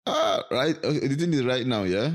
Ah, 0.05 0.43
right. 0.51 0.77
Okay, 0.83 1.07
the 1.07 1.15
thing 1.15 1.33
is, 1.33 1.43
right 1.43 1.65
now, 1.65 1.81
yeah, 1.81 2.11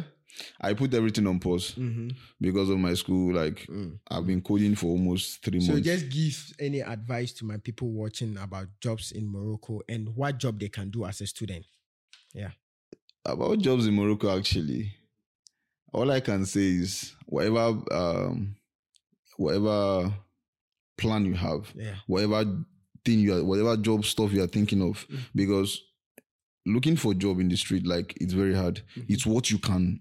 I 0.61 0.75
put 0.75 0.92
everything 0.94 1.27
on 1.27 1.38
pause 1.40 1.72
Mm-hmm. 1.77 2.09
because 2.40 2.68
of 2.70 2.79
my 2.79 2.94
school. 2.94 3.35
Like, 3.35 3.66
I've 4.11 4.27
been 4.27 4.42
coding 4.42 4.75
for 4.75 4.87
almost 4.88 5.42
three 5.42 5.61
So 5.61 5.72
months. 5.72 5.88
So 5.88 5.94
just 5.96 6.09
give 6.11 6.55
any 6.59 6.81
advice 6.81 7.33
to 7.35 7.44
my 7.44 7.57
people 7.59 7.88
watching 7.90 8.37
about 8.38 8.68
jobs 8.81 9.12
in 9.12 9.31
Morocco 9.31 9.81
and 9.88 10.14
what 10.14 10.38
job 10.38 10.59
they 10.61 10.68
can 10.68 10.90
do 10.90 11.05
as 11.05 11.20
a 11.20 11.27
student. 11.27 11.64
Yeah. 12.35 12.51
About 13.25 13.59
jobs 13.59 13.87
in 13.87 13.94
Morocco, 13.94 14.37
actually, 14.37 14.92
all 15.92 16.11
I 16.11 16.20
can 16.20 16.44
say 16.46 16.61
is 16.66 17.14
whatever, 17.27 17.83
um, 17.90 18.57
whatever 19.37 20.12
plan 20.99 21.25
you 21.25 21.35
have, 21.35 21.72
Yeah. 21.75 21.96
whatever 22.07 22.44
thing 23.05 23.20
you 23.20 23.35
are, 23.37 23.44
whatever 23.44 23.77
job 23.77 24.05
stuff 24.05 24.33
you 24.33 24.42
are 24.42 24.46
thinking 24.49 24.83
of, 24.83 25.07
Mm. 25.09 25.18
because 25.35 25.81
looking 26.67 26.96
for 26.96 27.13
a 27.13 27.15
job 27.15 27.38
in 27.40 27.48
the 27.48 27.56
street, 27.56 27.87
like, 27.87 28.17
it's 28.21 28.33
very 28.33 28.54
hard. 28.54 28.83
Mhm. 28.96 29.04
It's 29.08 29.25
what 29.27 29.50
you 29.50 29.58
can 29.58 30.00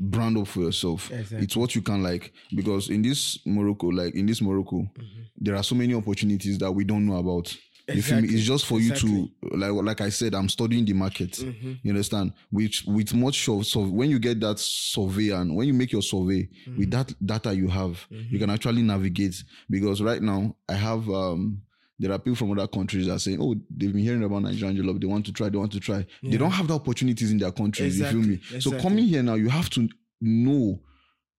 brand 0.00 0.36
up 0.38 0.46
for 0.48 0.60
yourself. 0.60 1.10
Exactly. 1.12 1.44
It's 1.44 1.56
what 1.56 1.74
you 1.74 1.82
can 1.82 2.02
like 2.02 2.32
because 2.54 2.90
in 2.90 3.02
this 3.02 3.38
Morocco, 3.46 3.88
like 3.88 4.14
in 4.14 4.26
this 4.26 4.40
Morocco, 4.42 4.82
Mhm. 4.82 5.24
there 5.36 5.56
are 5.56 5.62
so 5.62 5.74
many 5.74 5.94
opportunities 5.94 6.58
that 6.58 6.72
we 6.72 6.84
don't 6.84 7.06
know 7.06 7.16
about. 7.16 7.54
You 7.86 8.00
feel 8.00 8.16
me? 8.16 8.22
Exactly. 8.24 8.34
It's 8.38 8.46
just 8.46 8.64
for 8.66 8.80
you 8.80 8.94
to 8.94 9.28
like 9.56 9.72
like 9.72 10.00
I 10.00 10.08
said, 10.08 10.34
I'm 10.34 10.48
studying 10.48 10.86
the 10.86 10.94
market. 10.94 11.32
Mhm. 11.32 11.78
You 11.82 11.90
understand? 11.90 12.32
Which 12.50 12.84
with 12.86 13.12
much 13.14 13.46
of 13.48 13.66
so 13.66 13.86
when 13.86 14.08
you 14.10 14.18
get 14.18 14.40
that 14.40 14.58
survey 14.58 15.30
and 15.30 15.54
when 15.54 15.68
you 15.68 15.74
make 15.74 15.92
your 15.92 16.00
survey 16.02 16.48
with 16.78 16.90
that 16.92 17.12
data 17.24 17.54
you 17.54 17.68
have, 17.68 18.06
you 18.30 18.38
can 18.38 18.48
actually 18.50 18.82
navigate. 18.82 19.44
Because 19.68 20.00
right 20.00 20.22
now 20.22 20.56
I 20.68 20.74
have 20.76 21.06
um 21.10 21.60
there 21.98 22.10
are 22.12 22.18
people 22.18 22.34
from 22.36 22.50
other 22.52 22.66
countries 22.66 23.06
that 23.06 23.12
are 23.14 23.18
saying, 23.18 23.38
Oh, 23.40 23.54
they've 23.70 23.92
been 23.92 24.02
hearing 24.02 24.22
about 24.24 24.42
Nigerian 24.42 24.76
job, 24.76 25.00
they 25.00 25.06
want 25.06 25.26
to 25.26 25.32
try, 25.32 25.48
they 25.48 25.58
want 25.58 25.72
to 25.72 25.80
try. 25.80 26.04
They 26.22 26.36
don't 26.36 26.50
have 26.50 26.66
the 26.68 26.74
opportunities 26.74 27.30
in 27.30 27.38
their 27.38 27.52
countries. 27.52 27.98
You 27.98 28.06
feel 28.06 28.20
me? 28.22 28.34
Exactly, 28.34 28.60
So 28.60 28.78
coming 28.80 29.04
here 29.04 29.22
now, 29.22 29.34
you 29.34 29.48
have 29.48 29.70
to 29.70 29.88
know 30.20 30.80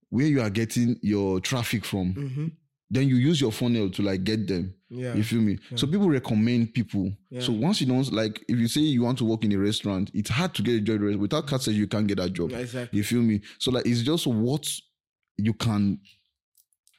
where 0.10 0.28
you 0.28 0.42
are 0.42 0.50
getting 0.50 0.98
your 1.02 1.40
traffic 1.42 1.84
from. 1.86 2.14
Mhm. 2.14 2.52
then 2.92 3.10
you 3.10 3.16
use 3.16 3.42
your 3.42 3.52
funnel 3.52 3.90
to 3.90 4.04
like 4.04 4.24
get 4.24 4.48
them. 4.48 4.72
Yeah. 4.90 5.16
You 5.16 5.24
feel 5.24 5.42
me? 5.42 5.58
So 5.76 5.88
people 5.88 6.08
recommend 6.08 6.72
people. 6.76 7.12
Yeah. 7.32 7.42
So 7.42 7.52
once 7.52 7.82
you 7.82 7.88
don't 7.88 8.10
like, 8.14 8.46
if 8.48 8.58
you 8.60 8.68
say 8.68 8.82
you 8.82 9.02
want 9.02 9.18
to 9.18 9.26
work 9.26 9.44
in 9.44 9.52
a 9.54 9.58
restaurant, 9.58 10.12
it's 10.14 10.30
hard 10.30 10.54
to 10.54 10.62
get 10.62 10.76
a 10.76 10.82
job. 10.82 11.02
Without 11.20 11.48
cat 11.48 11.66
you 11.68 11.88
can't 11.88 12.06
get 12.08 12.18
that 12.18 12.34
job. 12.34 12.52
Exactly. 12.54 12.96
You 12.98 13.04
feel 13.04 13.22
me? 13.24 13.42
So 13.58 13.72
like, 13.72 13.88
it's 13.88 14.04
just 14.04 14.28
what 14.28 14.66
you 15.38 15.54
can 15.54 16.00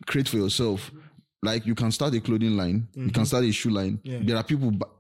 create 0.06 0.28
for 0.28 0.38
yourself. 0.38 0.90
Like 1.46 1.66
you 1.66 1.74
can 1.74 1.90
start 1.92 2.14
a 2.14 2.20
clothing 2.20 2.56
line, 2.56 2.88
you 2.94 3.10
can 3.10 3.24
start 3.26 3.44
a 3.44 3.52
shoe 3.52 3.70
line. 3.70 3.98
Mm-hmm. 3.98 4.10
Yeah. 4.12 4.18
There 4.22 4.36
are 4.36 4.44
people, 4.44 4.70
bu- 4.70 4.92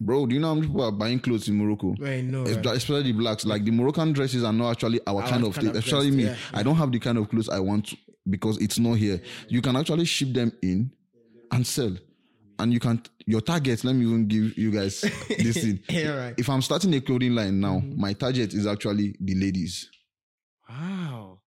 bro. 0.00 0.26
Do 0.26 0.34
you 0.34 0.40
know 0.40 0.48
how 0.48 0.54
many 0.54 0.66
people 0.66 0.82
are 0.84 0.92
buying 0.92 1.20
clothes 1.20 1.48
in 1.48 1.56
Morocco? 1.56 1.94
I 2.04 2.20
know. 2.22 2.44
Right? 2.44 2.66
Especially 2.66 3.02
the 3.04 3.12
blacks, 3.12 3.44
like 3.44 3.64
the 3.64 3.70
Moroccan 3.70 4.12
dresses 4.12 4.42
are 4.44 4.52
not 4.52 4.70
actually 4.72 5.00
our, 5.06 5.22
Our 5.22 5.28
kind 5.28 5.44
of 5.44 5.54
thing. 5.54 5.76
Especially 5.76 6.10
me, 6.10 6.24
yeah, 6.24 6.36
I 6.52 6.62
don't 6.62 6.76
have 6.76 6.90
the 6.90 6.98
kind 6.98 7.18
of 7.18 7.28
clothes 7.28 7.48
I 7.48 7.60
want 7.60 7.86
to, 7.88 7.96
because 8.28 8.58
it's 8.58 8.78
not 8.78 8.94
here. 8.94 9.20
You 9.48 9.60
can 9.62 9.76
actually 9.76 10.04
ship 10.06 10.32
them 10.32 10.52
in 10.62 10.90
and 11.52 11.66
sell, 11.66 11.94
and 12.58 12.72
you 12.72 12.80
can 12.80 13.00
your 13.26 13.40
target. 13.40 13.84
Let 13.84 13.94
me 13.94 14.04
even 14.06 14.26
give 14.28 14.56
you 14.58 14.70
guys 14.70 15.00
this 15.28 15.56
thing. 15.62 15.80
Yeah, 15.88 16.08
right. 16.16 16.34
If 16.38 16.48
I'm 16.48 16.62
starting 16.62 16.94
a 16.94 17.00
clothing 17.00 17.34
line 17.34 17.60
now, 17.60 17.76
Mm-hmm. 17.80 18.00
my 18.00 18.12
target 18.14 18.52
is 18.54 18.66
actually 18.66 19.16
the 19.20 19.34
ladies. 19.34 19.88
Wow. 20.68 21.40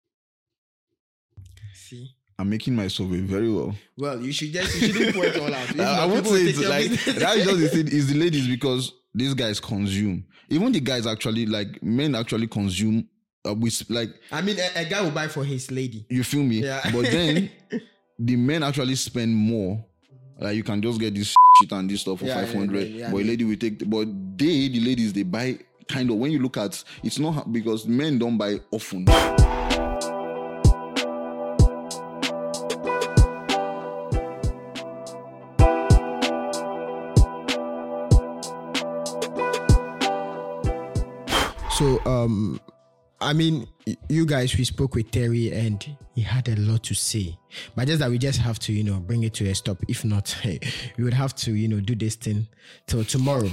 See. 1.74 2.17
I'm 2.40 2.50
making 2.50 2.76
my 2.76 2.88
survey 2.88 3.22
very 3.22 3.52
well. 3.52 3.76
Well, 3.98 4.22
you 4.22 4.32
should 4.32 4.54
just 4.54 4.80
you 4.80 4.94
shouldn't 4.94 5.16
point 5.16 5.38
all 5.38 5.54
out. 5.54 5.80
I, 5.80 6.04
I 6.04 6.06
won't 6.06 6.28
say 6.28 6.42
it's 6.44 6.60
like 6.60 6.90
that's 7.16 7.44
just 7.44 7.60
the 7.60 7.68
thing 7.70 7.88
is 7.88 8.14
the 8.14 8.20
ladies 8.20 8.48
because 8.48 8.94
these 9.14 9.34
guys 9.34 9.60
consume. 9.60 10.24
Even 10.50 10.72
the 10.72 10.80
guys 10.80 11.08
actually 11.08 11.46
like 11.46 11.82
men 11.82 12.16
actually 12.16 12.48
consume. 12.48 13.08
Uh, 13.48 13.54
with 13.54 13.84
like 13.90 14.10
I 14.32 14.42
mean, 14.42 14.58
a, 14.60 14.82
a 14.82 14.86
guy 14.86 15.02
will 15.02 15.12
buy 15.12 15.28
for 15.28 15.44
his 15.44 15.72
lady. 15.72 16.06
you 16.10 16.24
feel 16.24 16.44
me? 16.44 16.58
Yeah. 16.64 16.82
But 16.92 17.04
then 17.04 17.50
the 18.20 18.36
men 18.36 18.62
actually 18.62 18.96
spend 18.96 19.34
more. 19.34 19.84
Like 20.40 20.56
you 20.56 20.64
can 20.64 20.82
just 20.82 21.00
get 21.00 21.16
this 21.16 21.34
shit 21.60 21.72
and 21.72 21.90
this 21.90 22.02
stuff 22.02 22.20
for 22.20 22.26
yeah, 22.26 22.36
five 22.36 22.54
hundred. 22.54 22.88
yeah, 22.88 23.06
yeah, 23.06 23.12
but 23.12 23.18
a 23.18 23.24
lady 23.24 23.46
will 23.46 23.56
take. 23.56 23.90
But 23.90 24.08
they, 24.38 24.68
the 24.68 24.80
ladies, 24.82 25.14
they 25.14 25.24
buy 25.24 25.58
kind 25.88 26.10
of. 26.12 26.18
When 26.18 26.32
you 26.32 26.40
look 26.40 26.58
at, 26.58 26.84
it's 27.04 27.18
not 27.18 27.52
because 27.52 27.88
men 27.88 28.20
don't 28.20 28.38
buy 28.38 28.60
often. 28.72 29.06
Um, 42.28 42.60
I 43.20 43.34
mean, 43.34 43.68
you 44.10 44.26
guys, 44.26 44.56
we 44.58 44.64
spoke 44.64 44.94
with 44.94 45.10
Therry 45.12 45.52
and 45.52 45.84
he 46.14 46.22
had 46.22 46.50
a 46.50 46.56
lot 46.58 46.84
to 46.84 46.94
say. 46.94 47.36
But 47.76 47.88
just 47.88 48.00
that 48.00 48.12
we 48.12 48.20
just 48.20 48.40
have 48.40 48.60
to, 48.60 48.74
you 48.74 48.84
know, 48.84 49.00
bring 49.00 49.24
it 49.24 49.34
to 49.36 49.50
a 49.50 49.56
stop. 49.56 49.78
If 49.88 50.06
not, 50.06 50.36
we 50.46 51.04
would 51.04 51.14
have 51.14 51.34
to, 51.38 51.54
you 51.54 51.68
know, 51.68 51.80
do 51.80 51.96
this 51.96 52.16
thing 52.16 52.48
till 52.86 53.04
tomorrow. 53.06 53.50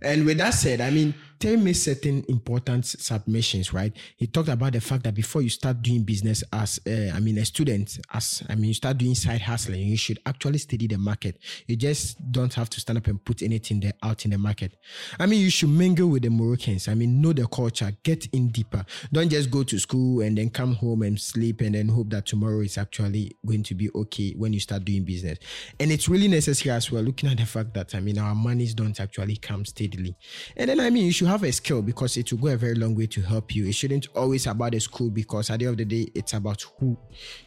And 0.00 0.24
with 0.24 0.38
that 0.38 0.54
said, 0.54 0.80
I 0.80 0.90
mean, 0.90 1.14
Therry 1.42 1.56
made 1.56 1.72
certain 1.72 2.24
important 2.28 2.86
submissions, 2.86 3.72
right? 3.72 3.92
He 4.16 4.28
talked 4.28 4.48
about 4.48 4.74
the 4.74 4.80
fact 4.80 5.02
that 5.02 5.14
before 5.14 5.42
you 5.42 5.48
start 5.48 5.82
doing 5.82 6.04
business 6.04 6.44
as, 6.52 6.78
uh, 6.86 7.10
I 7.12 7.18
mean, 7.18 7.36
a 7.38 7.44
student, 7.44 7.98
as, 8.14 8.44
I 8.48 8.54
mean, 8.54 8.66
you 8.66 8.74
start 8.74 8.98
doing 8.98 9.16
side 9.16 9.40
hustling, 9.40 9.80
you 9.80 9.96
should 9.96 10.20
actually 10.24 10.58
study 10.58 10.86
the 10.86 10.98
market. 10.98 11.40
You 11.66 11.74
just 11.74 12.30
don't 12.30 12.54
have 12.54 12.70
to 12.70 12.78
stand 12.78 12.98
up 12.98 13.08
and 13.08 13.24
put 13.24 13.42
anything 13.42 13.80
there 13.80 13.94
out 14.04 14.24
in 14.24 14.30
the 14.30 14.38
market. 14.38 14.76
I 15.18 15.26
mean, 15.26 15.40
you 15.40 15.50
should 15.50 15.70
mingle 15.70 16.06
with 16.10 16.22
the 16.22 16.30
Moroccans. 16.30 16.86
I 16.86 16.94
mean, 16.94 17.20
know 17.20 17.32
the 17.32 17.48
culture, 17.48 17.90
get 18.04 18.24
in 18.26 18.50
deeper. 18.50 18.86
Don't 19.12 19.28
just 19.28 19.50
go 19.50 19.64
to 19.64 19.80
school 19.80 20.20
and 20.20 20.38
then 20.38 20.48
come 20.48 20.74
home 20.74 21.02
and 21.02 21.20
sleep 21.20 21.60
and 21.60 21.74
then 21.74 21.88
hope 21.88 22.10
that 22.10 22.24
tomorrow 22.24 22.60
is 22.60 22.78
actually 22.78 23.36
going 23.44 23.64
to 23.64 23.74
be 23.74 23.90
okay 23.96 24.32
when 24.36 24.52
you 24.52 24.60
start 24.60 24.84
doing 24.84 25.02
business. 25.02 25.40
And 25.80 25.90
it's 25.90 26.08
really 26.08 26.28
necessary 26.28 26.72
as 26.72 26.92
well, 26.92 27.02
looking 27.02 27.28
at 27.28 27.38
the 27.38 27.46
fact 27.46 27.74
that, 27.74 27.96
I 27.96 28.00
mean, 28.00 28.18
our 28.18 28.36
monies 28.36 28.74
don't 28.74 29.00
actually 29.00 29.38
come 29.38 29.64
steadily. 29.64 30.14
And 30.56 30.70
then, 30.70 30.78
I 30.78 30.88
mean, 30.90 31.06
you 31.06 31.10
should 31.10 31.31
have 31.32 31.42
a 31.44 31.52
skill 31.52 31.80
because 31.82 32.16
it 32.16 32.30
will 32.30 32.38
go 32.38 32.48
a 32.48 32.56
very 32.56 32.74
long 32.74 32.94
way 32.94 33.06
to 33.06 33.22
help 33.22 33.54
you. 33.54 33.66
It 33.66 33.74
shouldn't 33.74 34.06
always 34.14 34.46
about 34.46 34.72
the 34.72 34.80
school 34.80 35.10
because 35.10 35.50
at 35.50 35.58
the 35.60 35.66
end 35.66 35.80
of 35.80 35.88
the 35.88 36.04
day, 36.04 36.10
it's 36.14 36.34
about 36.34 36.62
who 36.78 36.96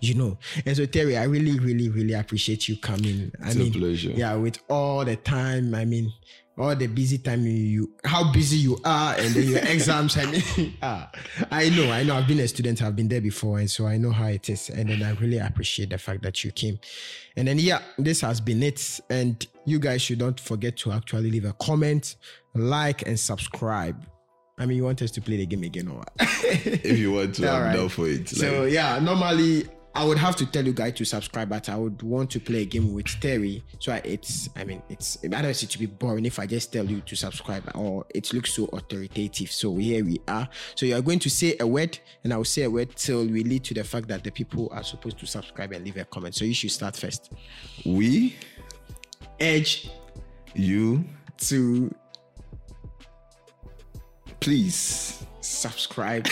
you 0.02 0.16
know. 0.16 0.38
And 0.66 0.76
so, 0.76 0.86
Therry, 0.86 1.18
I 1.18 1.24
really, 1.26 1.60
really, 1.60 1.90
really 1.90 2.14
appreciate 2.14 2.68
you 2.68 2.78
coming. 2.78 3.32
I 3.44 3.48
It's 3.48 3.56
a 3.56 3.60
mean, 3.60 3.74
pleasure. 3.74 4.10
yeah, 4.12 4.36
with 4.36 4.58
all 4.70 5.06
the 5.06 5.16
time, 5.16 5.76
I 5.76 5.86
mean, 5.86 6.12
all 6.58 6.76
the 6.76 6.88
busy 6.88 7.18
time 7.18 7.45
you, 7.45 7.51
you 7.51 7.93
how 8.03 8.32
busy 8.32 8.58
you 8.58 8.78
are, 8.86 9.16
and 9.16 9.34
then 9.34 9.47
your 9.47 9.60
exams. 9.60 10.18
I 10.18 10.26
mean, 10.26 10.74
ah, 10.82 11.12
I 11.51 11.70
know, 11.70 11.91
I 11.91 12.03
know. 12.03 12.16
I've 12.16 12.28
been 12.28 12.39
a 12.39 12.47
student. 12.47 12.82
I've 12.82 12.95
been 12.95 13.08
there 13.08 13.22
before, 13.22 13.60
and 13.60 13.70
so 13.70 13.88
I 13.88 13.97
know 13.97 14.12
how 14.12 14.28
it 14.28 14.49
is. 14.49 14.70
And 14.70 14.89
then 14.89 15.03
I 15.03 15.12
really 15.20 15.38
appreciate 15.38 15.89
the 15.89 15.97
fact 15.97 16.24
that 16.24 16.43
you 16.43 16.51
came. 16.51 16.80
And 17.36 17.47
then 17.47 17.60
yeah, 17.60 17.82
this 17.97 18.22
has 18.22 18.39
been 18.39 18.64
it. 18.64 18.99
And 19.10 19.45
you 19.66 19.80
guys 19.80 20.01
should 20.01 20.20
not 20.20 20.39
forget 20.39 20.78
to 20.78 20.91
actually 20.91 21.32
leave 21.32 21.45
a 21.45 21.53
comment, 21.53 22.16
like, 22.53 23.06
and 23.08 23.20
subscribe. 23.20 24.06
I 24.58 24.66
mean, 24.66 24.78
you 24.78 24.86
want 24.86 25.01
us 25.01 25.12
to 25.12 25.22
play 25.22 25.38
the 25.38 25.45
game 25.45 25.64
again 25.64 25.89
or 25.89 25.97
what? 25.97 26.12
If 26.20 26.97
you 26.97 27.12
want 27.12 27.36
to, 27.36 27.49
All 27.49 27.58
I'm 27.58 27.64
right. 27.64 27.76
down 27.76 27.89
for 27.89 28.08
it. 28.08 28.30
So 28.30 28.64
yeah, 28.64 28.99
normally 28.99 29.68
I 29.96 30.04
would 30.04 30.18
have 30.18 30.36
to 30.38 30.46
tell 30.46 30.66
you 30.66 30.74
guys 30.74 30.93
to 30.96 31.06
subscribe, 31.06 31.48
but 31.48 31.70
I 31.70 31.78
would 31.78 32.02
want 32.02 32.30
to 32.32 32.39
play 32.41 32.64
a 32.64 32.66
game 32.66 32.93
with 32.93 33.08
Therry. 33.08 33.64
So 33.80 33.93
it's, 34.04 34.50
I 34.58 34.66
mean, 34.66 34.82
it's 34.89 35.18
I 35.24 35.28
don't 35.28 35.46
it 35.46 35.56
to 35.56 35.80
be 35.80 35.86
boring 35.86 36.26
if 36.26 36.38
I 36.38 36.46
just 36.46 36.74
tell 36.74 36.86
you 36.86 37.00
to 37.00 37.16
subscribe, 37.16 37.72
or 37.76 38.06
it 38.14 38.34
looks 38.34 38.54
so 38.54 38.66
authoritative. 38.74 39.50
So 39.50 39.78
here 39.78 40.04
we 40.04 40.20
are. 40.28 40.50
So 40.76 40.86
you 40.86 40.98
are 40.98 41.02
going 41.02 41.20
to 41.20 41.30
say 41.30 41.56
a 41.62 41.66
word, 41.66 41.98
and 42.26 42.34
I 42.34 42.38
will 42.38 42.43
say 42.43 42.64
a 42.64 42.70
word 42.70 42.93
till 42.98 43.26
we 43.26 43.46
lead 43.46 43.64
to 43.66 43.74
the 43.74 43.86
fact 43.86 44.10
that 44.10 44.26
the 44.26 44.32
people 44.32 44.68
are 44.74 44.84
supposed 44.84 45.18
to 45.20 45.26
subscribe 45.26 45.72
and 45.72 45.86
leave 45.86 45.96
a 45.96 46.04
comment. 46.04 46.36
So 46.36 46.43
you 46.43 46.54
should 46.54 46.72
start 46.72 46.98
first. 46.98 47.32
we, 47.86 48.36
Edge 49.39 49.89
you, 50.54 51.06
to 51.38 51.93
please. 54.41 55.26
Subscribe. 55.46 56.28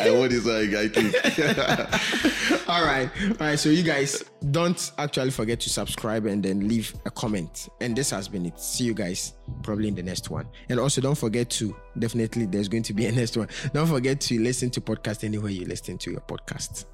I 0.00 0.10
want 0.10 0.30
this 0.30 0.44
like 0.44 0.74
I 0.74 0.88
think. 0.88 2.68
all 2.68 2.84
right 2.84 3.10
all 3.40 3.46
right 3.46 3.58
so 3.58 3.68
you 3.68 3.82
guys 3.82 4.24
don't 4.50 4.92
actually 4.98 5.30
forget 5.30 5.60
to 5.60 5.70
subscribe 5.70 6.26
and 6.26 6.42
then 6.42 6.68
leave 6.68 6.94
a 7.06 7.10
comment. 7.10 7.68
And 7.80 7.96
this 7.96 8.10
has 8.10 8.28
been 8.28 8.46
it. 8.46 8.58
See 8.60 8.84
you 8.84 8.94
guys 8.94 9.34
probably 9.62 9.88
in 9.88 9.94
the 9.94 10.02
next 10.02 10.30
one. 10.30 10.46
And 10.68 10.80
also 10.80 11.00
don't 11.00 11.18
forget 11.18 11.50
to 11.50 11.74
definitely 11.98 12.46
there's 12.46 12.68
going 12.68 12.82
to 12.84 12.94
be 12.94 13.06
a 13.06 13.12
next 13.12 13.36
one. 13.36 13.48
Don't 13.72 13.86
forget 13.86 14.20
to 14.22 14.40
listen 14.40 14.70
to 14.70 14.80
podcast 14.80 15.24
anywhere 15.24 15.50
you 15.50 15.64
listen 15.66 15.98
to 15.98 16.10
your 16.10 16.20
podcast 16.20 16.86